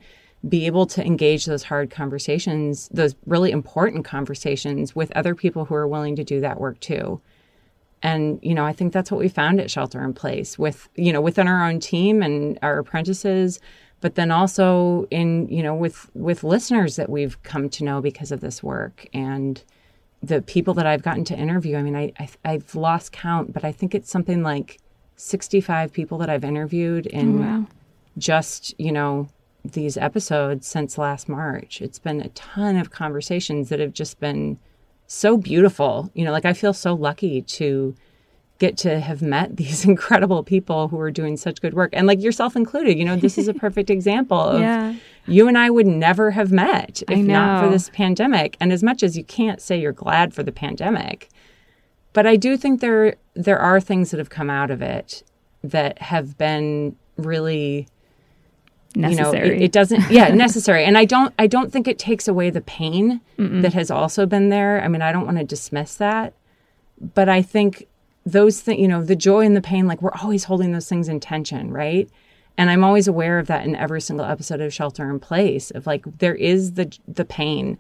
be 0.46 0.66
able 0.66 0.84
to 0.88 1.02
engage 1.02 1.46
those 1.46 1.62
hard 1.62 1.90
conversations, 1.90 2.90
those 2.92 3.16
really 3.24 3.50
important 3.50 4.04
conversations 4.04 4.94
with 4.94 5.10
other 5.12 5.34
people 5.34 5.64
who 5.64 5.74
are 5.74 5.88
willing 5.88 6.14
to 6.16 6.22
do 6.22 6.38
that 6.38 6.60
work 6.60 6.78
too. 6.80 7.22
And, 8.02 8.40
you 8.42 8.54
know, 8.54 8.66
I 8.66 8.74
think 8.74 8.92
that's 8.92 9.10
what 9.10 9.20
we 9.20 9.30
found 9.30 9.58
at 9.58 9.70
Shelter 9.70 10.04
in 10.04 10.12
Place 10.12 10.58
with, 10.58 10.90
you 10.96 11.14
know, 11.14 11.22
within 11.22 11.48
our 11.48 11.66
own 11.66 11.80
team 11.80 12.20
and 12.22 12.58
our 12.60 12.78
apprentices, 12.78 13.58
but 14.00 14.14
then 14.14 14.30
also 14.30 15.06
in 15.10 15.48
you 15.48 15.62
know 15.62 15.74
with 15.74 16.10
with 16.14 16.44
listeners 16.44 16.96
that 16.96 17.10
we've 17.10 17.42
come 17.42 17.68
to 17.70 17.84
know 17.84 18.00
because 18.00 18.32
of 18.32 18.40
this 18.40 18.62
work 18.62 19.06
and 19.12 19.62
the 20.22 20.42
people 20.42 20.74
that 20.74 20.86
I've 20.86 21.02
gotten 21.02 21.24
to 21.24 21.36
interview. 21.36 21.76
I 21.76 21.82
mean, 21.82 21.96
I, 21.96 22.12
I 22.44 22.52
have 22.52 22.74
lost 22.74 23.12
count, 23.12 23.52
but 23.52 23.64
I 23.64 23.70
think 23.70 23.94
it's 23.94 24.10
something 24.10 24.42
like 24.42 24.78
65 25.16 25.92
people 25.92 26.18
that 26.18 26.28
I've 26.28 26.44
interviewed 26.44 27.08
oh, 27.12 27.16
in 27.16 27.38
oh, 27.38 27.46
wow. 27.46 27.66
just 28.16 28.74
you 28.78 28.92
know 28.92 29.28
these 29.64 29.96
episodes 29.96 30.66
since 30.66 30.98
last 30.98 31.28
March. 31.28 31.80
It's 31.82 31.98
been 31.98 32.20
a 32.20 32.28
ton 32.30 32.76
of 32.76 32.90
conversations 32.90 33.68
that 33.68 33.80
have 33.80 33.92
just 33.92 34.18
been 34.20 34.58
so 35.06 35.36
beautiful. 35.36 36.10
You 36.14 36.24
know, 36.24 36.32
like 36.32 36.44
I 36.44 36.52
feel 36.52 36.72
so 36.72 36.94
lucky 36.94 37.42
to 37.42 37.94
get 38.58 38.76
to 38.76 39.00
have 39.00 39.22
met 39.22 39.56
these 39.56 39.84
incredible 39.92 40.42
people 40.42 40.88
who 40.88 40.98
are 40.98 41.10
doing 41.10 41.36
such 41.36 41.60
good 41.60 41.74
work 41.74 41.90
and 41.92 42.06
like 42.06 42.20
yourself 42.20 42.56
included 42.56 42.98
you 42.98 43.04
know 43.04 43.16
this 43.16 43.38
is 43.38 43.48
a 43.48 43.54
perfect 43.64 43.90
example 43.90 44.40
of 44.40 44.60
yeah. 44.60 44.94
you 45.26 45.48
and 45.48 45.56
i 45.58 45.70
would 45.70 45.86
never 45.86 46.30
have 46.30 46.52
met 46.52 47.02
if 47.08 47.18
not 47.18 47.62
for 47.62 47.70
this 47.70 47.90
pandemic 47.90 48.56
and 48.60 48.72
as 48.72 48.82
much 48.82 49.02
as 49.02 49.16
you 49.16 49.24
can't 49.24 49.60
say 49.60 49.78
you're 49.80 49.92
glad 49.92 50.34
for 50.34 50.42
the 50.42 50.52
pandemic 50.52 51.28
but 52.12 52.26
i 52.26 52.36
do 52.36 52.56
think 52.56 52.80
there 52.80 53.16
there 53.34 53.58
are 53.58 53.80
things 53.80 54.10
that 54.10 54.18
have 54.18 54.30
come 54.30 54.50
out 54.50 54.70
of 54.70 54.82
it 54.82 55.22
that 55.62 56.00
have 56.00 56.38
been 56.38 56.96
really 57.16 57.88
necessary. 58.94 59.48
You 59.48 59.54
know, 59.54 59.56
it, 59.56 59.62
it 59.62 59.72
doesn't 59.72 60.10
yeah, 60.10 60.28
necessary. 60.34 60.84
And 60.84 60.96
I 60.96 61.04
don't 61.04 61.34
I 61.38 61.46
don't 61.46 61.72
think 61.72 61.88
it 61.88 61.98
takes 61.98 62.28
away 62.28 62.50
the 62.50 62.60
pain 62.60 63.20
Mm-mm. 63.38 63.62
that 63.62 63.74
has 63.74 63.90
also 63.90 64.26
been 64.26 64.48
there. 64.48 64.82
I 64.82 64.88
mean, 64.88 65.02
I 65.02 65.12
don't 65.12 65.24
want 65.24 65.38
to 65.38 65.44
dismiss 65.44 65.94
that. 65.96 66.34
But 67.14 67.28
I 67.28 67.42
think 67.42 67.86
those 68.30 68.60
things, 68.60 68.80
you 68.80 68.88
know, 68.88 69.02
the 69.02 69.16
joy 69.16 69.44
and 69.44 69.56
the 69.56 69.60
pain, 69.60 69.86
like 69.86 70.02
we're 70.02 70.12
always 70.22 70.44
holding 70.44 70.72
those 70.72 70.88
things 70.88 71.08
in 71.08 71.20
tension, 71.20 71.70
right? 71.70 72.08
And 72.56 72.70
I'm 72.70 72.82
always 72.82 73.06
aware 73.06 73.38
of 73.38 73.46
that 73.46 73.64
in 73.64 73.76
every 73.76 74.00
single 74.00 74.26
episode 74.26 74.60
of 74.60 74.74
Shelter 74.74 75.08
in 75.10 75.20
Place 75.20 75.70
of 75.70 75.86
like 75.86 76.04
there 76.18 76.34
is 76.34 76.74
the 76.74 76.96
the 77.06 77.24
pain 77.24 77.78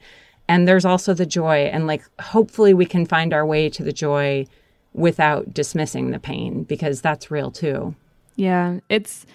and 0.48 0.66
there's 0.66 0.84
also 0.84 1.14
the 1.14 1.26
joy 1.26 1.66
and 1.66 1.86
like 1.86 2.02
hopefully 2.20 2.74
we 2.74 2.86
can 2.86 3.06
find 3.06 3.32
our 3.32 3.46
way 3.46 3.68
to 3.68 3.84
the 3.84 3.92
joy 3.92 4.46
without 4.94 5.52
dismissing 5.52 6.10
the 6.10 6.18
pain 6.18 6.64
because 6.64 7.00
that's 7.00 7.30
real 7.30 7.50
too 7.50 7.94
yeah 8.36 8.80
it's 8.88 9.26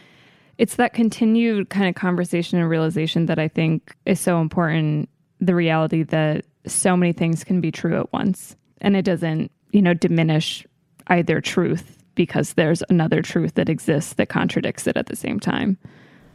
it's 0.57 0.76
that 0.76 0.93
continued 0.93 1.70
kind 1.70 1.88
of 1.88 1.95
conversation 1.95 2.59
and 2.59 2.70
realization 2.70 3.28
that 3.28 3.39
i 3.39 3.47
think 3.47 3.95
is 4.05 4.20
so 4.20 4.41
important 4.41 5.07
the 5.39 5.55
reality 5.55 6.03
that 6.03 6.43
so 6.66 6.97
many 6.97 7.14
things 7.14 7.43
can 7.43 7.61
be 7.61 7.72
true 7.72 7.97
at 7.99 8.11
once 8.11 8.55
and 8.82 8.95
it 8.97 9.03
doesn't 9.03 9.51
you 9.72 9.82
know 9.82 9.93
diminish 9.93 10.66
either 11.08 11.41
truth 11.41 11.97
because 12.16 12.54
there's 12.54 12.84
another 12.89 13.22
truth 13.22 13.56
that 13.56 13.70
exists 13.70 14.14
that 14.14 14.30
contradicts 14.30 14.88
it 14.88 14.97
at 14.97 15.08
the 15.08 15.16
same 15.16 15.39
time 15.39 15.78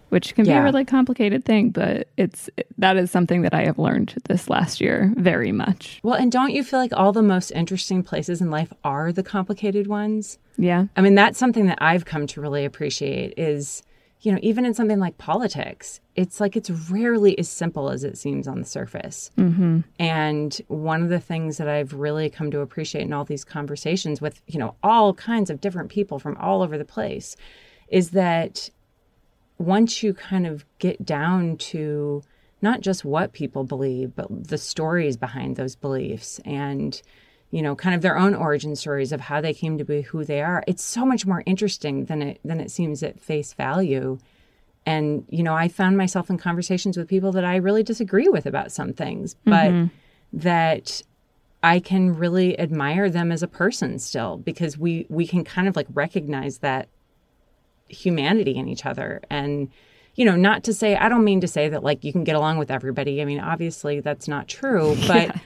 which 0.09 0.35
can 0.35 0.45
yeah. 0.45 0.55
be 0.55 0.59
a 0.61 0.63
really 0.63 0.85
complicated 0.85 1.45
thing, 1.45 1.71
but 1.71 2.09
it's 2.17 2.49
that 2.79 2.97
is 2.97 3.11
something 3.11 3.43
that 3.43 3.55
I 3.55 3.65
have 3.65 3.79
learned 3.79 4.15
this 4.25 4.49
last 4.49 4.81
year 4.81 5.13
very 5.17 5.53
much. 5.53 6.01
Well, 6.03 6.15
and 6.15 6.33
don't 6.33 6.53
you 6.53 6.65
feel 6.65 6.79
like 6.79 6.93
all 6.95 7.13
the 7.13 7.23
most 7.23 7.51
interesting 7.51 8.03
places 8.03 8.41
in 8.41 8.51
life 8.51 8.73
are 8.85 9.13
the 9.13 9.23
complicated 9.23 9.87
ones? 9.87 10.39
Yeah. 10.57 10.87
I 10.97 11.03
mean, 11.03 11.15
that's 11.15 11.39
something 11.39 11.67
that 11.67 11.79
I've 11.81 12.05
come 12.05 12.27
to 12.29 12.41
really 12.41 12.65
appreciate 12.65 13.35
is, 13.37 13.83
you 14.21 14.33
know, 14.33 14.39
even 14.43 14.65
in 14.65 14.75
something 14.75 14.99
like 14.99 15.17
politics, 15.19 16.01
it's 16.17 16.41
like 16.41 16.57
it's 16.57 16.71
rarely 16.71 17.39
as 17.39 17.49
simple 17.49 17.89
as 17.89 18.03
it 18.03 18.19
seems 18.19 18.49
on 18.49 18.59
the 18.59 18.67
surface. 18.67 19.31
Mm-hmm. 19.39 19.81
And 19.99 20.61
one 20.67 21.03
of 21.03 21.09
the 21.09 21.21
things 21.21 21.59
that 21.59 21.69
I've 21.69 21.95
really 21.95 22.29
come 22.29 22.51
to 22.51 22.61
appreciate 22.61 23.03
in 23.05 23.13
all 23.13 23.25
these 23.25 23.45
conversations 23.45 24.21
with, 24.21 24.41
you 24.49 24.59
know, 24.59 24.75
all 24.83 25.15
kinds 25.15 25.51
of 25.51 25.61
different 25.61 25.91
people 25.91 26.19
from 26.19 26.37
all 26.39 26.63
over 26.63 26.77
the 26.77 26.85
place 26.85 27.37
is 27.89 28.11
that 28.11 28.71
once 29.59 30.03
you 30.03 30.15
kind 30.15 30.47
of 30.47 30.65
get 30.79 31.05
down 31.05 31.57
to 31.57 32.23
not 32.61 32.81
just 32.81 33.05
what 33.05 33.33
people 33.33 33.63
believe, 33.63 34.17
but 34.17 34.27
the 34.49 34.59
stories 34.59 35.17
behind 35.17 35.55
those 35.55 35.77
beliefs 35.77 36.41
and, 36.45 37.01
you 37.51 37.63
know, 37.63 37.75
kind 37.75 37.95
of 37.95 38.03
their 38.03 38.19
own 38.19 38.35
origin 38.35 38.77
stories 38.77 39.13
of 39.13 39.21
how 39.21 39.41
they 39.41 39.55
came 39.55 39.79
to 39.79 39.85
be 39.85 40.03
who 40.03 40.25
they 40.25 40.43
are, 40.43 40.63
it's 40.67 40.85
so 40.85 41.07
much 41.07 41.25
more 41.25 41.43
interesting 41.47 42.05
than 42.05 42.23
it 42.23 42.41
than 42.45 42.61
it 42.61 42.71
seems 42.71 43.03
at 43.03 43.21
face 43.21 43.55
value. 43.55 44.19
And, 44.87 45.25
you 45.29 45.43
know, 45.43 45.55
I 45.55 45.69
found 45.69 45.97
myself 45.99 46.31
in 46.31 46.39
conversations 46.39 46.97
with 46.97 47.09
people 47.09 47.33
that 47.33 47.45
I 47.45 47.57
really 47.57 47.83
disagree 47.83 48.29
with 48.29 48.47
about 48.47 48.73
some 48.73 48.95
things, 48.95 49.37
but 49.45 49.71
mm-hmm. 49.71 49.87
that 50.33 51.03
I 51.63 51.81
can 51.81 52.17
really 52.17 52.59
admire 52.59 53.11
them 53.11 53.33
as 53.33 53.43
a 53.43 53.49
person 53.49 53.99
still 53.99 54.37
because 54.37 54.79
we 54.79 55.07
we 55.09 55.27
can 55.27 55.45
kind 55.45 55.69
of 55.69 55.77
like 55.77 55.87
recognize 55.93 56.59
that 56.59 56.89
humanity 57.89 58.55
in 58.55 58.69
each 58.69 58.85
other 58.85 59.21
and 59.31 59.71
you 60.15 60.25
know 60.25 60.37
not 60.37 60.63
to 60.65 60.75
say 60.75 60.95
i 60.97 61.09
don't 61.09 61.25
mean 61.25 61.41
to 61.41 61.49
say 61.49 61.71
that 61.71 61.83
like 61.83 62.05
you 62.05 62.13
can 62.13 62.23
get 62.23 62.37
along 62.37 62.59
with 62.59 62.71
everybody 62.71 63.23
i 63.23 63.25
mean 63.25 63.41
obviously 63.41 64.01
that's 64.01 64.29
not 64.29 64.47
true 64.47 64.95
but 65.07 65.29
yeah. 65.29 65.39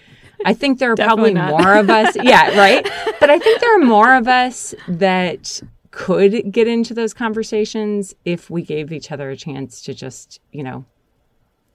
I 0.44 0.52
think 0.52 0.78
there 0.78 0.92
are 0.92 0.96
probably 0.96 1.34
not. 1.34 1.50
more 1.50 1.74
of 1.74 1.90
us 1.90 2.16
yeah 2.22 2.56
right 2.58 2.84
but 3.20 3.30
i 3.30 3.38
think 3.38 3.60
there 3.60 3.74
are 3.76 3.84
more 3.84 4.14
of 4.14 4.28
us 4.28 4.74
that 4.88 5.60
could 5.90 6.50
get 6.50 6.66
into 6.66 6.94
those 6.94 7.12
conversations 7.12 8.14
if 8.24 8.48
we 8.48 8.62
gave 8.62 8.92
each 8.92 9.12
other 9.12 9.30
a 9.30 9.36
chance 9.36 9.82
to 9.82 9.94
just 9.94 10.40
you 10.52 10.62
know 10.62 10.84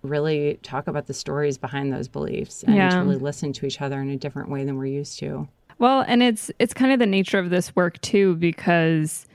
really 0.03 0.59
talk 0.63 0.87
about 0.87 1.07
the 1.07 1.13
stories 1.13 1.57
behind 1.57 1.91
those 1.91 2.07
beliefs 2.07 2.63
and 2.63 2.75
yeah. 2.75 2.97
really 2.99 3.17
listen 3.17 3.51
to 3.51 3.65
each 3.65 3.81
other 3.81 4.01
in 4.01 4.09
a 4.09 4.17
different 4.17 4.49
way 4.49 4.63
than 4.63 4.77
we're 4.77 4.85
used 4.85 5.19
to 5.19 5.47
well 5.79 6.03
and 6.07 6.23
it's 6.23 6.51
it's 6.59 6.73
kind 6.73 6.91
of 6.91 6.99
the 6.99 7.05
nature 7.05 7.39
of 7.39 7.49
this 7.49 7.75
work 7.75 7.99
too 8.01 8.35
because 8.35 9.27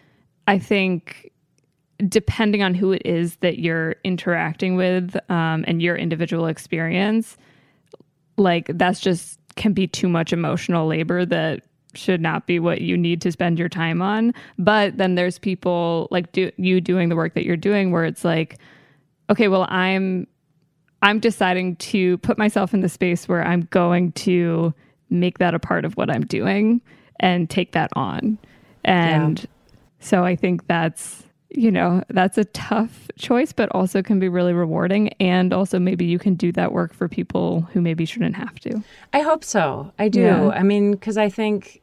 I 0.46 0.58
think 0.58 1.30
depending 2.08 2.62
on 2.62 2.74
who 2.74 2.92
it 2.92 3.02
is 3.04 3.36
that 3.36 3.58
you're 3.58 3.96
interacting 4.04 4.76
with 4.76 5.16
um, 5.30 5.64
and 5.68 5.80
your 5.80 5.96
individual 5.96 6.46
experience, 6.46 7.36
like 8.36 8.70
that's 8.74 9.00
just 9.00 9.38
can 9.56 9.72
be 9.72 9.86
too 9.86 10.08
much 10.08 10.32
emotional 10.32 10.86
labor 10.86 11.26
that 11.26 11.62
should 11.94 12.20
not 12.20 12.46
be 12.46 12.58
what 12.58 12.80
you 12.80 12.96
need 12.96 13.20
to 13.20 13.30
spend 13.30 13.58
your 13.58 13.68
time 13.68 14.00
on. 14.00 14.32
But 14.58 14.96
then 14.96 15.14
there's 15.14 15.38
people 15.38 16.08
like 16.10 16.32
do, 16.32 16.50
you 16.56 16.80
doing 16.80 17.08
the 17.10 17.16
work 17.16 17.34
that 17.34 17.44
you're 17.44 17.56
doing 17.56 17.90
where 17.90 18.04
it's 18.04 18.24
like, 18.24 18.58
okay, 19.28 19.48
well, 19.48 19.66
I'm 19.68 20.26
I'm 21.02 21.18
deciding 21.18 21.76
to 21.76 22.16
put 22.18 22.38
myself 22.38 22.72
in 22.72 22.80
the 22.80 22.88
space 22.88 23.28
where 23.28 23.44
I'm 23.44 23.62
going 23.70 24.12
to 24.12 24.72
make 25.10 25.38
that 25.38 25.52
a 25.52 25.58
part 25.58 25.84
of 25.84 25.96
what 25.96 26.10
I'm 26.10 26.24
doing 26.24 26.80
and 27.20 27.50
take 27.50 27.72
that 27.72 27.90
on. 27.94 28.38
And 28.84 29.40
yeah. 29.40 29.46
So 30.00 30.24
I 30.24 30.34
think 30.36 30.66
that's, 30.66 31.24
you 31.54 31.70
know, 31.70 32.02
that's 32.08 32.38
a 32.38 32.44
tough 32.46 33.10
choice, 33.18 33.52
but 33.52 33.68
also 33.70 34.02
can 34.02 34.18
be 34.18 34.28
really 34.28 34.52
rewarding. 34.52 35.08
And 35.20 35.52
also, 35.52 35.78
maybe 35.78 36.04
you 36.04 36.18
can 36.18 36.34
do 36.34 36.52
that 36.52 36.72
work 36.72 36.94
for 36.94 37.08
people 37.08 37.62
who 37.72 37.80
maybe 37.80 38.04
shouldn't 38.04 38.36
have 38.36 38.58
to. 38.60 38.82
I 39.12 39.20
hope 39.20 39.44
so. 39.44 39.92
I 39.98 40.08
do. 40.08 40.22
Yeah. 40.22 40.48
I 40.48 40.62
mean, 40.62 40.92
because 40.92 41.16
I 41.16 41.28
think 41.28 41.82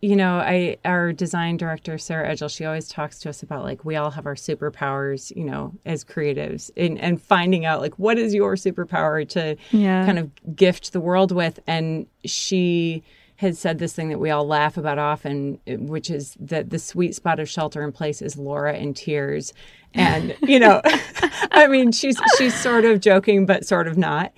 you 0.00 0.14
know, 0.14 0.36
I 0.36 0.76
our 0.84 1.12
design 1.12 1.56
director 1.56 1.98
Sarah 1.98 2.28
Edgell, 2.28 2.54
she 2.54 2.64
always 2.64 2.88
talks 2.88 3.18
to 3.20 3.28
us 3.28 3.42
about 3.42 3.64
like 3.64 3.84
we 3.84 3.96
all 3.96 4.12
have 4.12 4.26
our 4.26 4.36
superpowers, 4.36 5.34
you 5.34 5.44
know, 5.44 5.74
as 5.84 6.04
creatives, 6.04 6.70
and 6.76 7.00
and 7.00 7.20
finding 7.20 7.64
out 7.64 7.80
like 7.80 7.98
what 7.98 8.16
is 8.16 8.32
your 8.32 8.54
superpower 8.54 9.28
to 9.30 9.56
yeah. 9.72 10.06
kind 10.06 10.18
of 10.18 10.54
gift 10.54 10.92
the 10.92 11.00
world 11.00 11.32
with. 11.32 11.58
And 11.66 12.06
she 12.24 13.02
has 13.38 13.56
said 13.56 13.78
this 13.78 13.92
thing 13.92 14.08
that 14.08 14.18
we 14.18 14.30
all 14.30 14.44
laugh 14.44 14.76
about 14.76 14.98
often, 14.98 15.60
which 15.64 16.10
is 16.10 16.36
that 16.40 16.70
the 16.70 16.78
sweet 16.78 17.14
spot 17.14 17.38
of 17.38 17.48
shelter 17.48 17.84
in 17.84 17.92
place 17.92 18.20
is 18.20 18.36
Laura 18.36 18.76
in 18.76 18.92
tears. 18.92 19.52
And, 19.94 20.36
you 20.42 20.58
know, 20.58 20.82
I 21.52 21.68
mean, 21.68 21.92
she's 21.92 22.20
she's 22.36 22.52
sort 22.52 22.84
of 22.84 22.98
joking, 23.00 23.46
but 23.46 23.64
sort 23.64 23.86
of 23.86 23.96
not. 23.96 24.32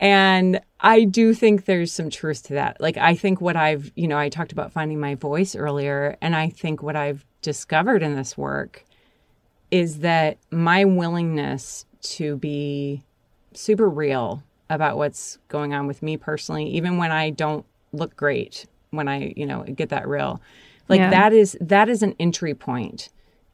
And 0.00 0.60
I 0.80 1.04
do 1.04 1.32
think 1.32 1.66
there's 1.66 1.92
some 1.92 2.10
truth 2.10 2.42
to 2.44 2.54
that. 2.54 2.80
Like, 2.80 2.96
I 2.96 3.14
think 3.14 3.40
what 3.40 3.54
I've, 3.54 3.92
you 3.94 4.08
know, 4.08 4.18
I 4.18 4.28
talked 4.28 4.50
about 4.50 4.72
finding 4.72 4.98
my 4.98 5.14
voice 5.14 5.54
earlier, 5.54 6.16
and 6.20 6.34
I 6.34 6.48
think 6.48 6.82
what 6.82 6.96
I've 6.96 7.24
discovered 7.42 8.02
in 8.02 8.16
this 8.16 8.36
work 8.36 8.84
is 9.70 10.00
that 10.00 10.38
my 10.50 10.84
willingness 10.84 11.86
to 12.00 12.36
be 12.36 13.04
super 13.52 13.88
real 13.88 14.42
about 14.68 14.96
what's 14.96 15.38
going 15.46 15.72
on 15.72 15.86
with 15.86 16.02
me 16.02 16.16
personally, 16.16 16.66
even 16.70 16.96
when 16.96 17.12
I 17.12 17.30
don't 17.30 17.64
look 17.92 18.16
great 18.16 18.66
when 18.90 19.08
I, 19.08 19.32
you 19.36 19.46
know, 19.46 19.62
get 19.62 19.88
that 19.90 20.08
real. 20.08 20.40
Like 20.88 21.00
yeah. 21.00 21.10
that 21.10 21.32
is 21.32 21.56
that 21.60 21.88
is 21.88 22.02
an 22.02 22.14
entry 22.18 22.54
point 22.54 23.10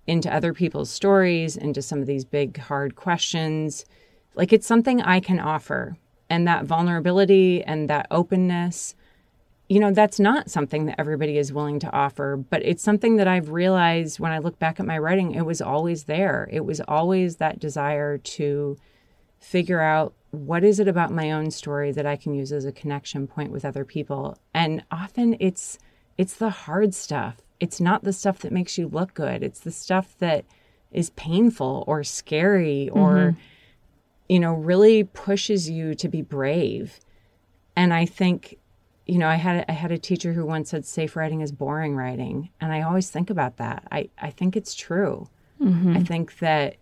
into 0.06 0.32
other 0.32 0.54
people's 0.54 0.90
stories, 0.90 1.56
into 1.56 1.82
some 1.82 2.00
of 2.00 2.06
these 2.06 2.24
big 2.24 2.56
hard 2.58 2.96
questions. 2.96 3.84
Like 4.34 4.52
it's 4.52 4.66
something 4.66 5.02
I 5.02 5.20
can 5.20 5.38
offer. 5.38 5.96
And 6.28 6.46
that 6.48 6.64
vulnerability 6.64 7.62
and 7.62 7.88
that 7.88 8.06
openness, 8.10 8.96
you 9.68 9.78
know, 9.78 9.92
that's 9.92 10.18
not 10.18 10.50
something 10.50 10.86
that 10.86 10.98
everybody 10.98 11.38
is 11.38 11.52
willing 11.52 11.78
to 11.80 11.92
offer, 11.92 12.36
but 12.36 12.64
it's 12.64 12.82
something 12.82 13.16
that 13.16 13.28
I've 13.28 13.50
realized 13.50 14.18
when 14.18 14.32
I 14.32 14.38
look 14.38 14.58
back 14.58 14.80
at 14.80 14.86
my 14.86 14.98
writing, 14.98 15.34
it 15.34 15.46
was 15.46 15.60
always 15.60 16.04
there. 16.04 16.48
It 16.50 16.64
was 16.64 16.80
always 16.80 17.36
that 17.36 17.60
desire 17.60 18.18
to 18.18 18.76
figure 19.38 19.80
out 19.80 20.14
what 20.36 20.64
is 20.64 20.80
it 20.80 20.88
about 20.88 21.10
my 21.10 21.30
own 21.30 21.50
story 21.50 21.92
that 21.92 22.06
I 22.06 22.16
can 22.16 22.34
use 22.34 22.52
as 22.52 22.64
a 22.64 22.72
connection 22.72 23.26
point 23.26 23.50
with 23.50 23.64
other 23.64 23.84
people? 23.84 24.38
And 24.54 24.84
often 24.90 25.36
it's 25.40 25.78
it's 26.18 26.34
the 26.34 26.50
hard 26.50 26.94
stuff. 26.94 27.36
It's 27.60 27.80
not 27.80 28.04
the 28.04 28.12
stuff 28.12 28.40
that 28.40 28.52
makes 28.52 28.78
you 28.78 28.88
look 28.88 29.14
good. 29.14 29.42
It's 29.42 29.60
the 29.60 29.70
stuff 29.70 30.16
that 30.18 30.44
is 30.92 31.10
painful 31.10 31.84
or 31.86 32.04
scary 32.04 32.88
or 32.90 33.14
mm-hmm. 33.14 33.40
you 34.28 34.40
know 34.40 34.54
really 34.54 35.04
pushes 35.04 35.68
you 35.68 35.94
to 35.96 36.08
be 36.08 36.22
brave. 36.22 37.00
And 37.74 37.92
I 37.92 38.06
think 38.06 38.58
you 39.06 39.18
know, 39.18 39.28
I 39.28 39.36
had 39.36 39.64
I 39.68 39.72
had 39.72 39.92
a 39.92 39.98
teacher 39.98 40.32
who 40.32 40.44
once 40.44 40.70
said 40.70 40.84
safe 40.84 41.14
writing 41.14 41.40
is 41.40 41.52
boring 41.52 41.94
writing, 41.94 42.50
and 42.60 42.72
I 42.72 42.82
always 42.82 43.08
think 43.08 43.30
about 43.30 43.56
that. 43.58 43.86
I 43.90 44.10
I 44.20 44.30
think 44.30 44.56
it's 44.56 44.74
true. 44.74 45.28
Mm-hmm. 45.60 45.96
I 45.96 46.02
think 46.02 46.38
that 46.40 46.76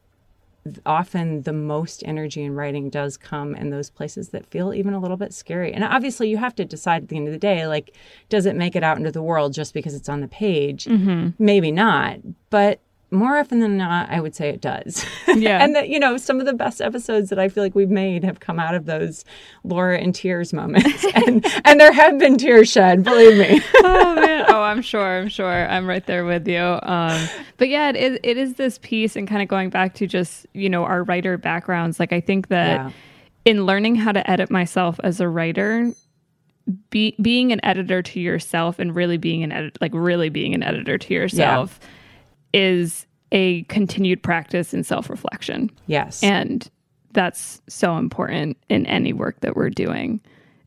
often 0.86 1.42
the 1.42 1.52
most 1.52 2.02
energy 2.06 2.42
in 2.42 2.54
writing 2.54 2.90
does 2.90 3.16
come 3.16 3.54
in 3.54 3.70
those 3.70 3.90
places 3.90 4.30
that 4.30 4.46
feel 4.46 4.72
even 4.72 4.94
a 4.94 4.98
little 4.98 5.16
bit 5.16 5.34
scary. 5.34 5.72
And 5.72 5.84
obviously, 5.84 6.28
you 6.28 6.38
have 6.38 6.54
to 6.56 6.64
decide 6.64 7.02
at 7.02 7.08
the 7.08 7.16
end 7.16 7.28
of 7.28 7.32
the 7.32 7.38
day 7.38 7.66
like, 7.66 7.94
does 8.28 8.46
it 8.46 8.56
make 8.56 8.76
it 8.76 8.82
out 8.82 8.98
into 8.98 9.12
the 9.12 9.22
world 9.22 9.52
just 9.52 9.74
because 9.74 9.94
it's 9.94 10.08
on 10.08 10.20
the 10.20 10.28
page? 10.28 10.86
Mm-hmm. 10.86 11.30
Maybe 11.38 11.70
not. 11.70 12.18
But 12.50 12.80
more 13.14 13.38
often 13.38 13.60
than 13.60 13.76
not, 13.76 14.10
I 14.10 14.20
would 14.20 14.34
say 14.34 14.48
it 14.48 14.60
does. 14.60 15.04
Yeah. 15.34 15.64
and 15.64 15.74
that, 15.74 15.88
you 15.88 15.98
know, 15.98 16.16
some 16.16 16.38
of 16.38 16.46
the 16.46 16.52
best 16.52 16.80
episodes 16.80 17.28
that 17.30 17.40
I 17.40 17.48
feel 17.48 17.64
like 17.64 17.74
we've 17.74 17.90
made 17.90 18.22
have 18.22 18.38
come 18.38 18.60
out 18.60 18.76
of 18.76 18.86
those 18.86 19.24
Laura 19.64 19.98
in 19.98 20.12
tears 20.12 20.52
moments. 20.52 21.04
and 21.14 21.44
and 21.64 21.80
there 21.80 21.92
have 21.92 22.18
been 22.18 22.38
tears 22.38 22.70
shed, 22.70 23.02
believe 23.02 23.36
me. 23.36 23.60
oh 23.82 24.14
man. 24.14 24.44
Oh, 24.48 24.62
I'm 24.62 24.80
sure. 24.80 25.18
I'm 25.18 25.28
sure. 25.28 25.68
I'm 25.68 25.88
right 25.88 26.06
there 26.06 26.24
with 26.24 26.46
you. 26.46 26.78
Um, 26.82 27.28
but 27.56 27.68
yeah, 27.68 27.88
it 27.88 27.96
is, 27.96 28.18
it 28.22 28.36
is 28.36 28.54
this 28.54 28.78
piece 28.78 29.16
and 29.16 29.26
kind 29.26 29.42
of 29.42 29.48
going 29.48 29.70
back 29.70 29.94
to 29.94 30.06
just, 30.06 30.46
you 30.52 30.70
know, 30.70 30.84
our 30.84 31.02
writer 31.02 31.36
backgrounds. 31.36 31.98
Like 31.98 32.12
I 32.12 32.20
think 32.20 32.48
that 32.48 32.80
yeah. 32.80 32.90
in 33.44 33.66
learning 33.66 33.96
how 33.96 34.12
to 34.12 34.30
edit 34.30 34.50
myself 34.50 35.00
as 35.02 35.20
a 35.20 35.28
writer, 35.28 35.90
be, 36.90 37.16
being 37.20 37.50
an 37.50 37.60
editor 37.64 38.02
to 38.02 38.20
yourself 38.20 38.78
and 38.78 38.94
really 38.94 39.16
being 39.16 39.42
an 39.42 39.50
edit 39.50 39.78
like 39.80 39.92
really 39.94 40.28
being 40.28 40.54
an 40.54 40.62
editor 40.62 40.96
to 40.96 41.12
yourself 41.12 41.80
yeah 41.82 41.88
is 42.54 43.06
a 43.32 43.64
continued 43.64 44.22
practice 44.22 44.72
in 44.72 44.84
self 44.84 45.10
reflection. 45.10 45.70
Yes. 45.86 46.22
And 46.22 46.70
that's 47.12 47.60
so 47.68 47.96
important 47.96 48.56
in 48.68 48.86
any 48.86 49.12
work 49.12 49.40
that 49.40 49.56
we're 49.56 49.70
doing. 49.70 50.20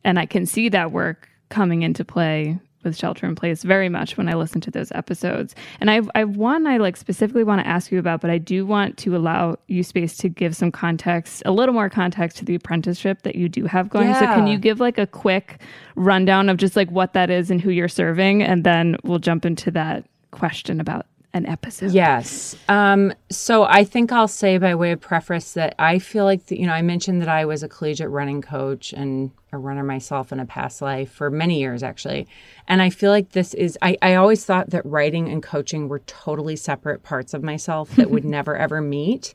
and 0.04 0.18
I 0.18 0.26
can 0.26 0.46
see 0.46 0.68
that 0.68 0.92
work 0.92 1.28
coming 1.50 1.82
into 1.82 2.04
play 2.04 2.58
with 2.84 2.96
shelter 2.96 3.26
in 3.26 3.34
place 3.34 3.62
very 3.62 3.88
much 3.88 4.16
when 4.16 4.28
I 4.28 4.34
listen 4.34 4.60
to 4.62 4.70
those 4.70 4.92
episodes. 4.92 5.54
And 5.80 5.90
I've, 5.90 6.08
I've 6.14 6.36
one 6.36 6.66
I 6.66 6.76
like 6.76 6.96
specifically 6.96 7.42
want 7.42 7.60
to 7.60 7.66
ask 7.66 7.90
you 7.90 7.98
about, 7.98 8.20
but 8.20 8.30
I 8.30 8.38
do 8.38 8.64
want 8.64 8.96
to 8.98 9.16
allow 9.16 9.56
you 9.66 9.82
space 9.82 10.16
to 10.18 10.28
give 10.28 10.54
some 10.54 10.70
context, 10.70 11.42
a 11.44 11.50
little 11.50 11.74
more 11.74 11.90
context 11.90 12.36
to 12.38 12.44
the 12.44 12.54
apprenticeship 12.54 13.22
that 13.22 13.34
you 13.34 13.48
do 13.48 13.64
have 13.64 13.88
going. 13.88 14.08
Yeah. 14.08 14.20
So 14.20 14.26
can 14.26 14.46
you 14.46 14.58
give 14.58 14.78
like 14.80 14.98
a 14.98 15.06
quick 15.06 15.60
rundown 15.96 16.48
of 16.48 16.56
just 16.56 16.76
like 16.76 16.90
what 16.90 17.12
that 17.14 17.30
is 17.30 17.50
and 17.50 17.60
who 17.60 17.70
you're 17.70 17.88
serving? 17.88 18.42
And 18.42 18.62
then 18.64 18.96
we'll 19.02 19.18
jump 19.18 19.44
into 19.44 19.70
that 19.72 20.06
question 20.30 20.80
about 20.80 21.06
an 21.34 21.46
episode. 21.46 21.92
Yes. 21.92 22.56
Um, 22.68 23.12
so 23.30 23.64
I 23.64 23.84
think 23.84 24.12
I'll 24.12 24.28
say 24.28 24.56
by 24.58 24.74
way 24.74 24.92
of 24.92 25.00
preface 25.00 25.52
that 25.52 25.74
I 25.78 25.98
feel 25.98 26.24
like, 26.24 26.46
the, 26.46 26.58
you 26.58 26.66
know, 26.66 26.72
I 26.72 26.82
mentioned 26.82 27.20
that 27.20 27.28
I 27.28 27.44
was 27.44 27.62
a 27.62 27.68
collegiate 27.68 28.08
running 28.08 28.40
coach 28.40 28.92
and 28.92 29.30
a 29.52 29.58
runner 29.58 29.82
myself 29.82 30.32
in 30.32 30.40
a 30.40 30.46
past 30.46 30.80
life 30.80 31.12
for 31.12 31.30
many 31.30 31.58
years, 31.58 31.82
actually. 31.82 32.26
And 32.66 32.80
I 32.80 32.90
feel 32.90 33.10
like 33.10 33.32
this 33.32 33.54
is, 33.54 33.78
I, 33.82 33.96
I 34.00 34.14
always 34.14 34.44
thought 34.44 34.70
that 34.70 34.84
writing 34.86 35.28
and 35.28 35.42
coaching 35.42 35.88
were 35.88 36.00
totally 36.00 36.56
separate 36.56 37.02
parts 37.02 37.34
of 37.34 37.42
myself 37.42 37.94
that 37.96 38.10
would 38.10 38.24
never 38.26 38.56
ever 38.56 38.80
meet. 38.80 39.34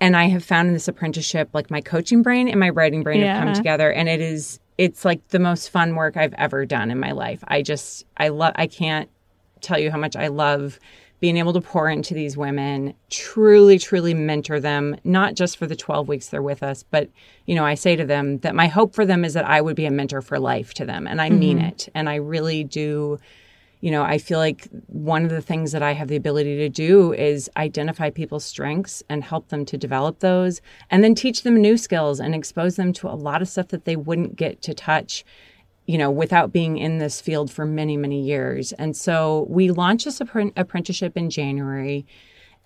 And 0.00 0.16
I 0.16 0.26
have 0.28 0.44
found 0.44 0.68
in 0.68 0.74
this 0.74 0.88
apprenticeship, 0.88 1.50
like 1.52 1.70
my 1.70 1.80
coaching 1.80 2.22
brain 2.22 2.48
and 2.48 2.60
my 2.60 2.68
writing 2.68 3.02
brain 3.02 3.20
yeah. 3.20 3.34
have 3.34 3.44
come 3.44 3.54
together. 3.54 3.90
And 3.90 4.08
it 4.08 4.20
is, 4.20 4.60
it's 4.76 5.04
like 5.04 5.26
the 5.28 5.40
most 5.40 5.70
fun 5.70 5.96
work 5.96 6.16
I've 6.16 6.34
ever 6.34 6.66
done 6.66 6.90
in 6.90 7.00
my 7.00 7.12
life. 7.12 7.42
I 7.48 7.62
just, 7.62 8.04
I 8.16 8.28
love, 8.28 8.52
I 8.56 8.68
can't 8.68 9.10
tell 9.60 9.78
you 9.78 9.90
how 9.90 9.98
much 9.98 10.16
I 10.16 10.28
love 10.28 10.78
being 11.20 11.36
able 11.36 11.52
to 11.52 11.60
pour 11.60 11.88
into 11.88 12.14
these 12.14 12.36
women, 12.36 12.94
truly, 13.10 13.78
truly 13.78 14.14
mentor 14.14 14.60
them, 14.60 14.96
not 15.02 15.34
just 15.34 15.56
for 15.56 15.66
the 15.66 15.74
12 15.74 16.06
weeks 16.06 16.28
they're 16.28 16.42
with 16.42 16.62
us, 16.62 16.84
but, 16.84 17.10
you 17.46 17.54
know, 17.54 17.64
I 17.64 17.74
say 17.74 17.96
to 17.96 18.04
them 18.04 18.38
that 18.38 18.54
my 18.54 18.68
hope 18.68 18.94
for 18.94 19.04
them 19.04 19.24
is 19.24 19.34
that 19.34 19.44
I 19.44 19.60
would 19.60 19.74
be 19.74 19.86
a 19.86 19.90
mentor 19.90 20.22
for 20.22 20.38
life 20.38 20.74
to 20.74 20.84
them. 20.84 21.06
And 21.06 21.20
I 21.20 21.28
mm-hmm. 21.28 21.38
mean 21.38 21.58
it. 21.58 21.88
And 21.92 22.08
I 22.08 22.16
really 22.16 22.62
do, 22.62 23.18
you 23.80 23.90
know, 23.90 24.04
I 24.04 24.18
feel 24.18 24.38
like 24.38 24.68
one 24.86 25.24
of 25.24 25.30
the 25.30 25.42
things 25.42 25.72
that 25.72 25.82
I 25.82 25.92
have 25.92 26.06
the 26.06 26.16
ability 26.16 26.56
to 26.58 26.68
do 26.68 27.12
is 27.12 27.50
identify 27.56 28.10
people's 28.10 28.44
strengths 28.44 29.02
and 29.08 29.24
help 29.24 29.48
them 29.48 29.64
to 29.66 29.76
develop 29.76 30.20
those 30.20 30.60
and 30.88 31.02
then 31.02 31.16
teach 31.16 31.42
them 31.42 31.60
new 31.60 31.76
skills 31.76 32.20
and 32.20 32.32
expose 32.32 32.76
them 32.76 32.92
to 32.92 33.08
a 33.08 33.16
lot 33.16 33.42
of 33.42 33.48
stuff 33.48 33.68
that 33.68 33.86
they 33.86 33.96
wouldn't 33.96 34.36
get 34.36 34.62
to 34.62 34.74
touch 34.74 35.24
you 35.88 35.96
know, 35.96 36.10
without 36.10 36.52
being 36.52 36.76
in 36.76 36.98
this 36.98 37.18
field 37.18 37.50
for 37.50 37.64
many, 37.64 37.96
many 37.96 38.20
years. 38.20 38.72
And 38.72 38.94
so 38.94 39.46
we 39.48 39.70
launched 39.70 40.04
this 40.04 40.20
apprenticeship 40.20 41.16
in 41.16 41.30
January. 41.30 42.06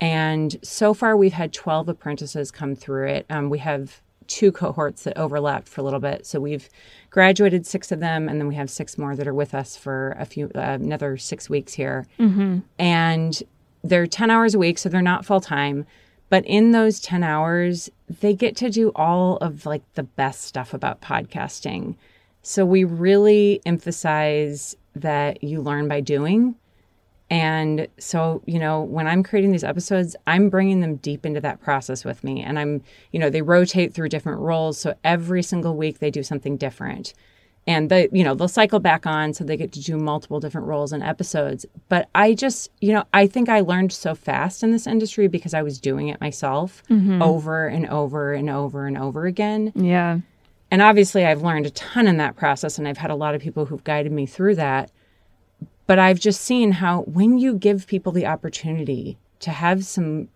And 0.01 0.57
so 0.61 0.93
far, 0.93 1.15
we've 1.15 1.31
had 1.31 1.53
12 1.53 1.87
apprentices 1.87 2.51
come 2.51 2.75
through 2.75 3.07
it. 3.07 3.25
Um, 3.29 3.49
we 3.49 3.59
have 3.59 4.01
two 4.27 4.51
cohorts 4.51 5.03
that 5.03 5.17
overlapped 5.17 5.69
for 5.69 5.79
a 5.79 5.85
little 5.85 6.01
bit. 6.01 6.25
So 6.25 6.41
we've 6.41 6.67
graduated 7.11 7.65
six 7.65 7.93
of 7.93 8.01
them, 8.01 8.27
and 8.27 8.41
then 8.41 8.49
we 8.49 8.55
have 8.55 8.69
six 8.69 8.97
more 8.97 9.15
that 9.15 9.25
are 9.25 9.33
with 9.33 9.53
us 9.53 9.77
for 9.77 10.17
a 10.19 10.25
few, 10.25 10.51
uh, 10.53 10.59
another 10.59 11.15
six 11.15 11.49
weeks 11.49 11.71
here. 11.71 12.05
Mm-hmm. 12.19 12.59
And 12.77 13.41
they're 13.85 14.05
10 14.05 14.31
hours 14.31 14.53
a 14.53 14.59
week, 14.59 14.77
so 14.77 14.89
they're 14.89 15.01
not 15.01 15.25
full 15.25 15.39
time. 15.41 15.85
But 16.27 16.45
in 16.45 16.71
those 16.71 16.99
10 16.99 17.23
hours, 17.23 17.89
they 18.19 18.33
get 18.33 18.57
to 18.57 18.69
do 18.69 18.91
all 18.97 19.37
of 19.37 19.65
like 19.65 19.83
the 19.93 20.03
best 20.03 20.41
stuff 20.41 20.73
about 20.73 20.99
podcasting. 20.99 21.95
So 22.43 22.65
we 22.65 22.83
really 22.83 23.61
emphasize 23.65 24.75
that 24.95 25.43
you 25.43 25.61
learn 25.61 25.87
by 25.87 26.01
doing. 26.01 26.55
And 27.29 27.87
so, 27.97 28.43
you 28.45 28.59
know, 28.59 28.81
when 28.81 29.07
I'm 29.07 29.23
creating 29.23 29.51
these 29.51 29.63
episodes, 29.63 30.15
I'm 30.27 30.49
bringing 30.49 30.81
them 30.81 30.97
deep 30.97 31.25
into 31.25 31.41
that 31.41 31.61
process 31.61 32.05
with 32.05 32.23
me. 32.23 32.43
And 32.43 32.59
I'm, 32.59 32.83
you 33.11 33.19
know, 33.19 33.29
they 33.29 33.41
rotate 33.41 33.93
through 33.93 34.09
different 34.09 34.41
roles. 34.41 34.77
So 34.77 34.93
every 35.03 35.41
single 35.41 35.75
week 35.75 35.99
they 35.99 36.11
do 36.11 36.21
something 36.21 36.57
different. 36.57 37.13
And 37.65 37.89
they, 37.89 38.09
you 38.11 38.25
know, 38.25 38.35
they'll 38.35 38.49
cycle 38.49 38.79
back 38.79 39.07
on 39.07 39.33
so 39.33 39.45
they 39.45 39.55
get 39.55 39.71
to 39.71 39.81
do 39.81 39.97
multiple 39.97 40.41
different 40.41 40.67
roles 40.67 40.91
and 40.91 41.01
episodes. 41.01 41.65
But 41.87 42.09
I 42.13 42.33
just, 42.33 42.69
you 42.81 42.91
know, 42.91 43.05
I 43.13 43.25
think 43.25 43.47
I 43.47 43.61
learned 43.61 43.93
so 43.93 44.15
fast 44.15 44.63
in 44.63 44.71
this 44.71 44.85
industry 44.85 45.27
because 45.27 45.53
I 45.53 45.61
was 45.61 45.79
doing 45.79 46.09
it 46.09 46.19
myself 46.19 46.83
mm-hmm. 46.89 47.21
over 47.21 47.67
and 47.67 47.87
over 47.87 48.33
and 48.33 48.49
over 48.49 48.85
and 48.85 48.97
over 48.97 49.25
again. 49.25 49.71
Yeah. 49.75 50.19
And 50.73 50.81
obviously, 50.81 51.23
I've 51.23 51.43
learned 51.43 51.67
a 51.67 51.69
ton 51.69 52.07
in 52.07 52.17
that 52.17 52.35
process, 52.35 52.79
and 52.79 52.87
I've 52.87 52.97
had 52.97 53.11
a 53.11 53.15
lot 53.15 53.35
of 53.35 53.41
people 53.41 53.65
who've 53.65 53.83
guided 53.83 54.11
me 54.11 54.25
through 54.25 54.55
that. 54.55 54.89
But 55.85 55.99
I've 55.99 56.19
just 56.19 56.41
seen 56.41 56.71
how 56.71 57.01
when 57.01 57.37
you 57.37 57.53
give 57.53 57.85
people 57.85 58.11
the 58.11 58.25
opportunity 58.25 59.19
to 59.41 59.51
have 59.51 59.85
some 59.85 60.29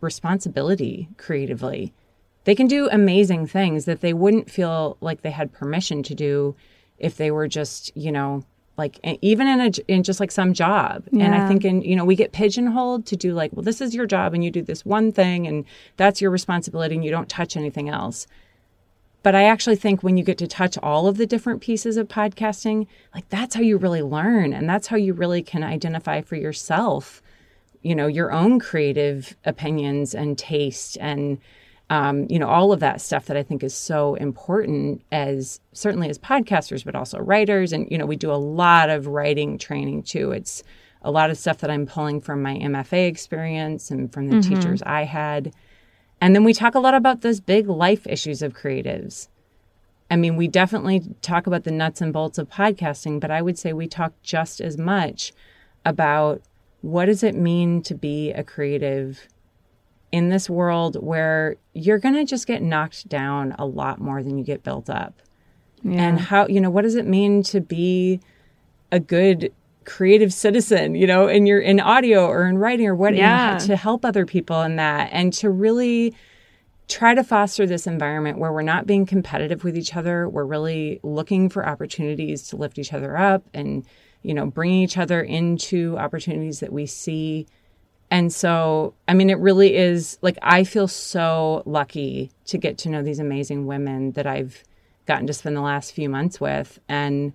responsibility 0.00 1.08
creatively, 1.18 1.94
they 2.42 2.56
can 2.56 2.66
do 2.66 2.88
amazing 2.90 3.46
things 3.46 3.84
that 3.84 4.00
they 4.00 4.12
wouldn't 4.12 4.50
feel 4.50 4.96
like 5.00 5.22
they 5.22 5.30
had 5.30 5.52
permission 5.52 6.02
to 6.02 6.16
do 6.16 6.56
if 6.98 7.16
they 7.16 7.30
were 7.30 7.46
just, 7.46 7.96
you 7.96 8.10
know, 8.10 8.42
like 8.76 8.98
even 9.22 9.46
in 9.46 9.60
a 9.60 9.70
in 9.86 10.02
just 10.02 10.18
like 10.18 10.32
some 10.32 10.52
job 10.52 11.04
yeah. 11.10 11.24
and 11.24 11.34
i 11.34 11.48
think 11.48 11.64
in 11.64 11.80
you 11.80 11.96
know 11.96 12.04
we 12.04 12.14
get 12.14 12.32
pigeonholed 12.32 13.06
to 13.06 13.16
do 13.16 13.32
like 13.32 13.50
well 13.54 13.62
this 13.62 13.80
is 13.80 13.94
your 13.94 14.04
job 14.04 14.34
and 14.34 14.44
you 14.44 14.50
do 14.50 14.60
this 14.60 14.84
one 14.84 15.10
thing 15.10 15.46
and 15.46 15.64
that's 15.96 16.20
your 16.20 16.30
responsibility 16.30 16.94
and 16.94 17.02
you 17.02 17.10
don't 17.10 17.30
touch 17.30 17.56
anything 17.56 17.88
else 17.88 18.26
but 19.26 19.34
I 19.34 19.42
actually 19.42 19.74
think 19.74 20.04
when 20.04 20.16
you 20.16 20.22
get 20.22 20.38
to 20.38 20.46
touch 20.46 20.78
all 20.84 21.08
of 21.08 21.16
the 21.16 21.26
different 21.26 21.60
pieces 21.60 21.96
of 21.96 22.06
podcasting, 22.06 22.86
like 23.12 23.28
that's 23.28 23.56
how 23.56 23.60
you 23.60 23.76
really 23.76 24.00
learn. 24.00 24.52
And 24.52 24.68
that's 24.68 24.86
how 24.86 24.96
you 24.96 25.14
really 25.14 25.42
can 25.42 25.64
identify 25.64 26.20
for 26.20 26.36
yourself, 26.36 27.20
you 27.82 27.96
know, 27.96 28.06
your 28.06 28.30
own 28.30 28.60
creative 28.60 29.36
opinions 29.44 30.14
and 30.14 30.38
taste 30.38 30.96
and, 31.00 31.40
um, 31.90 32.28
you 32.30 32.38
know, 32.38 32.46
all 32.46 32.72
of 32.72 32.78
that 32.78 33.00
stuff 33.00 33.26
that 33.26 33.36
I 33.36 33.42
think 33.42 33.64
is 33.64 33.74
so 33.74 34.14
important 34.14 35.02
as 35.10 35.58
certainly 35.72 36.08
as 36.08 36.20
podcasters, 36.20 36.84
but 36.84 36.94
also 36.94 37.18
writers. 37.18 37.72
And, 37.72 37.90
you 37.90 37.98
know, 37.98 38.06
we 38.06 38.14
do 38.14 38.30
a 38.30 38.34
lot 38.34 38.90
of 38.90 39.08
writing 39.08 39.58
training 39.58 40.04
too. 40.04 40.30
It's 40.30 40.62
a 41.02 41.10
lot 41.10 41.30
of 41.30 41.36
stuff 41.36 41.58
that 41.58 41.70
I'm 41.72 41.86
pulling 41.86 42.20
from 42.20 42.42
my 42.42 42.58
MFA 42.58 43.08
experience 43.08 43.90
and 43.90 44.12
from 44.12 44.28
the 44.28 44.36
mm-hmm. 44.36 44.54
teachers 44.54 44.82
I 44.84 45.02
had. 45.02 45.52
And 46.20 46.34
then 46.34 46.44
we 46.44 46.52
talk 46.52 46.74
a 46.74 46.80
lot 46.80 46.94
about 46.94 47.20
those 47.20 47.40
big 47.40 47.68
life 47.68 48.06
issues 48.06 48.42
of 48.42 48.54
creatives. 48.54 49.28
I 50.10 50.16
mean, 50.16 50.36
we 50.36 50.48
definitely 50.48 51.02
talk 51.20 51.46
about 51.46 51.64
the 51.64 51.70
nuts 51.70 52.00
and 52.00 52.12
bolts 52.12 52.38
of 52.38 52.48
podcasting, 52.48 53.20
but 53.20 53.30
I 53.30 53.42
would 53.42 53.58
say 53.58 53.72
we 53.72 53.88
talk 53.88 54.12
just 54.22 54.60
as 54.60 54.78
much 54.78 55.32
about 55.84 56.42
what 56.80 57.06
does 57.06 57.22
it 57.22 57.34
mean 57.34 57.82
to 57.82 57.94
be 57.94 58.32
a 58.32 58.44
creative 58.44 59.26
in 60.12 60.28
this 60.28 60.48
world 60.48 60.96
where 61.02 61.56
you're 61.74 61.98
going 61.98 62.14
to 62.14 62.24
just 62.24 62.46
get 62.46 62.62
knocked 62.62 63.08
down 63.08 63.54
a 63.58 63.66
lot 63.66 64.00
more 64.00 64.22
than 64.22 64.38
you 64.38 64.44
get 64.44 64.62
built 64.62 64.88
up. 64.88 65.20
Yeah. 65.82 66.00
And 66.00 66.20
how, 66.20 66.46
you 66.46 66.60
know, 66.60 66.70
what 66.70 66.82
does 66.82 66.94
it 66.94 67.06
mean 67.06 67.42
to 67.44 67.60
be 67.60 68.20
a 68.92 69.00
good 69.00 69.52
creative 69.86 70.32
citizen, 70.32 70.94
you 70.94 71.06
know, 71.06 71.28
in 71.28 71.46
your 71.46 71.60
in 71.60 71.80
audio 71.80 72.26
or 72.26 72.46
in 72.46 72.58
writing 72.58 72.86
or 72.86 72.94
what 72.94 73.14
yeah. 73.14 73.56
to 73.56 73.76
help 73.76 74.04
other 74.04 74.26
people 74.26 74.60
in 74.62 74.76
that 74.76 75.08
and 75.12 75.32
to 75.32 75.48
really 75.48 76.14
try 76.88 77.14
to 77.14 77.24
foster 77.24 77.66
this 77.66 77.86
environment 77.86 78.38
where 78.38 78.52
we're 78.52 78.62
not 78.62 78.86
being 78.86 79.06
competitive 79.06 79.64
with 79.64 79.76
each 79.76 79.96
other. 79.96 80.28
We're 80.28 80.44
really 80.44 81.00
looking 81.02 81.48
for 81.48 81.66
opportunities 81.66 82.48
to 82.48 82.56
lift 82.56 82.78
each 82.78 82.92
other 82.92 83.16
up 83.16 83.44
and, 83.54 83.84
you 84.22 84.34
know, 84.34 84.46
bring 84.46 84.72
each 84.72 84.98
other 84.98 85.20
into 85.20 85.96
opportunities 85.98 86.60
that 86.60 86.72
we 86.72 86.86
see. 86.86 87.46
And 88.10 88.32
so, 88.32 88.94
I 89.08 89.14
mean, 89.14 89.30
it 89.30 89.38
really 89.38 89.74
is 89.74 90.18
like 90.22 90.38
I 90.42 90.64
feel 90.64 90.86
so 90.86 91.62
lucky 91.64 92.30
to 92.46 92.58
get 92.58 92.78
to 92.78 92.88
know 92.88 93.02
these 93.02 93.18
amazing 93.18 93.66
women 93.66 94.12
that 94.12 94.26
I've 94.26 94.62
gotten 95.06 95.26
to 95.26 95.32
spend 95.32 95.56
the 95.56 95.60
last 95.60 95.92
few 95.92 96.08
months 96.08 96.40
with. 96.40 96.78
And 96.88 97.32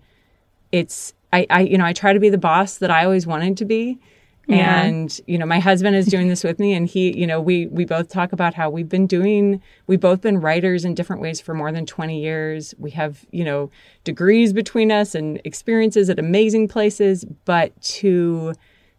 it's 0.72 1.14
I, 1.34 1.46
I 1.50 1.62
you 1.62 1.78
know 1.78 1.86
I 1.86 1.94
try 1.94 2.14
to 2.14 2.20
be 2.20 2.30
the 2.30 2.38
boss 2.38 2.78
that 2.78 2.92
I 2.92 3.06
always 3.06 3.26
wanted 3.28 3.58
to 3.58 3.66
be. 3.66 4.00
Yeah. 4.48 4.82
And 4.82 5.20
you 5.28 5.38
know, 5.38 5.46
my 5.46 5.60
husband 5.60 5.96
is 5.96 6.08
doing 6.08 6.28
this 6.28 6.44
with 6.44 6.60
me, 6.60 6.74
and 6.74 6.88
he, 6.88 7.18
you 7.18 7.28
know, 7.28 7.40
we 7.40 7.68
we 7.68 7.86
both 7.86 8.10
talk 8.10 8.34
about 8.34 8.54
how 8.54 8.70
we've 8.70 8.90
been 8.90 9.08
doing. 9.08 9.62
We've 9.88 10.00
both 10.00 10.22
been 10.22 10.42
writers 10.42 10.84
in 10.84 10.94
different 10.96 11.22
ways 11.22 11.40
for 11.40 11.54
more 11.54 11.72
than 11.72 11.86
twenty 11.86 12.22
years. 12.22 12.74
We 12.78 12.92
have, 12.92 13.26
you 13.32 13.46
know, 13.46 13.70
degrees 14.04 14.52
between 14.52 14.92
us 14.92 15.16
and 15.16 15.40
experiences 15.46 16.10
at 16.10 16.20
amazing 16.20 16.68
places. 16.68 17.24
But 17.46 17.80
to 17.82 18.54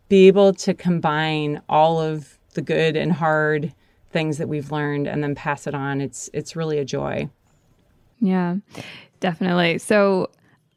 be 0.08 0.26
able 0.28 0.54
to 0.54 0.74
combine 0.74 1.60
all 1.68 2.00
of 2.00 2.38
the 2.54 2.62
good 2.62 2.96
and 2.96 3.12
hard 3.12 3.74
things 4.10 4.38
that 4.38 4.48
we've 4.48 4.70
learned 4.70 5.06
and 5.08 5.22
then 5.22 5.34
pass 5.34 5.66
it 5.66 5.74
on, 5.74 6.00
it's 6.00 6.30
it's 6.32 6.54
really 6.54 6.78
a 6.78 6.84
joy. 6.84 7.28
Yeah, 8.20 8.56
definitely. 9.20 9.78
So 9.78 10.30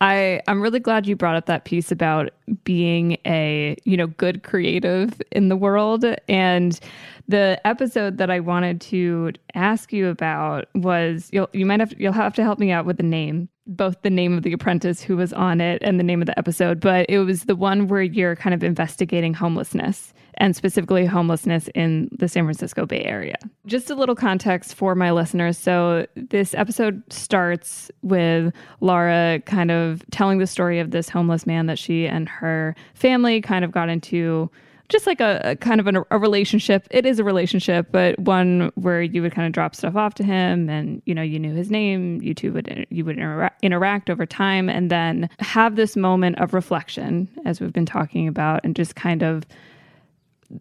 I 0.06 0.40
I'm 0.48 0.62
really 0.62 0.80
glad 0.80 1.08
you 1.08 1.16
brought 1.16 1.36
up 1.36 1.48
that 1.48 1.66
piece 1.66 1.92
about 1.92 2.30
being 2.64 3.18
a, 3.26 3.76
you 3.86 3.98
know, 3.98 4.06
good 4.06 4.44
creative 4.44 5.20
in 5.32 5.50
the 5.50 5.56
world 5.56 6.06
and 6.28 6.80
the 7.28 7.60
episode 7.66 8.20
that 8.20 8.30
I 8.30 8.40
wanted 8.40 8.82
to 8.82 9.32
ask 9.56 9.92
you 9.92 10.10
about 10.10 10.68
was 10.76 11.30
you'll 11.34 11.50
you 11.54 11.66
might 11.66 11.80
have 11.80 12.00
you'll 12.00 12.14
have 12.14 12.36
to 12.36 12.44
help 12.44 12.60
me 12.60 12.72
out 12.72 12.86
with 12.86 12.98
the 12.98 13.04
name. 13.04 13.50
Both 13.68 14.02
the 14.02 14.10
name 14.10 14.38
of 14.38 14.44
the 14.44 14.54
apprentice 14.54 15.02
who 15.02 15.18
was 15.18 15.34
on 15.34 15.60
it 15.62 15.82
and 15.82 16.00
the 16.00 16.04
name 16.04 16.22
of 16.22 16.28
the 16.28 16.38
episode, 16.38 16.80
but 16.80 17.06
it 17.10 17.20
was 17.20 17.44
the 17.46 17.56
one 17.56 17.88
where 17.88 18.02
you're 18.02 18.36
kind 18.36 18.54
of 18.54 18.64
investigating 18.64 19.34
homelessness 19.34 20.14
and 20.38 20.56
specifically 20.56 21.06
homelessness 21.06 21.70
in 21.76 22.10
the 22.12 22.28
San 22.28 22.44
Francisco 22.44 22.86
Bay 22.86 23.04
Area. 23.04 23.38
Just 23.66 23.90
a 23.90 23.96
little 23.96 24.16
context 24.16 24.76
for 24.76 24.94
my 24.94 25.12
listeners. 25.12 25.58
So, 25.58 26.06
this 26.16 26.54
episode 26.54 27.02
starts 27.12 27.90
with 28.02 28.54
Laura 28.82 29.42
kind 29.46 29.72
of 29.72 30.04
telling 30.12 30.40
the 30.40 30.48
story 30.48 30.80
of 30.80 30.92
this 30.92 31.10
homeless 31.10 31.46
man 31.46 31.68
that 31.68 31.80
she 31.80 32.06
and 32.06 32.28
her 32.28 32.76
family 32.94 33.42
kind 33.42 33.64
of 33.64 33.72
got 33.72 33.90
into 33.90 34.50
just 34.90 35.08
like 35.08 35.20
a, 35.20 35.42
a 35.44 35.56
kind 35.56 35.80
of 35.80 35.88
an, 35.88 36.04
a 36.12 36.18
relationship. 36.18 36.88
It 36.92 37.06
is 37.06 37.20
a 37.20 37.24
relationship, 37.24 37.88
but 37.92 38.18
one 38.20 38.72
where 38.76 39.02
you 39.02 39.22
would 39.22 39.34
kind 39.34 39.48
of 39.48 39.54
drop 39.54 39.76
stuff 39.76 39.96
off 39.96 40.14
to 40.16 40.24
him, 40.24 40.70
and 40.70 41.02
you 41.06 41.16
know 41.16 41.22
you 41.22 41.40
knew 41.40 41.54
his 41.54 41.72
name. 41.72 42.22
You 42.22 42.34
two 42.34 42.52
would 42.54 42.86
you 42.90 43.06
would 43.06 43.18
intera- 43.18 43.52
interact 43.62 44.10
over 44.10 44.26
time, 44.26 44.70
and 44.70 44.92
then 44.92 45.30
have 45.40 45.76
this 45.76 45.96
moment 45.96 46.40
of 46.40 46.54
reflection, 46.54 47.30
as 47.46 47.60
we've 47.60 47.74
been 47.74 47.86
talking 47.86 48.28
about, 48.28 48.62
and 48.64 48.76
just 48.76 48.96
kind 48.96 49.24
of 49.24 49.46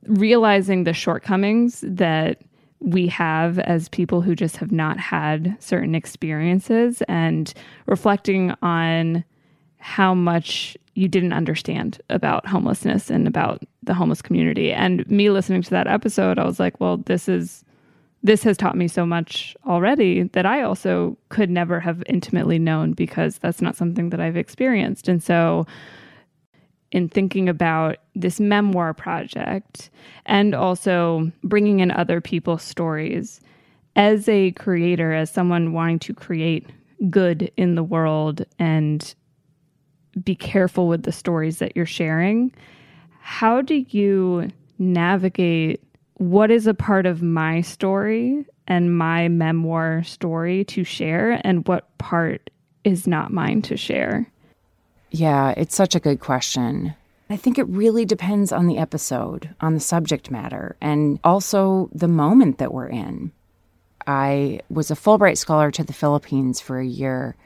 realizing 0.06 0.84
the 0.84 0.94
shortcomings 0.94 1.84
that 1.86 2.40
we 2.80 3.06
have 3.06 3.58
as 3.60 3.88
people 3.88 4.20
who 4.20 4.34
just 4.34 4.56
have 4.56 4.72
not 4.72 4.98
had 4.98 5.56
certain 5.58 5.94
experiences 5.94 7.02
and 7.08 7.54
reflecting 7.86 8.54
on 8.62 9.24
how 9.84 10.14
much 10.14 10.78
you 10.94 11.08
didn't 11.08 11.34
understand 11.34 12.00
about 12.08 12.46
homelessness 12.46 13.10
and 13.10 13.28
about 13.28 13.62
the 13.82 13.92
homeless 13.92 14.22
community. 14.22 14.72
And 14.72 15.06
me 15.10 15.28
listening 15.28 15.60
to 15.60 15.70
that 15.70 15.86
episode, 15.86 16.38
I 16.38 16.46
was 16.46 16.58
like, 16.58 16.80
well, 16.80 16.96
this 16.96 17.28
is 17.28 17.66
this 18.22 18.42
has 18.44 18.56
taught 18.56 18.78
me 18.78 18.88
so 18.88 19.04
much 19.04 19.54
already 19.66 20.22
that 20.22 20.46
I 20.46 20.62
also 20.62 21.18
could 21.28 21.50
never 21.50 21.80
have 21.80 22.02
intimately 22.06 22.58
known 22.58 22.92
because 22.92 23.36
that's 23.36 23.60
not 23.60 23.76
something 23.76 24.08
that 24.08 24.20
I've 24.20 24.38
experienced. 24.38 25.06
And 25.06 25.22
so 25.22 25.66
in 26.90 27.10
thinking 27.10 27.46
about 27.46 27.98
this 28.14 28.40
memoir 28.40 28.94
project 28.94 29.90
and 30.24 30.54
also 30.54 31.30
bringing 31.42 31.80
in 31.80 31.90
other 31.90 32.22
people's 32.22 32.62
stories 32.62 33.42
as 33.96 34.26
a 34.30 34.52
creator, 34.52 35.12
as 35.12 35.30
someone 35.30 35.74
wanting 35.74 35.98
to 35.98 36.14
create 36.14 36.70
good 37.10 37.52
in 37.58 37.74
the 37.74 37.84
world 37.84 38.46
and 38.58 39.14
be 40.22 40.34
careful 40.34 40.88
with 40.88 41.02
the 41.02 41.12
stories 41.12 41.58
that 41.58 41.76
you're 41.76 41.86
sharing. 41.86 42.52
How 43.20 43.60
do 43.62 43.84
you 43.88 44.50
navigate 44.78 45.82
what 46.18 46.50
is 46.50 46.66
a 46.66 46.74
part 46.74 47.06
of 47.06 47.22
my 47.22 47.60
story 47.60 48.44
and 48.66 48.96
my 48.96 49.28
memoir 49.28 50.02
story 50.04 50.64
to 50.66 50.84
share 50.84 51.40
and 51.44 51.66
what 51.66 51.96
part 51.98 52.50
is 52.84 53.06
not 53.06 53.32
mine 53.32 53.62
to 53.62 53.76
share? 53.76 54.30
Yeah, 55.10 55.54
it's 55.56 55.74
such 55.74 55.94
a 55.94 56.00
good 56.00 56.20
question. 56.20 56.94
I 57.30 57.36
think 57.36 57.58
it 57.58 57.68
really 57.68 58.04
depends 58.04 58.52
on 58.52 58.66
the 58.66 58.78
episode, 58.78 59.54
on 59.60 59.74
the 59.74 59.80
subject 59.80 60.30
matter, 60.30 60.76
and 60.80 61.18
also 61.24 61.88
the 61.92 62.08
moment 62.08 62.58
that 62.58 62.72
we're 62.72 62.88
in. 62.88 63.32
I 64.06 64.60
was 64.68 64.90
a 64.90 64.94
Fulbright 64.94 65.38
scholar 65.38 65.70
to 65.70 65.84
the 65.84 65.94
Philippines 65.94 66.60
for 66.60 66.78
a 66.78 66.86
year, 66.86 67.36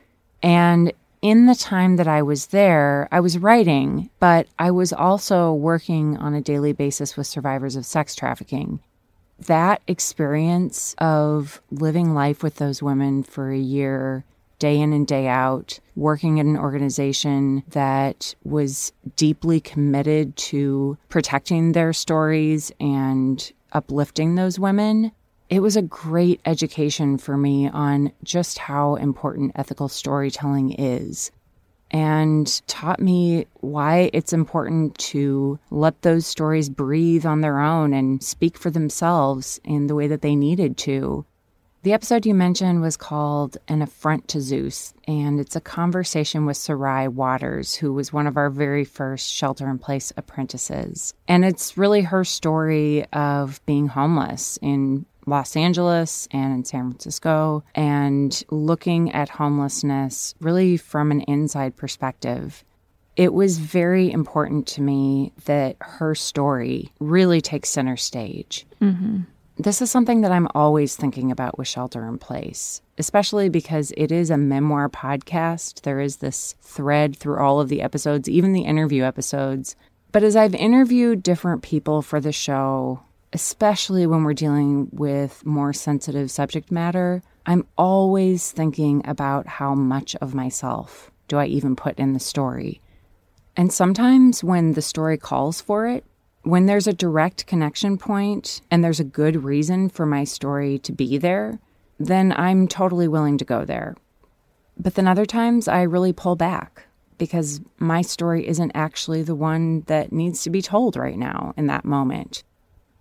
and 0.42 0.92
in 1.22 1.46
the 1.46 1.54
time 1.54 1.96
that 1.96 2.08
I 2.08 2.22
was 2.22 2.46
there, 2.46 3.08
I 3.10 3.20
was 3.20 3.38
writing, 3.38 4.10
but 4.20 4.46
I 4.58 4.70
was 4.70 4.92
also 4.92 5.52
working 5.52 6.16
on 6.16 6.34
a 6.34 6.40
daily 6.40 6.72
basis 6.72 7.16
with 7.16 7.26
survivors 7.26 7.76
of 7.76 7.86
sex 7.86 8.14
trafficking. 8.14 8.80
That 9.46 9.82
experience 9.86 10.94
of 10.98 11.60
living 11.70 12.14
life 12.14 12.42
with 12.42 12.56
those 12.56 12.82
women 12.82 13.22
for 13.22 13.50
a 13.50 13.58
year 13.58 14.24
day 14.58 14.80
in 14.80 14.92
and 14.92 15.06
day 15.06 15.28
out, 15.28 15.78
working 15.94 16.40
at 16.40 16.46
an 16.46 16.56
organization 16.56 17.62
that 17.68 18.34
was 18.44 18.92
deeply 19.16 19.60
committed 19.60 20.36
to 20.36 20.98
protecting 21.08 21.72
their 21.72 21.92
stories 21.92 22.72
and 22.80 23.52
uplifting 23.72 24.34
those 24.34 24.58
women. 24.58 25.12
It 25.50 25.60
was 25.60 25.76
a 25.76 25.82
great 25.82 26.40
education 26.44 27.16
for 27.16 27.36
me 27.36 27.68
on 27.68 28.12
just 28.22 28.58
how 28.58 28.96
important 28.96 29.52
ethical 29.54 29.88
storytelling 29.88 30.72
is 30.72 31.30
and 31.90 32.60
taught 32.66 33.00
me 33.00 33.46
why 33.60 34.10
it's 34.12 34.34
important 34.34 34.98
to 34.98 35.58
let 35.70 36.02
those 36.02 36.26
stories 36.26 36.68
breathe 36.68 37.24
on 37.24 37.40
their 37.40 37.60
own 37.60 37.94
and 37.94 38.22
speak 38.22 38.58
for 38.58 38.68
themselves 38.70 39.58
in 39.64 39.86
the 39.86 39.94
way 39.94 40.06
that 40.06 40.20
they 40.20 40.36
needed 40.36 40.76
to. 40.76 41.24
The 41.82 41.92
episode 41.94 42.26
you 42.26 42.34
mentioned 42.34 42.82
was 42.82 42.98
called 42.98 43.56
An 43.68 43.80
Affront 43.80 44.28
to 44.28 44.42
Zeus, 44.42 44.92
and 45.06 45.40
it's 45.40 45.56
a 45.56 45.60
conversation 45.60 46.44
with 46.44 46.56
Sarai 46.56 47.08
Waters, 47.08 47.74
who 47.74 47.94
was 47.94 48.12
one 48.12 48.26
of 48.26 48.36
our 48.36 48.50
very 48.50 48.84
first 48.84 49.32
shelter 49.32 49.70
in 49.70 49.78
place 49.78 50.12
apprentices. 50.16 51.14
And 51.28 51.44
it's 51.44 51.78
really 51.78 52.02
her 52.02 52.24
story 52.24 53.06
of 53.12 53.64
being 53.64 53.86
homeless 53.86 54.58
in 54.60 55.06
Los 55.28 55.56
Angeles 55.56 56.28
and 56.30 56.52
in 56.54 56.64
San 56.64 56.90
Francisco 56.90 57.62
and 57.74 58.42
looking 58.50 59.12
at 59.12 59.28
homelessness 59.28 60.34
really 60.40 60.76
from 60.76 61.10
an 61.10 61.22
inside 61.22 61.76
perspective. 61.76 62.64
It 63.16 63.34
was 63.34 63.58
very 63.58 64.10
important 64.10 64.66
to 64.68 64.82
me 64.82 65.32
that 65.44 65.76
her 65.80 66.14
story 66.14 66.92
really 67.00 67.40
takes 67.40 67.68
center 67.68 67.96
stage. 67.96 68.66
Mm-hmm. 68.80 69.22
This 69.60 69.82
is 69.82 69.90
something 69.90 70.20
that 70.20 70.30
I'm 70.30 70.46
always 70.54 70.94
thinking 70.94 71.32
about 71.32 71.58
with 71.58 71.66
Shelter 71.66 72.06
in 72.06 72.18
Place, 72.18 72.80
especially 72.96 73.48
because 73.48 73.92
it 73.96 74.12
is 74.12 74.30
a 74.30 74.38
memoir 74.38 74.88
podcast. 74.88 75.80
There 75.82 75.98
is 75.98 76.18
this 76.18 76.54
thread 76.62 77.16
through 77.16 77.40
all 77.40 77.58
of 77.58 77.68
the 77.68 77.82
episodes, 77.82 78.28
even 78.28 78.52
the 78.52 78.62
interview 78.62 79.02
episodes. 79.02 79.74
But 80.12 80.22
as 80.22 80.36
I've 80.36 80.54
interviewed 80.54 81.24
different 81.24 81.62
people 81.62 82.02
for 82.02 82.20
the 82.20 82.30
show, 82.30 83.00
especially 83.32 84.06
when 84.06 84.24
we're 84.24 84.34
dealing 84.34 84.88
with 84.92 85.44
more 85.44 85.72
sensitive 85.72 86.30
subject 86.30 86.70
matter, 86.70 87.22
I'm 87.46 87.66
always 87.76 88.50
thinking 88.50 89.02
about 89.06 89.46
how 89.46 89.74
much 89.74 90.16
of 90.16 90.34
myself 90.34 91.10
do 91.28 91.38
I 91.38 91.46
even 91.46 91.76
put 91.76 91.98
in 91.98 92.12
the 92.12 92.20
story. 92.20 92.80
And 93.56 93.72
sometimes 93.72 94.44
when 94.44 94.72
the 94.72 94.82
story 94.82 95.18
calls 95.18 95.60
for 95.60 95.86
it, 95.86 96.04
when 96.42 96.66
there's 96.66 96.86
a 96.86 96.92
direct 96.92 97.46
connection 97.46 97.98
point 97.98 98.60
and 98.70 98.82
there's 98.82 99.00
a 99.00 99.04
good 99.04 99.44
reason 99.44 99.88
for 99.88 100.06
my 100.06 100.24
story 100.24 100.78
to 100.80 100.92
be 100.92 101.18
there, 101.18 101.58
then 101.98 102.32
I'm 102.32 102.68
totally 102.68 103.08
willing 103.08 103.36
to 103.38 103.44
go 103.44 103.64
there. 103.64 103.96
But 104.78 104.94
then 104.94 105.08
other 105.08 105.26
times 105.26 105.68
I 105.68 105.82
really 105.82 106.12
pull 106.12 106.36
back 106.36 106.86
because 107.18 107.60
my 107.78 108.00
story 108.00 108.46
isn't 108.46 108.72
actually 108.74 109.22
the 109.22 109.34
one 109.34 109.82
that 109.88 110.12
needs 110.12 110.42
to 110.44 110.50
be 110.50 110.62
told 110.62 110.96
right 110.96 111.18
now 111.18 111.52
in 111.56 111.66
that 111.66 111.84
moment. 111.84 112.44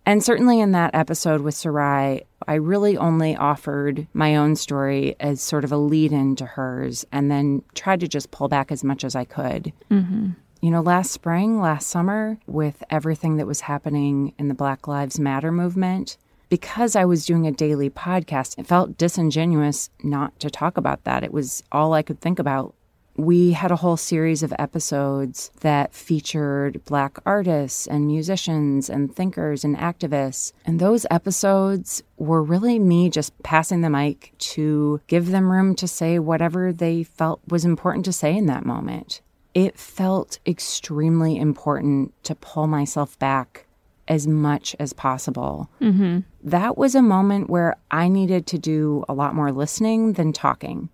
And 0.07 0.23
certainly 0.23 0.61
in 0.61 0.71
that 0.71 0.95
episode 0.95 1.41
with 1.41 1.53
Sarai, 1.53 2.23
I 2.47 2.53
really 2.53 2.95
only 2.95 3.35
offered 3.35 4.07
my 4.13 4.37
own 4.37 4.55
story 4.55 5.17
as 5.19 5.41
sort 5.41 5.65
of 5.65 5.71
a 5.73 5.77
lead 5.77 6.13
in 6.13 6.37
to 6.37 6.45
hers 6.45 7.05
and 7.11 7.29
then 7.29 7.61
tried 7.75 7.99
to 7.99 8.07
just 8.07 8.31
pull 8.31 8.47
back 8.47 8.71
as 8.71 8.85
much 8.85 9.03
as 9.03 9.17
I 9.17 9.25
could. 9.25 9.73
Mm-hmm. 9.91 10.29
You 10.61 10.71
know, 10.71 10.79
last 10.79 11.11
spring, 11.11 11.59
last 11.59 11.89
summer, 11.89 12.39
with 12.47 12.85
everything 12.89 13.35
that 13.35 13.47
was 13.47 13.59
happening 13.59 14.33
in 14.39 14.47
the 14.47 14.53
Black 14.53 14.87
Lives 14.87 15.19
Matter 15.19 15.51
movement, 15.51 16.15
because 16.47 16.95
I 16.95 17.03
was 17.03 17.25
doing 17.25 17.45
a 17.45 17.51
daily 17.51 17.89
podcast, 17.89 18.57
it 18.57 18.65
felt 18.65 18.97
disingenuous 18.97 19.89
not 20.03 20.39
to 20.39 20.49
talk 20.49 20.77
about 20.77 21.03
that. 21.03 21.25
It 21.25 21.33
was 21.33 21.63
all 21.69 21.93
I 21.93 22.01
could 22.01 22.21
think 22.21 22.39
about. 22.39 22.73
We 23.17 23.51
had 23.51 23.71
a 23.71 23.75
whole 23.75 23.97
series 23.97 24.43
of 24.43 24.53
episodes 24.57 25.51
that 25.61 25.93
featured 25.93 26.85
Black 26.85 27.17
artists 27.25 27.87
and 27.87 28.07
musicians 28.07 28.89
and 28.89 29.13
thinkers 29.13 29.63
and 29.63 29.75
activists. 29.75 30.53
And 30.65 30.79
those 30.79 31.05
episodes 31.11 32.03
were 32.17 32.43
really 32.43 32.79
me 32.79 33.09
just 33.09 33.37
passing 33.43 33.81
the 33.81 33.89
mic 33.89 34.33
to 34.37 35.01
give 35.07 35.31
them 35.31 35.51
room 35.51 35.75
to 35.75 35.87
say 35.87 36.19
whatever 36.19 36.71
they 36.71 37.03
felt 37.03 37.41
was 37.47 37.65
important 37.65 38.05
to 38.05 38.13
say 38.13 38.37
in 38.37 38.45
that 38.45 38.65
moment 38.65 39.21
it 39.57 39.75
felt 39.75 40.37
extremely 40.45 41.35
important 41.35 42.13
to 42.23 42.35
pull 42.35 42.67
myself 42.67 43.17
back 43.17 43.65
as 44.07 44.27
much 44.27 44.75
as 44.79 44.93
possible. 44.93 45.67
Mm-hmm. 45.81 46.19
That 46.43 46.77
was 46.77 46.93
a 46.93 47.01
moment 47.01 47.49
where 47.49 47.75
I 47.89 48.07
needed 48.07 48.45
to 48.47 48.59
do 48.59 49.03
a 49.09 49.15
lot 49.15 49.33
more 49.33 49.51
listening 49.51 50.13
than 50.13 50.31
talking. 50.31 50.89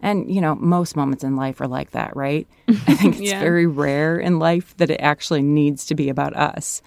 And, 0.00 0.32
you 0.32 0.40
know, 0.40 0.54
most 0.56 0.96
moments 0.96 1.24
in 1.24 1.36
life 1.36 1.60
are 1.60 1.68
like 1.68 1.92
that, 1.92 2.14
right? 2.14 2.46
I 2.68 2.94
think 2.94 3.16
it's 3.16 3.30
yeah. 3.30 3.40
very 3.40 3.66
rare 3.66 4.18
in 4.18 4.38
life 4.38 4.76
that 4.76 4.90
it 4.90 5.00
actually 5.00 5.42
needs 5.42 5.86
to 5.86 5.94
be 5.94 6.08
about 6.08 6.36
us. 6.36 6.82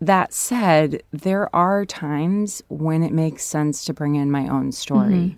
That 0.00 0.32
said, 0.32 1.02
there 1.10 1.54
are 1.54 1.84
times 1.84 2.62
when 2.68 3.02
it 3.02 3.12
makes 3.12 3.44
sense 3.44 3.84
to 3.84 3.94
bring 3.94 4.14
in 4.16 4.30
my 4.30 4.48
own 4.48 4.72
story. 4.72 5.14
Mm-hmm 5.14 5.36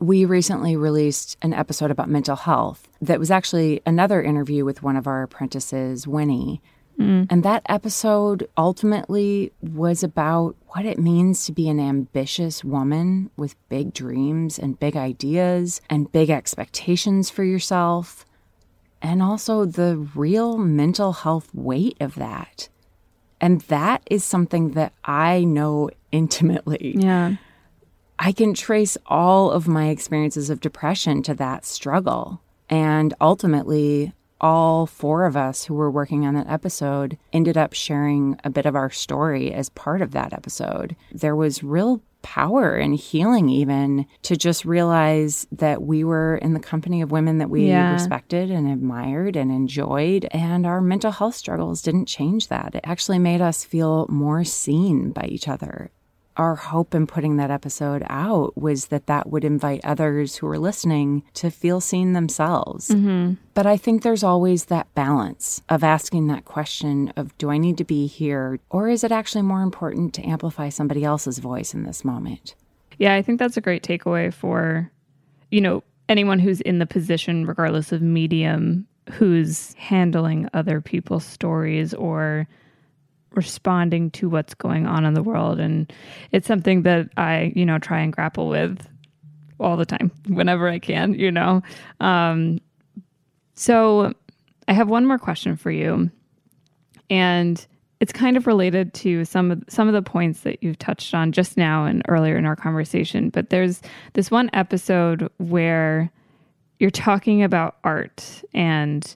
we 0.00 0.24
recently 0.24 0.76
released 0.76 1.36
an 1.42 1.52
episode 1.52 1.90
about 1.90 2.08
mental 2.08 2.34
health 2.34 2.88
that 3.02 3.18
was 3.18 3.30
actually 3.30 3.82
another 3.84 4.22
interview 4.22 4.64
with 4.64 4.82
one 4.82 4.96
of 4.96 5.06
our 5.06 5.22
apprentices, 5.22 6.08
Winnie. 6.08 6.62
Mm. 7.00 7.26
And 7.30 7.42
that 7.42 7.62
episode 7.66 8.46
ultimately 8.58 9.52
was 9.62 10.02
about 10.02 10.54
what 10.68 10.84
it 10.84 10.98
means 10.98 11.46
to 11.46 11.52
be 11.52 11.68
an 11.68 11.80
ambitious 11.80 12.62
woman 12.62 13.30
with 13.38 13.56
big 13.70 13.94
dreams 13.94 14.58
and 14.58 14.78
big 14.78 14.96
ideas 14.96 15.80
and 15.88 16.12
big 16.12 16.28
expectations 16.28 17.30
for 17.30 17.42
yourself, 17.42 18.26
and 19.00 19.22
also 19.22 19.64
the 19.64 19.96
real 20.14 20.58
mental 20.58 21.14
health 21.14 21.48
weight 21.54 21.96
of 22.00 22.16
that. 22.16 22.68
And 23.40 23.62
that 23.62 24.02
is 24.10 24.22
something 24.22 24.72
that 24.72 24.92
I 25.02 25.44
know 25.44 25.88
intimately. 26.12 26.94
Yeah. 26.98 27.36
I 28.18 28.32
can 28.32 28.52
trace 28.52 28.98
all 29.06 29.50
of 29.50 29.66
my 29.66 29.88
experiences 29.88 30.50
of 30.50 30.60
depression 30.60 31.22
to 31.22 31.34
that 31.34 31.64
struggle. 31.64 32.42
And 32.68 33.14
ultimately, 33.22 34.12
all 34.40 34.86
four 34.86 35.26
of 35.26 35.36
us 35.36 35.64
who 35.64 35.74
were 35.74 35.90
working 35.90 36.26
on 36.26 36.34
that 36.34 36.48
episode 36.48 37.18
ended 37.32 37.56
up 37.56 37.72
sharing 37.72 38.38
a 38.44 38.50
bit 38.50 38.66
of 38.66 38.74
our 38.74 38.90
story 38.90 39.52
as 39.52 39.68
part 39.70 40.00
of 40.02 40.12
that 40.12 40.32
episode. 40.32 40.96
There 41.12 41.36
was 41.36 41.62
real 41.62 42.02
power 42.22 42.74
and 42.76 42.94
healing, 42.94 43.48
even 43.48 44.04
to 44.22 44.36
just 44.36 44.66
realize 44.66 45.46
that 45.52 45.82
we 45.82 46.04
were 46.04 46.36
in 46.36 46.52
the 46.52 46.60
company 46.60 47.00
of 47.00 47.10
women 47.10 47.38
that 47.38 47.48
we 47.48 47.68
Yeah. 47.68 47.94
respected 47.94 48.50
and 48.50 48.68
admired 48.70 49.36
and 49.36 49.50
enjoyed. 49.50 50.26
And 50.30 50.66
our 50.66 50.82
mental 50.82 51.12
health 51.12 51.34
struggles 51.34 51.80
didn't 51.80 52.06
change 52.06 52.48
that. 52.48 52.74
It 52.74 52.82
actually 52.84 53.18
made 53.18 53.40
us 53.40 53.64
feel 53.64 54.06
more 54.10 54.44
seen 54.44 55.12
by 55.12 55.22
each 55.30 55.48
other 55.48 55.90
our 56.40 56.56
hope 56.56 56.94
in 56.94 57.06
putting 57.06 57.36
that 57.36 57.50
episode 57.50 58.02
out 58.08 58.56
was 58.56 58.86
that 58.86 59.06
that 59.06 59.28
would 59.28 59.44
invite 59.44 59.78
others 59.84 60.36
who 60.36 60.46
are 60.46 60.58
listening 60.58 61.22
to 61.34 61.50
feel 61.50 61.82
seen 61.82 62.14
themselves. 62.14 62.88
Mm-hmm. 62.88 63.34
But 63.52 63.66
I 63.66 63.76
think 63.76 64.02
there's 64.02 64.24
always 64.24 64.64
that 64.64 64.92
balance 64.94 65.60
of 65.68 65.84
asking 65.84 66.28
that 66.28 66.46
question 66.46 67.12
of 67.14 67.36
do 67.36 67.50
I 67.50 67.58
need 67.58 67.76
to 67.76 67.84
be 67.84 68.06
here 68.06 68.58
or 68.70 68.88
is 68.88 69.04
it 69.04 69.12
actually 69.12 69.42
more 69.42 69.60
important 69.60 70.14
to 70.14 70.26
amplify 70.26 70.70
somebody 70.70 71.04
else's 71.04 71.40
voice 71.40 71.74
in 71.74 71.82
this 71.82 72.06
moment? 72.06 72.54
Yeah, 72.96 73.14
I 73.14 73.20
think 73.20 73.38
that's 73.38 73.58
a 73.58 73.62
great 73.62 73.82
takeaway 73.82 74.32
for, 74.32 74.90
you 75.50 75.60
know, 75.60 75.84
anyone 76.08 76.38
who's 76.38 76.62
in 76.62 76.78
the 76.78 76.86
position, 76.86 77.44
regardless 77.44 77.92
of 77.92 78.00
medium, 78.00 78.86
who's 79.10 79.74
handling 79.74 80.48
other 80.54 80.80
people's 80.80 81.26
stories 81.26 81.92
or 81.92 82.48
responding 83.34 84.10
to 84.12 84.28
what's 84.28 84.54
going 84.54 84.86
on 84.86 85.04
in 85.04 85.14
the 85.14 85.22
world. 85.22 85.60
And 85.60 85.92
it's 86.32 86.46
something 86.46 86.82
that 86.82 87.08
I, 87.16 87.52
you 87.54 87.64
know, 87.64 87.78
try 87.78 88.00
and 88.00 88.12
grapple 88.12 88.48
with 88.48 88.86
all 89.58 89.76
the 89.76 89.86
time, 89.86 90.10
whenever 90.26 90.68
I 90.68 90.78
can, 90.78 91.14
you 91.14 91.30
know. 91.30 91.62
Um, 92.00 92.60
so 93.54 94.14
I 94.68 94.72
have 94.72 94.88
one 94.88 95.06
more 95.06 95.18
question 95.18 95.56
for 95.56 95.70
you. 95.70 96.10
And 97.10 97.66
it's 98.00 98.12
kind 98.12 98.36
of 98.36 98.46
related 98.46 98.94
to 98.94 99.24
some 99.26 99.50
of 99.50 99.62
some 99.68 99.86
of 99.86 99.92
the 99.94 100.02
points 100.02 100.40
that 100.40 100.62
you've 100.62 100.78
touched 100.78 101.12
on 101.12 101.32
just 101.32 101.56
now 101.56 101.84
and 101.84 102.02
earlier 102.08 102.36
in 102.36 102.46
our 102.46 102.56
conversation. 102.56 103.28
But 103.28 103.50
there's 103.50 103.82
this 104.14 104.30
one 104.30 104.48
episode 104.54 105.30
where 105.36 106.10
you're 106.78 106.90
talking 106.90 107.42
about 107.42 107.76
art 107.84 108.42
and 108.54 109.14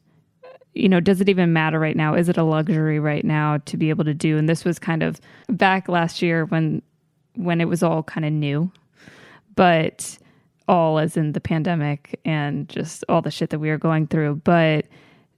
you 0.75 0.89
know, 0.89 1.01
does 1.01 1.21
it 1.21 1.29
even 1.29 1.53
matter 1.53 1.79
right 1.79 1.97
now? 1.97 2.15
Is 2.15 2.29
it 2.29 2.37
a 2.37 2.43
luxury 2.43 2.99
right 2.99 3.25
now 3.25 3.59
to 3.67 3.77
be 3.77 3.91
able 3.91 4.05
to 4.05 4.15
do? 4.15 4.39
And 4.39 4.49
this 4.49 4.65
was 4.65 4.79
kind 4.79 5.03
of 5.03 5.21
back 5.49 5.89
last 5.89 6.23
year 6.23 6.45
when 6.47 6.83
when 7.35 7.61
it 7.61 7.69
was 7.69 7.83
all 7.83 8.03
kind 8.03 8.25
of 8.25 8.33
new. 8.33 8.71
But 9.57 10.19
all 10.67 10.99
as 10.99 11.17
in 11.17 11.33
the 11.33 11.41
pandemic 11.41 12.19
and 12.25 12.69
just 12.69 13.05
all 13.09 13.23
the 13.23 13.31
shit 13.31 13.51
that 13.51 13.59
we 13.59 13.69
were 13.69 13.79
going 13.79 14.07
through. 14.07 14.37
But 14.45 14.87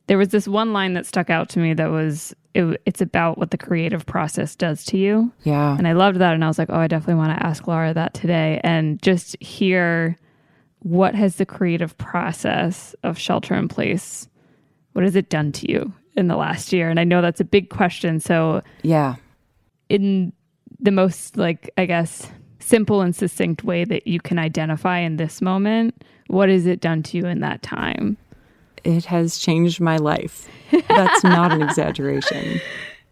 there 0.07 0.19
was 0.19 0.29
this 0.29 0.47
one 0.47 0.73
line 0.73 0.95
that 0.95 1.07
stuck 1.07 1.31
out 1.31 1.49
to 1.51 1.59
me 1.59 1.75
that 1.75 1.91
was 1.91 2.35
it, 2.55 2.81
it's 2.87 3.01
about 3.01 3.37
what 3.37 3.51
the 3.51 3.59
creative 3.59 4.07
process 4.07 4.57
does 4.57 4.85
to 4.87 4.97
you. 4.97 5.31
Yeah. 5.43 5.77
And 5.77 5.87
I 5.87 5.93
loved 5.93 6.19
that. 6.19 6.35
And 6.35 6.45
I 6.45 6.49
was 6.49 6.59
like, 6.59 6.71
oh, 6.71 6.79
I 6.79 6.87
definitely 6.87 7.17
want 7.17 7.39
to 7.39 7.47
ask 7.47 7.67
Laura 7.67 7.93
that 7.93 8.15
today 8.15 8.61
and 8.65 9.03
just 9.03 9.41
hear 9.43 10.17
what 10.81 11.15
has 11.15 11.37
the 11.37 11.47
creative 11.47 11.97
process 11.99 12.95
of 13.03 13.19
shelter 13.19 13.55
in 13.55 13.69
place, 13.69 14.29
what 14.97 15.05
has 15.05 15.15
it 15.15 15.29
done 15.29 15.53
to 15.53 15.71
you 15.71 15.93
in 16.15 16.27
the 16.27 16.37
last 16.37 16.73
year? 16.73 16.89
And 16.89 16.99
I 16.99 17.05
know 17.05 17.21
that's 17.21 17.39
a 17.41 17.45
big 17.45 17.69
question. 17.69 18.19
So, 18.19 18.63
Yeah. 18.83 19.17
in 19.91 20.33
the 20.81 20.91
most, 20.91 21.37
like, 21.37 21.71
I 21.77 21.85
guess, 21.85 22.31
simple 22.61 23.03
and 23.03 23.15
succinct 23.15 23.63
way 23.63 23.85
that 23.85 24.07
you 24.07 24.21
can 24.21 24.39
identify 24.39 24.99
in 25.01 25.19
this 25.19 25.43
moment, 25.43 26.03
what 26.29 26.49
has 26.49 26.65
it 26.65 26.81
done 26.81 27.03
to 27.05 27.19
you 27.19 27.27
in 27.27 27.41
that 27.41 27.61
time? 27.63 28.17
It 28.85 29.05
has 29.05 29.37
changed 29.37 29.83
my 29.83 29.99
life. 29.99 30.49
That's 30.89 31.23
not 31.23 31.53
an 31.53 31.61
exaggeration. 31.61 32.59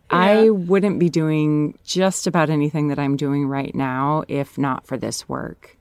I 0.09 0.49
wouldn't 0.49 0.99
be 0.99 1.11
doing 1.11 1.77
just 1.85 2.27
about 2.27 2.49
anything 2.49 2.89
that 2.89 2.99
I'm 2.99 3.17
doing 3.17 3.47
right 3.47 3.75
now 3.75 4.25
if 4.29 4.57
not 4.57 4.87
for 4.87 4.97
this 4.97 5.29
work. 5.29 5.77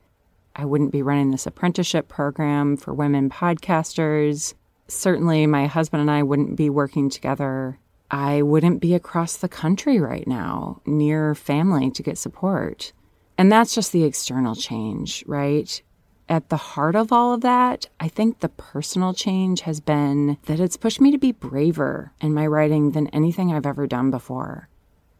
I 0.54 0.66
wouldn't 0.66 0.92
be 0.92 1.02
running 1.02 1.30
this 1.30 1.46
apprenticeship 1.46 2.08
program 2.08 2.76
for 2.76 2.92
women 2.92 3.30
podcasters. 3.30 4.52
Certainly, 4.88 5.46
my 5.46 5.66
husband 5.66 6.02
and 6.02 6.10
I 6.10 6.22
wouldn't 6.22 6.56
be 6.56 6.70
working 6.70 7.08
together. 7.08 7.78
I 8.10 8.42
wouldn't 8.42 8.80
be 8.80 8.94
across 8.94 9.36
the 9.36 9.48
country 9.48 9.98
right 9.98 10.26
now 10.26 10.80
near 10.86 11.34
family 11.34 11.90
to 11.90 12.02
get 12.02 12.18
support. 12.18 12.92
And 13.36 13.50
that's 13.50 13.74
just 13.74 13.92
the 13.92 14.04
external 14.04 14.54
change, 14.54 15.24
right? 15.26 15.82
At 16.28 16.48
the 16.48 16.56
heart 16.56 16.96
of 16.96 17.12
all 17.12 17.34
of 17.34 17.42
that, 17.42 17.86
I 18.00 18.08
think 18.08 18.40
the 18.40 18.48
personal 18.48 19.12
change 19.12 19.62
has 19.62 19.80
been 19.80 20.38
that 20.44 20.60
it's 20.60 20.76
pushed 20.76 21.00
me 21.00 21.10
to 21.10 21.18
be 21.18 21.32
braver 21.32 22.12
in 22.20 22.32
my 22.32 22.46
writing 22.46 22.92
than 22.92 23.08
anything 23.08 23.52
I've 23.52 23.66
ever 23.66 23.86
done 23.86 24.10
before. 24.10 24.68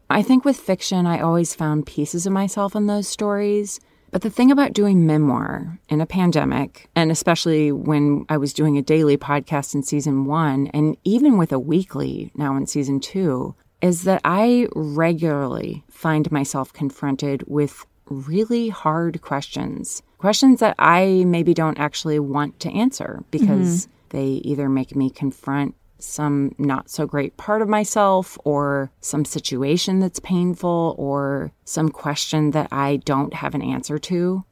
I 0.09 0.21
think 0.21 0.45
with 0.45 0.57
fiction, 0.57 1.05
I 1.05 1.19
always 1.19 1.53
found 1.53 1.85
pieces 1.85 2.25
of 2.25 2.33
myself 2.33 2.75
in 2.75 2.87
those 2.87 3.07
stories. 3.07 3.79
But 4.15 4.21
the 4.21 4.29
thing 4.29 4.49
about 4.49 4.71
doing 4.71 5.05
memoir 5.05 5.77
in 5.89 5.99
a 5.99 6.05
pandemic, 6.05 6.87
and 6.95 7.11
especially 7.11 7.73
when 7.73 8.25
I 8.29 8.37
was 8.37 8.53
doing 8.53 8.77
a 8.77 8.81
daily 8.81 9.17
podcast 9.17 9.75
in 9.75 9.83
season 9.83 10.23
one, 10.23 10.67
and 10.67 10.95
even 11.03 11.37
with 11.37 11.51
a 11.51 11.59
weekly 11.59 12.31
now 12.33 12.55
in 12.55 12.65
season 12.65 13.01
two, 13.01 13.55
is 13.81 14.03
that 14.03 14.21
I 14.23 14.69
regularly 14.73 15.83
find 15.89 16.31
myself 16.31 16.71
confronted 16.71 17.43
with 17.45 17.85
really 18.05 18.69
hard 18.69 19.21
questions. 19.21 20.01
Questions 20.17 20.61
that 20.61 20.75
I 20.79 21.25
maybe 21.27 21.53
don't 21.53 21.77
actually 21.77 22.19
want 22.19 22.57
to 22.61 22.71
answer 22.71 23.21
because 23.31 23.87
mm-hmm. 23.87 24.17
they 24.17 24.27
either 24.45 24.69
make 24.69 24.95
me 24.95 25.09
confront 25.09 25.75
some 25.99 26.53
not 26.57 26.89
so 26.89 27.05
great 27.05 27.37
part 27.37 27.61
of 27.61 27.69
myself 27.69 28.37
or 28.43 28.91
some 29.01 29.25
situation 29.25 29.99
that's 29.99 30.19
painful 30.19 30.95
or 30.97 31.51
some 31.63 31.89
question 31.89 32.51
that 32.51 32.67
I 32.71 32.97
don't 32.97 33.33
have 33.33 33.55
an 33.55 33.61
answer 33.61 33.97
to. 33.99 34.43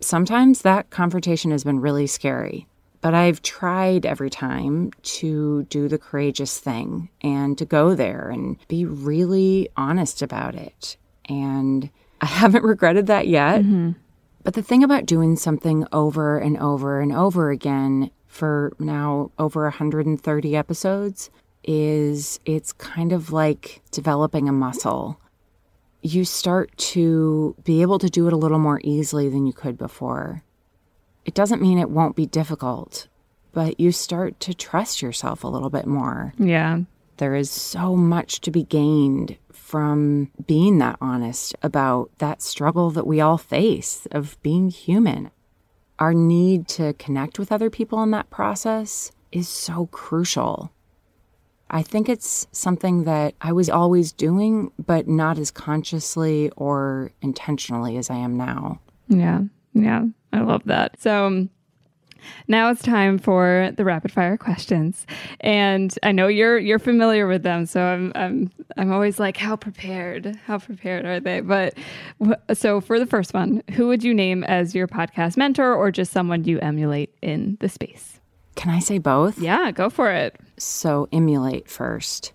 Sometimes 0.00 0.62
that 0.62 0.90
confrontation 0.90 1.50
has 1.50 1.64
been 1.64 1.80
really 1.80 2.06
scary, 2.06 2.66
but 3.00 3.14
I've 3.14 3.42
tried 3.42 4.06
every 4.06 4.30
time 4.30 4.92
to 5.02 5.64
do 5.64 5.88
the 5.88 5.98
courageous 5.98 6.58
thing 6.58 7.10
and 7.20 7.56
to 7.58 7.64
go 7.64 7.94
there 7.94 8.30
and 8.30 8.56
be 8.68 8.84
really 8.84 9.68
honest 9.76 10.22
about 10.22 10.54
it. 10.54 10.96
And 11.26 11.90
I 12.20 12.26
haven't 12.26 12.64
regretted 12.64 13.06
that 13.08 13.28
yet. 13.28 13.62
Mm-hmm. 13.62 13.92
But 14.42 14.54
the 14.54 14.62
thing 14.62 14.82
about 14.82 15.04
doing 15.04 15.36
something 15.36 15.86
over 15.92 16.38
and 16.38 16.56
over 16.56 17.00
and 17.00 17.12
over 17.12 17.50
again 17.50 18.10
for 18.30 18.72
now 18.78 19.32
over 19.38 19.64
130 19.64 20.56
episodes 20.56 21.30
is 21.64 22.38
it's 22.46 22.72
kind 22.72 23.12
of 23.12 23.32
like 23.32 23.82
developing 23.90 24.48
a 24.48 24.52
muscle. 24.52 25.20
You 26.00 26.24
start 26.24 26.74
to 26.78 27.56
be 27.64 27.82
able 27.82 27.98
to 27.98 28.08
do 28.08 28.28
it 28.28 28.32
a 28.32 28.36
little 28.36 28.60
more 28.60 28.80
easily 28.84 29.28
than 29.28 29.46
you 29.46 29.52
could 29.52 29.76
before. 29.76 30.44
It 31.24 31.34
doesn't 31.34 31.60
mean 31.60 31.78
it 31.78 31.90
won't 31.90 32.16
be 32.16 32.24
difficult, 32.24 33.08
but 33.52 33.78
you 33.80 33.90
start 33.90 34.38
to 34.40 34.54
trust 34.54 35.02
yourself 35.02 35.42
a 35.42 35.48
little 35.48 35.68
bit 35.68 35.86
more. 35.86 36.32
Yeah. 36.38 36.82
There 37.16 37.34
is 37.34 37.50
so 37.50 37.96
much 37.96 38.40
to 38.42 38.50
be 38.50 38.62
gained 38.62 39.36
from 39.52 40.30
being 40.46 40.78
that 40.78 40.96
honest 41.00 41.54
about 41.62 42.10
that 42.18 42.40
struggle 42.40 42.90
that 42.92 43.06
we 43.06 43.20
all 43.20 43.38
face 43.38 44.06
of 44.12 44.40
being 44.40 44.70
human. 44.70 45.30
Our 46.00 46.14
need 46.14 46.66
to 46.68 46.94
connect 46.94 47.38
with 47.38 47.52
other 47.52 47.70
people 47.70 48.02
in 48.02 48.10
that 48.10 48.30
process 48.30 49.12
is 49.30 49.48
so 49.48 49.86
crucial. 49.86 50.72
I 51.70 51.82
think 51.82 52.08
it's 52.08 52.48
something 52.50 53.04
that 53.04 53.34
I 53.40 53.52
was 53.52 53.70
always 53.70 54.10
doing, 54.10 54.72
but 54.84 55.06
not 55.06 55.38
as 55.38 55.52
consciously 55.52 56.50
or 56.56 57.12
intentionally 57.22 57.96
as 57.96 58.10
I 58.10 58.16
am 58.16 58.36
now. 58.36 58.80
Yeah. 59.08 59.42
Yeah. 59.74 60.06
I 60.32 60.40
love 60.40 60.62
that. 60.64 61.00
So 61.00 61.26
um, 61.26 61.50
now 62.48 62.70
it's 62.70 62.82
time 62.82 63.18
for 63.18 63.70
the 63.76 63.84
rapid 63.84 64.12
fire 64.12 64.36
questions. 64.36 65.06
And 65.40 65.96
I 66.02 66.12
know 66.12 66.28
you're 66.28 66.58
you're 66.58 66.78
familiar 66.78 67.26
with 67.26 67.42
them, 67.42 67.66
so 67.66 67.82
I'm 67.82 68.12
I'm 68.14 68.50
I'm 68.76 68.92
always 68.92 69.18
like 69.18 69.36
how 69.36 69.56
prepared? 69.56 70.36
How 70.46 70.58
prepared 70.58 71.04
are 71.04 71.20
they? 71.20 71.40
But 71.40 71.74
so 72.52 72.80
for 72.80 72.98
the 72.98 73.06
first 73.06 73.34
one, 73.34 73.62
who 73.72 73.88
would 73.88 74.02
you 74.02 74.14
name 74.14 74.44
as 74.44 74.74
your 74.74 74.88
podcast 74.88 75.36
mentor 75.36 75.74
or 75.74 75.90
just 75.90 76.12
someone 76.12 76.44
you 76.44 76.58
emulate 76.60 77.14
in 77.22 77.56
the 77.60 77.68
space? 77.68 78.20
Can 78.56 78.70
I 78.70 78.80
say 78.80 78.98
both? 78.98 79.38
Yeah, 79.38 79.70
go 79.70 79.88
for 79.88 80.10
it. 80.10 80.36
So, 80.58 81.08
emulate 81.12 81.68
first. 81.68 82.32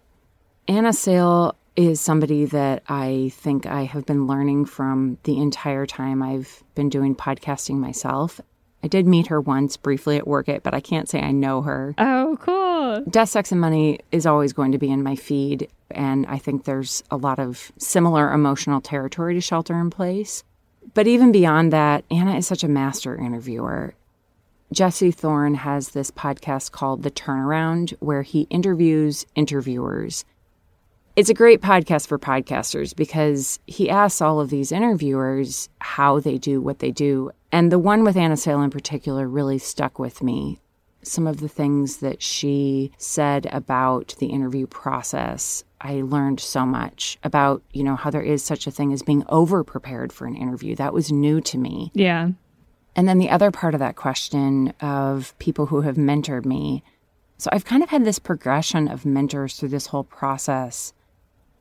Anna 0.68 0.92
Sale 0.94 1.56
is 1.76 2.00
somebody 2.00 2.46
that 2.46 2.82
I 2.88 3.32
think 3.36 3.66
I 3.66 3.84
have 3.84 4.06
been 4.06 4.26
learning 4.26 4.66
from 4.66 5.18
the 5.24 5.38
entire 5.40 5.86
time 5.86 6.24
I've 6.24 6.64
been 6.74 6.90
doing 6.90 7.16
podcasting 7.16 7.76
myself. 7.76 8.40
I 8.84 8.88
did 8.88 9.08
meet 9.08 9.28
her 9.28 9.42
once 9.42 9.78
briefly 9.78 10.18
at 10.18 10.28
Werk 10.28 10.48
It, 10.48 10.64
but 10.64 10.74
I 10.74 10.80
can't 10.80 11.10
say 11.10 11.20
I 11.20 11.32
know 11.32 11.62
her. 11.64 11.96
Oh, 11.98 12.38
cool. 12.40 13.04
Death, 13.10 13.30
Sex, 13.30 13.52
and 13.52 13.60
Money 13.60 14.00
is 14.12 14.26
always 14.26 14.54
going 14.54 14.72
to 14.72 14.78
be 14.78 14.92
in 14.92 15.02
my 15.04 15.16
feed. 15.16 15.70
And 15.90 16.26
I 16.28 16.38
think 16.38 16.64
there's 16.66 17.04
a 17.10 17.18
lot 17.18 17.40
of 17.40 17.72
similar 17.78 18.32
emotional 18.32 18.82
territory 18.82 19.34
to 19.34 19.42
Shelter 19.42 19.80
in 19.80 19.90
Place. 19.90 20.44
But 20.94 21.08
even 21.08 21.32
beyond 21.32 21.74
that, 21.74 22.06
Anna 22.12 22.38
is 22.38 22.46
such 22.46 22.64
a 22.64 22.68
master 22.68 23.16
interviewer. 23.16 23.96
Jesse 24.72 25.12
Thorn 25.12 25.56
has 25.56 25.90
this 25.90 26.12
podcast 26.12 26.72
called 26.72 27.04
The 27.04 27.12
Turnaround, 27.12 27.92
where 28.00 28.24
he 28.24 28.42
interviews 28.50 29.26
interviewers. 29.36 30.26
It's 31.16 31.30
a 31.30 31.34
great 31.34 31.62
podcast 31.62 32.08
for 32.08 32.20
podcasters 32.20 32.94
because 32.94 33.58
he 33.68 33.90
asks 33.90 34.20
all 34.20 34.42
of 34.42 34.50
these 34.50 34.74
interviewers 34.74 35.70
how 35.80 36.20
they 36.20 36.38
do 36.38 36.60
what 36.60 36.80
they 36.80 36.92
do. 36.92 37.32
And 37.54 37.72
the 37.72 37.80
one 37.80 38.04
with 38.04 38.18
Anna 38.18 38.36
Sale 38.36 38.62
in 38.62 38.70
particular 38.70 39.26
really 39.26 39.58
stuck 39.58 39.98
with 39.98 40.22
me. 40.22 40.60
Some 41.04 41.26
of 41.26 41.40
the 41.40 41.48
things 41.48 41.98
that 41.98 42.22
she 42.22 42.92
said 42.98 43.48
about 43.54 44.16
the 44.20 44.26
interview 44.26 44.68
process, 44.68 45.64
I 45.80 46.02
learned 46.02 46.42
so 46.42 46.66
much 46.66 47.18
about, 47.24 47.64
you 47.72 47.84
know, 47.84 47.96
how 47.96 48.10
there 48.10 48.22
is 48.22 48.44
such 48.44 48.68
a 48.68 48.72
thing 48.72 48.92
as 48.92 49.02
being 49.02 49.24
over 49.30 49.64
prepared 49.64 50.12
for 50.12 50.28
an 50.28 50.36
interview. 50.36 50.76
That 50.76 50.94
was 50.94 51.14
new 51.14 51.40
to 51.40 51.58
me. 51.58 51.92
Yeah. 51.94 52.32
And 52.94 53.08
then 53.08 53.20
the 53.20 53.30
other 53.30 53.52
part 53.52 53.74
of 53.74 53.80
that 53.80 53.96
question 53.96 54.74
of 54.82 55.34
people 55.40 55.68
who 55.68 55.80
have 55.80 55.96
mentored 55.96 56.44
me. 56.44 56.84
So 57.38 57.50
I've 57.54 57.64
kind 57.64 57.84
of 57.84 57.90
had 57.90 58.04
this 58.04 58.20
progression 58.20 58.90
of 58.90 59.06
mentors 59.06 59.58
through 59.58 59.70
this 59.70 59.88
whole 59.88 60.04
process. 60.04 60.92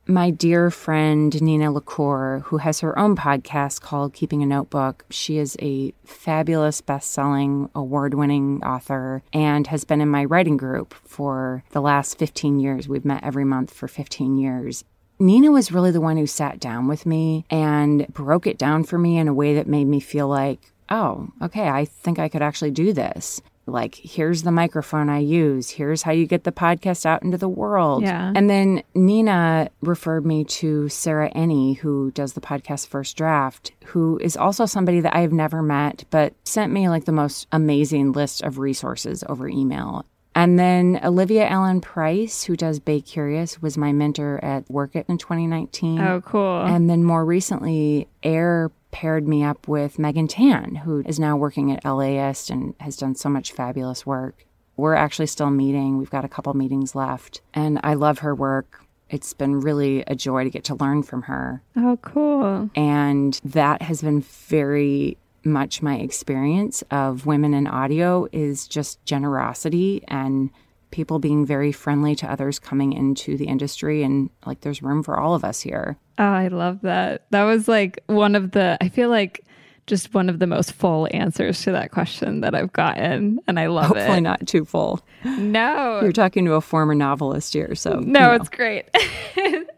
My 0.07 0.29
dear 0.29 0.69
friend 0.69 1.41
Nina 1.41 1.71
LaCour, 1.71 2.43
who 2.45 2.57
has 2.57 2.81
her 2.81 2.97
own 2.97 3.15
podcast 3.15 3.81
called 3.81 4.13
Keeping 4.13 4.43
a 4.43 4.45
Notebook, 4.45 5.03
she 5.09 5.39
is 5.39 5.57
a 5.59 5.93
fabulous 6.05 6.79
best 6.79 7.09
selling, 7.09 7.71
award 7.73 8.13
winning 8.13 8.63
author 8.63 9.23
and 9.33 9.65
has 9.65 9.83
been 9.83 10.01
in 10.01 10.09
my 10.09 10.23
writing 10.23 10.57
group 10.57 10.93
for 10.93 11.63
the 11.71 11.81
last 11.81 12.19
15 12.19 12.59
years. 12.59 12.87
We've 12.87 13.03
met 13.03 13.23
every 13.23 13.45
month 13.45 13.73
for 13.73 13.87
15 13.87 14.37
years. 14.37 14.83
Nina 15.17 15.49
was 15.49 15.71
really 15.71 15.89
the 15.89 16.01
one 16.01 16.17
who 16.17 16.27
sat 16.27 16.59
down 16.59 16.87
with 16.87 17.07
me 17.07 17.43
and 17.49 18.05
broke 18.09 18.45
it 18.45 18.59
down 18.59 18.83
for 18.83 18.99
me 18.99 19.17
in 19.17 19.27
a 19.27 19.33
way 19.33 19.55
that 19.55 19.65
made 19.65 19.87
me 19.87 19.99
feel 19.99 20.27
like, 20.27 20.59
oh, 20.87 21.29
okay, 21.41 21.67
I 21.67 21.83
think 21.83 22.19
I 22.19 22.29
could 22.29 22.43
actually 22.43 22.69
do 22.69 22.93
this. 22.93 23.41
Like, 23.67 23.95
here's 23.95 24.43
the 24.43 24.51
microphone 24.51 25.09
I 25.09 25.19
use. 25.19 25.69
Here's 25.71 26.03
how 26.03 26.11
you 26.11 26.27
get 26.27 26.43
the 26.43 26.51
podcast 26.51 27.05
out 27.05 27.23
into 27.23 27.37
the 27.37 27.49
world. 27.49 28.03
Yeah. 28.03 28.31
And 28.35 28.49
then 28.49 28.83
Nina 28.93 29.69
referred 29.81 30.25
me 30.25 30.43
to 30.45 30.87
Sarah 30.89 31.31
Enni, 31.33 31.77
who 31.77 32.11
does 32.11 32.33
the 32.33 32.41
podcast 32.41 32.87
First 32.87 33.17
Draft, 33.17 33.71
who 33.85 34.19
is 34.19 34.37
also 34.37 34.65
somebody 34.65 34.99
that 34.99 35.15
I 35.15 35.21
have 35.21 35.33
never 35.33 35.63
met, 35.63 36.05
but 36.11 36.33
sent 36.43 36.71
me 36.71 36.89
like 36.89 37.05
the 37.05 37.11
most 37.11 37.47
amazing 37.51 38.11
list 38.11 38.43
of 38.43 38.59
resources 38.59 39.23
over 39.27 39.47
email. 39.47 40.05
And 40.37 40.59
then 40.59 40.99
Olivia 41.01 41.47
Allen 41.47 41.79
Price, 41.79 42.43
who 42.43 42.57
does 42.57 42.81
Bay 42.81 42.99
Curious, 42.99 43.61
was 43.61 43.77
my 43.77 43.93
mentor 43.93 44.37
at 44.43 44.69
Werk 44.69 44.95
It 44.95 45.05
in 45.07 45.17
2019. 45.17 46.01
Oh, 46.01 46.21
cool. 46.21 46.61
And 46.61 46.89
then 46.89 47.05
more 47.05 47.23
recently, 47.23 48.09
Air 48.21 48.69
paired 48.95 49.27
me 49.27 49.43
up 49.43 49.67
with 49.67 49.99
Megan 49.99 50.25
Tan, 50.25 50.73
who 50.73 51.03
is 51.05 51.19
now 51.19 51.35
working 51.35 51.69
at 51.69 51.83
LAist 51.83 52.49
and 52.49 52.73
has 52.79 52.95
done 52.95 53.13
so 53.13 53.27
much 53.27 53.51
fabulous 53.51 54.05
work. 54.05 54.45
We're 54.77 54.95
actually 54.95 55.27
still 55.27 55.49
meeting. 55.49 55.97
We've 55.97 56.09
got 56.09 56.23
a 56.23 56.29
couple 56.29 56.53
meetings 56.53 56.95
left. 56.95 57.41
And 57.53 57.77
I 57.83 57.95
love 57.95 58.19
her 58.19 58.33
work. 58.33 58.85
It's 59.09 59.33
been 59.33 59.59
really 59.59 60.05
a 60.07 60.15
joy 60.15 60.45
to 60.45 60.49
get 60.49 60.63
to 60.65 60.75
learn 60.75 61.03
from 61.03 61.23
her. 61.23 61.61
oh, 61.75 61.99
cool. 62.03 62.69
And 62.73 63.37
that 63.43 63.81
has 63.81 64.01
been 64.01 64.21
very 64.21 65.17
much 65.43 65.81
my 65.81 65.97
experience 65.97 66.81
of 66.89 67.25
women 67.25 67.53
in 67.53 67.67
audio 67.67 68.29
is 68.31 68.65
just 68.65 69.03
generosity 69.03 70.05
and 70.07 70.51
people 70.95 71.19
being 71.19 71.45
very 71.45 71.73
friendly 71.73 72.15
to 72.15 72.31
others 72.31 72.57
coming 72.57 72.93
into 72.93 73.35
the 73.35 73.47
industry 73.47 74.01
and 74.01 74.29
like 74.45 74.61
there's 74.61 74.81
room 74.81 75.03
for 75.03 75.19
all 75.19 75.35
of 75.35 75.43
us 75.43 75.59
here. 75.59 75.97
Oh, 76.17 76.23
I 76.23 76.47
love 76.47 76.83
that. 76.83 77.25
That 77.31 77.43
was 77.43 77.67
like 77.67 78.01
one 78.07 78.33
of 78.33 78.51
the, 78.51 78.77
I 78.79 78.87
feel 78.87 79.09
like 79.09 79.43
just 79.87 80.13
one 80.13 80.29
of 80.29 80.39
the 80.39 80.47
most 80.47 80.71
full 80.71 81.07
answers 81.11 81.61
to 81.63 81.71
that 81.71 81.91
question 81.91 82.41
that 82.41 82.55
I've 82.55 82.73
gotten. 82.73 83.39
And 83.47 83.59
I 83.59 83.67
love 83.67 83.85
Hopefully 83.87 84.17
it. 84.17 84.21
not 84.21 84.47
too 84.47 84.65
full. 84.65 84.99
No. 85.23 85.99
You're 86.01 86.11
talking 86.11 86.45
to 86.45 86.53
a 86.53 86.61
former 86.61 86.95
novelist 86.95 87.53
here, 87.53 87.75
so 87.75 87.99
you 87.99 88.05
No, 88.07 88.19
know. 88.21 88.31
it's 88.33 88.49
great. 88.49 88.85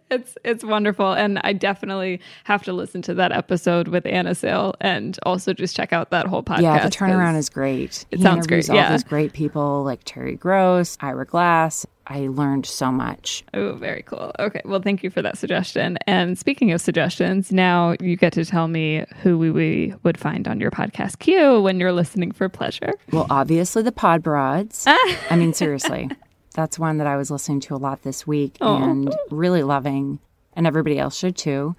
it's 0.10 0.38
it's 0.46 0.64
wonderful, 0.64 1.12
and 1.14 1.40
I 1.44 1.52
definitely 1.54 2.22
have 2.46 2.64
to 2.64 2.74
listen 2.74 3.02
to 3.04 3.14
that 3.16 3.32
episode 3.34 3.90
with 3.90 4.06
Anna 4.06 4.34
Sale, 4.36 4.76
and 4.80 5.20
also 5.24 5.52
just 5.54 5.76
check 5.76 5.92
out 5.92 6.12
that 6.12 6.28
whole 6.28 6.44
podcast. 6.44 6.62
yeah, 6.62 6.84
the 6.84 6.90
turnaround 6.90 7.38
is 7.38 7.50
great. 7.50 8.06
it 8.12 8.18
He 8.18 8.24
sounds 8.24 8.48
great, 8.48 8.70
All 8.70 8.76
yeah. 8.78 8.92
these 8.92 9.04
great 9.04 9.34
people 9.34 9.84
like 9.84 10.00
Terry 10.06 10.36
Gross, 10.36 10.98
Ira 11.02 11.26
Glass. 11.26 11.86
I 12.10 12.28
learned 12.28 12.66
so 12.66 12.92
much. 12.92 13.44
Oh, 13.54 13.74
very 13.74 14.02
cool. 14.02 14.32
Okay, 14.40 14.62
well, 14.64 14.82
thank 14.82 15.04
you 15.04 15.10
for 15.10 15.22
that 15.22 15.38
suggestion. 15.38 15.98
And 16.08 16.38
speaking 16.38 16.72
of 16.72 16.80
suggestions, 16.80 17.52
now 17.52 17.96
you 18.00 18.16
get 18.16 18.32
to 18.34 18.46
tell 18.46 18.70
me 18.70 19.04
who 19.22 19.38
we, 19.38 19.52
we 19.52 19.94
would 20.04 20.18
find 20.18 20.48
on 20.48 20.60
your 20.62 20.72
podcast 20.72 21.20
queue 21.20 21.62
when 21.62 21.80
you're 21.80 21.92
listening 21.92 22.32
for 22.32 22.48
pleasure. 22.48 22.94
Well, 23.12 23.28
obviously 23.30 23.84
the 23.84 23.92
Pod 23.92 24.24
Broads. 24.24 24.86
I 24.88 25.36
mean, 25.36 25.54
seriously, 25.54 26.10
that's 26.54 26.80
one 26.80 26.98
that 27.00 27.08
I 27.08 27.18
was 27.18 27.30
listening 27.30 27.60
to 27.62 27.76
a 27.76 27.78
lot 27.78 28.04
this 28.04 28.26
week 28.26 28.58
and 28.62 29.14
really 29.30 29.64
loving, 29.64 30.20
and 30.54 30.66
everybody 30.66 30.98
else 30.98 31.18
should 31.18 31.36
too. 31.36 31.76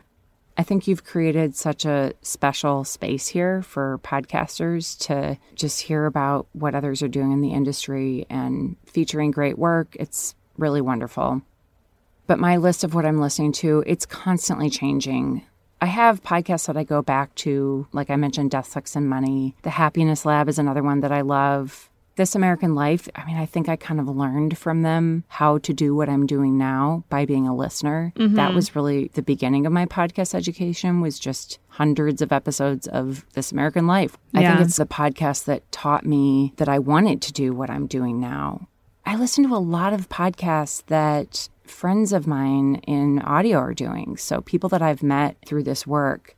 I 0.59 0.65
think 0.65 0.89
you've 0.89 1.05
created 1.05 1.55
such 1.55 1.85
a 1.85 2.13
special 2.21 2.83
space 2.83 3.29
here 3.29 3.63
for 3.63 4.01
podcasters 4.03 4.99
to 5.07 5.39
just 5.55 5.83
hear 5.83 6.05
about 6.05 6.49
what 6.53 6.75
others 6.75 7.01
are 7.01 7.09
doing 7.09 7.31
in 7.31 7.41
the 7.41 7.53
industry 7.53 8.27
and 8.29 8.77
featuring 8.85 9.31
great 9.31 9.57
work. 9.57 9.97
It's 10.01 10.35
really 10.57 10.81
wonderful. 10.81 11.43
But 12.27 12.41
my 12.41 12.57
list 12.57 12.83
of 12.83 12.93
what 12.93 13.07
I'm 13.07 13.21
listening 13.21 13.53
to, 13.53 13.85
it's 13.87 14.05
constantly 14.05 14.69
changing. 14.69 15.47
I 15.81 15.87
have 15.87 16.25
podcasts 16.25 16.67
that 16.67 16.77
I 16.77 16.83
go 16.83 17.03
back 17.03 17.33
to, 17.37 17.87
like 17.93 18.11
I 18.11 18.17
mentioned, 18.17 18.51
Death, 18.51 18.67
Sex, 18.67 18.97
and 18.97 19.09
Money. 19.09 19.55
The 19.63 19.71
Happiness 19.71 20.27
Lab 20.27 20.49
is 20.49 20.59
another 20.59 20.83
one 20.83 21.01
that 21.01 21.13
I 21.13 21.21
love. 21.21 21.89
This 22.19 22.35
American 22.35 22.75
Life, 22.75 23.09
I 23.15 23.25
mean, 23.27 23.37
I 23.37 23.47
think 23.47 23.69
I 23.69 23.77
kind 23.77 24.01
of 24.01 24.09
learned 24.09 24.59
from 24.59 24.83
them 24.83 25.23
how 25.29 25.59
to 25.59 25.73
do 25.73 25.95
what 25.95 26.09
I'm 26.09 26.27
doing 26.27 26.59
now 26.59 27.05
by 27.11 27.25
being 27.25 27.47
a 27.47 27.55
listener. 27.55 28.13
That 28.17 28.29
mm-hmm. 28.29 28.55
was 28.57 28.75
really 28.75 29.09
the 29.15 29.23
beginning 29.23 29.67
of 29.67 29.73
my 29.73 29.87
podcast 29.87 30.35
education 30.35 31.01
was 31.01 31.21
just 31.21 31.61
hundreds 31.69 32.21
of 32.21 32.33
episodes 32.33 32.89
of 32.89 33.25
This 33.35 33.53
American 33.53 33.87
Life. 33.87 34.19
I 34.35 34.43
think 34.43 34.61
it's 34.63 34.79
the 34.79 34.85
podcast 34.85 35.45
that 35.45 35.71
taught 35.71 36.05
me 36.05 36.55
that 36.57 36.69
I 36.69 36.81
wanted 36.81 37.23
to 37.23 37.33
do 37.33 37.53
what 37.53 37.71
I'm 37.71 37.87
doing 37.87 38.19
now. 38.19 38.67
I 39.07 39.15
listen 39.15 39.47
to 39.49 39.55
a 39.55 39.63
lot 39.63 39.93
of 39.93 40.09
podcasts 40.09 40.85
that 40.87 41.49
friends 41.63 42.13
of 42.13 42.27
mine 42.27 42.81
in 42.87 43.21
audio 43.21 43.59
are 43.59 43.75
doing. 43.75 44.17
So 44.17 44.41
people 44.41 44.69
that 44.71 44.83
I've 44.83 45.05
met 45.05 45.37
through 45.47 45.63
this 45.63 45.87
work. 45.87 46.35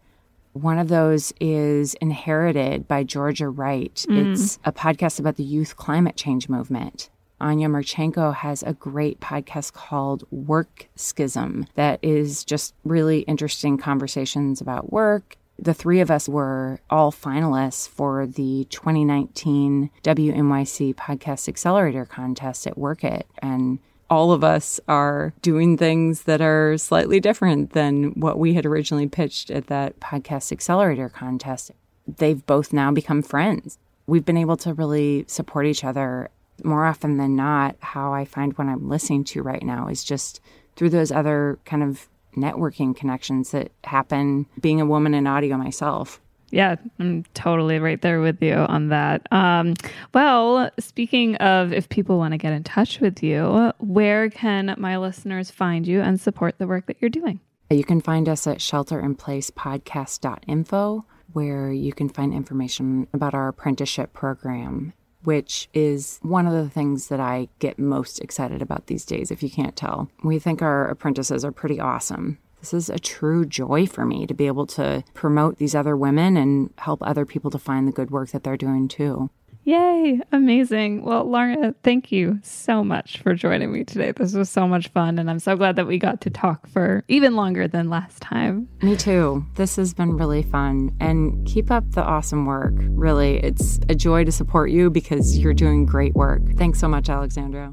One 0.53 0.79
of 0.79 0.89
those 0.89 1.33
is 1.41 1.95
Inherited 1.95 2.89
by 2.89 3.05
Georgia 3.05 3.49
Wright. 3.49 3.95
Mm-hmm. 4.09 4.33
It's 4.33 4.59
a 4.65 4.73
podcast 4.73 5.21
about 5.21 5.37
the 5.37 5.45
youth 5.45 5.77
climate 5.77 6.17
change 6.17 6.49
movement. 6.49 7.09
Anya 7.41 7.69
Marchenko 7.69 8.35
has 8.35 8.63
a 8.63 8.75
great 8.75 9.21
podcast 9.21 9.73
called 9.73 10.25
Work 10.31 10.89
Schism 10.97 11.67
that 11.75 11.99
is 12.03 12.45
just 12.45 12.75
really 12.85 13.21
interesting 13.21 13.79
conversations 13.79 14.61
about 14.61 14.93
work. 14.93 15.37
The 15.59 15.75
three 15.75 16.01
of 16.01 16.11
us 16.11 16.29
were 16.29 16.81
all 16.91 17.13
finalists 17.13 17.89
for 17.89 18.27
the 18.27 18.67
2019 18.71 19.91
WNYC 20.03 20.95
Podcast 20.95 21.49
Accelerator 21.49 22.05
contest 22.07 22.67
at 22.67 22.79
Werk 22.79 23.05
It. 23.05 23.27
And 23.41 23.79
all 24.11 24.33
of 24.33 24.43
us 24.43 24.81
are 24.89 25.33
doing 25.41 25.77
things 25.77 26.25
that 26.25 26.43
are 26.43 26.77
slightly 26.77 27.21
different 27.21 27.71
than 27.73 28.11
what 28.19 28.39
we 28.39 28.55
had 28.55 28.67
originally 28.67 29.07
pitched 29.07 29.51
at 29.51 29.69
that 29.69 30.01
Podcast 30.01 30.51
Accelerator 30.51 31.09
contest. 31.09 31.71
They've 32.19 32.45
both 32.45 32.73
now 32.73 32.91
become 32.91 33.23
friends. 33.23 33.79
We've 34.09 34.25
been 34.25 34.37
able 34.37 34.57
to 34.59 34.75
really 34.75 35.25
support 35.29 35.67
each 35.67 35.85
other 35.85 36.29
more 36.65 36.85
often 36.85 37.19
than 37.19 37.37
not. 37.37 37.77
How 37.79 38.13
I 38.13 38.25
find 38.25 38.53
when 38.55 38.69
I'm 38.69 38.89
listening 38.89 39.23
to 39.25 39.43
right 39.43 39.63
now 39.63 39.87
is 39.87 40.03
just 40.03 40.41
through 40.75 40.91
those 40.91 41.13
other 41.13 41.61
kind 41.65 41.85
of 41.85 42.09
networking 42.37 42.97
connections 42.97 43.53
that 43.53 43.71
happen 43.85 44.47
being 44.61 44.81
a 44.81 44.87
woman 44.87 45.15
in 45.15 45.27
audio 45.27 45.57
myself. 45.57 46.21
Yeah, 46.51 46.75
I'm 46.99 47.25
totally 47.35 47.79
right 47.79 48.01
there 48.03 48.21
with 48.21 48.43
you 48.43 48.55
on 48.55 48.89
that. 48.89 49.27
Um, 49.33 49.75
well, 50.15 50.71
speaking 50.79 51.37
of 51.37 51.73
if 51.73 51.89
people 51.89 52.19
want 52.19 52.33
to 52.33 52.39
get 52.39 52.53
in 52.53 52.65
touch 52.65 53.01
with 53.01 53.23
you, 53.23 53.73
where 53.79 54.29
can 54.31 54.75
my 54.79 54.97
listeners 54.99 55.49
find 55.51 55.87
you 55.87 56.01
and 56.01 56.21
support 56.21 56.59
the 56.59 56.67
work 56.67 56.87
that 56.87 56.97
you're 57.01 57.09
doing? 57.09 57.39
You 57.71 57.85
can 57.85 58.01
find 58.01 58.29
us 58.29 58.49
at 58.49 58.59
shelterinplacepodcast.info, 58.59 61.05
where 61.33 61.73
you 61.73 61.93
can 61.93 62.09
find 62.09 62.35
information 62.35 63.07
about 63.13 63.35
our 63.35 63.47
apprenticeship 63.49 64.13
program. 64.13 64.93
which 65.23 65.69
is 65.75 66.19
one 66.23 66.47
of 66.47 66.55
the 66.55 66.71
things 66.71 67.09
that 67.09 67.21
I 67.21 67.47
get 67.59 67.79
most 67.79 68.21
excited 68.21 68.63
about 68.63 68.87
these 68.87 69.05
days, 69.05 69.31
if 69.31 69.43
you 69.43 69.51
can't 69.51 69.77
tell. 69.77 70.11
We 70.25 70.39
think 70.39 70.63
our 70.63 70.89
apprentices 70.89 71.45
are 71.45 71.53
pretty 71.53 71.79
awesome. 71.79 72.39
This 72.61 72.75
is 72.75 72.91
a 72.91 72.99
true 72.99 73.45
joy 73.45 73.87
for 73.87 74.05
me 74.05 74.27
to 74.27 74.35
be 74.35 74.47
able 74.47 74.67
to 74.69 75.03
promote 75.15 75.59
these 75.59 75.75
other 75.75 75.97
women 75.97 76.37
and 76.37 76.71
help 76.79 77.03
other 77.03 77.25
people 77.25 77.51
to 77.51 77.59
find 77.59 77.89
the 77.89 77.93
good 77.93 78.11
work 78.11 78.31
that 78.31 78.45
they're 78.45 78.57
doing 78.57 78.87
too. 78.87 79.31
Yay! 79.65 80.21
Amazing. 80.33 81.05
Well, 81.05 81.25
Laura, 81.25 81.75
thank 81.83 82.11
you 82.11 82.39
so 82.43 82.83
much 82.83 83.19
for 83.19 83.35
joining 83.35 83.73
me 83.73 83.85
today. 83.85 84.13
This 84.13 84.35
was 84.35 84.49
so 84.49 84.67
much 84.67 84.89
fun, 84.89 85.19
and 85.19 85.31
I'm 85.31 85.39
so 85.39 85.55
glad 85.55 85.77
that 85.77 85.87
we 85.87 85.99
got 85.99 86.23
to 86.23 86.31
talk 86.31 86.67
for 86.69 87.05
even 87.09 87.37
longer 87.37 87.69
than 87.69 87.91
last 87.91 88.23
time. 88.23 88.69
Me 88.81 88.97
too. 88.97 89.45
This 89.57 89.77
has 89.77 89.93
been 89.93 90.17
really 90.17 90.43
fun, 90.43 90.97
and 90.99 91.47
keep 91.47 91.71
up 91.71 91.91
the 91.91 92.03
awesome 92.03 92.47
work. 92.47 92.75
Really, 92.75 93.37
it's 93.39 93.79
a 93.91 93.95
joy 93.95 94.25
to 94.25 94.33
support 94.33 94.71
you 94.71 94.89
because 94.89 95.37
you're 95.37 95.55
doing 95.55 95.85
great 95.85 96.15
work. 96.15 96.43
Thanks 96.57 96.81
so 96.81 96.89
much, 96.89 97.11
Alexandra. 97.11 97.71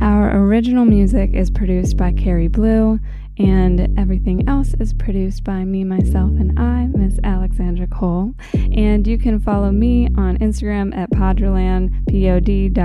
Our 0.00 0.44
original 0.44 0.84
music 0.84 1.34
is 1.34 1.50
produced 1.50 1.96
by 1.96 2.12
Kerry 2.12 2.46
Blu, 2.46 3.00
and 3.38 3.96
everything 3.98 4.46
else 4.48 4.74
is 4.80 4.92
produced 4.92 5.44
by 5.44 5.64
me, 5.64 5.84
myself, 5.84 6.32
and 6.32 6.58
I, 6.58 6.86
Miss 6.86 7.20
Alexandra 7.22 7.86
Cole. 7.86 8.34
And 8.72 9.06
you 9.06 9.18
can 9.18 9.38
follow 9.38 9.70
me 9.70 10.08
on 10.16 10.38
Instagram 10.38 10.96
at 10.96 11.10
Poddraland, 11.10 12.08
P-O-D.D-R-A-L-A-N-D, 12.08 12.82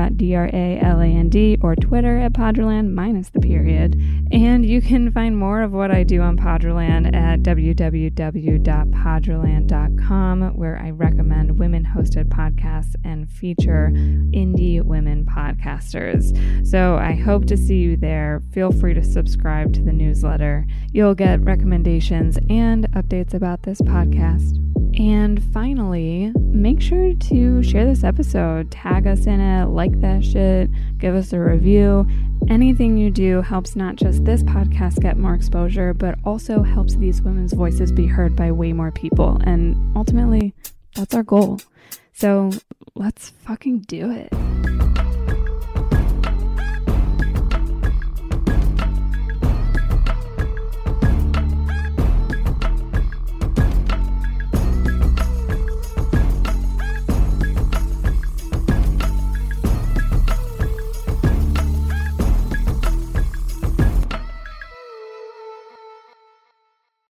or 1.62 1.76
Twitter 1.76 2.20
at 2.20 2.34
Poddraland 2.34 2.93
minus 2.93 3.30
the 3.30 3.39
period. 3.39 3.95
And 4.32 4.66
you 4.66 4.82
can 4.82 5.12
find 5.12 5.38
more 5.38 5.62
of 5.62 5.72
what 5.72 5.91
I 5.91 6.04
do 6.04 6.22
on 6.22 6.38
Poddraland 6.38 7.16
at 7.16 7.41
www.poddraland.com, 7.41 10.41
where 10.56 10.80
I 10.80 10.89
recommend 10.91 11.60
women-hosted 11.60 12.26
podcasts 12.26 12.95
and 13.04 13.28
feature 13.30 13.91
indie 13.93 14.84
women 14.84 15.26
podcasters. 15.26 16.68
So 16.68 16.97
I 16.97 17.14
hope 17.14 17.45
to 17.45 17.58
see 17.58 17.78
you 17.78 17.97
there. 17.97 18.43
Feel 18.51 18.72
free 18.72 18.93
to 18.93 19.04
subscribe 19.04 19.74
to 19.74 19.82
the 19.82 19.91
newsletter 19.91 20.42
newsletter. 20.43 20.67
You'll 20.91 21.15
get 21.15 21.43
recommendations 21.43 22.37
and 22.49 22.89
updates 22.91 23.33
about 23.33 23.63
this 23.63 23.81
podcast. 23.81 24.59
And 24.99 25.43
finally, 25.51 26.31
make 26.37 26.79
sure 26.79 27.15
to 27.15 27.63
share 27.63 27.85
this 27.85 28.03
episode, 28.03 28.69
tag 28.69 29.07
us 29.07 29.25
in 29.25 29.39
it, 29.39 29.65
like 29.69 29.99
that 30.01 30.23
shit, 30.23 30.69
give 30.99 31.15
us 31.15 31.33
a 31.33 31.39
review. 31.39 32.07
Anything 32.47 32.97
you 32.97 33.09
do 33.09 33.41
helps 33.41 33.75
not 33.75 33.95
just 33.95 34.23
this 34.23 34.43
podcast 34.43 35.01
get 35.01 35.17
more 35.17 35.33
exposure, 35.33 35.95
but 35.95 36.19
also 36.25 36.61
helps 36.61 36.95
these 36.95 37.23
women's 37.23 37.53
voices 37.53 37.91
be 37.91 38.05
heard 38.05 38.35
by 38.35 38.51
way 38.51 38.71
more 38.71 38.91
people. 38.91 39.39
And 39.45 39.95
ultimately, 39.95 40.53
that's 40.95 41.15
our 41.15 41.23
goal. 41.23 41.59
So 42.13 42.51
let's 42.93 43.29
fucking 43.29 43.79
do 43.87 44.11
it. 44.11 45.03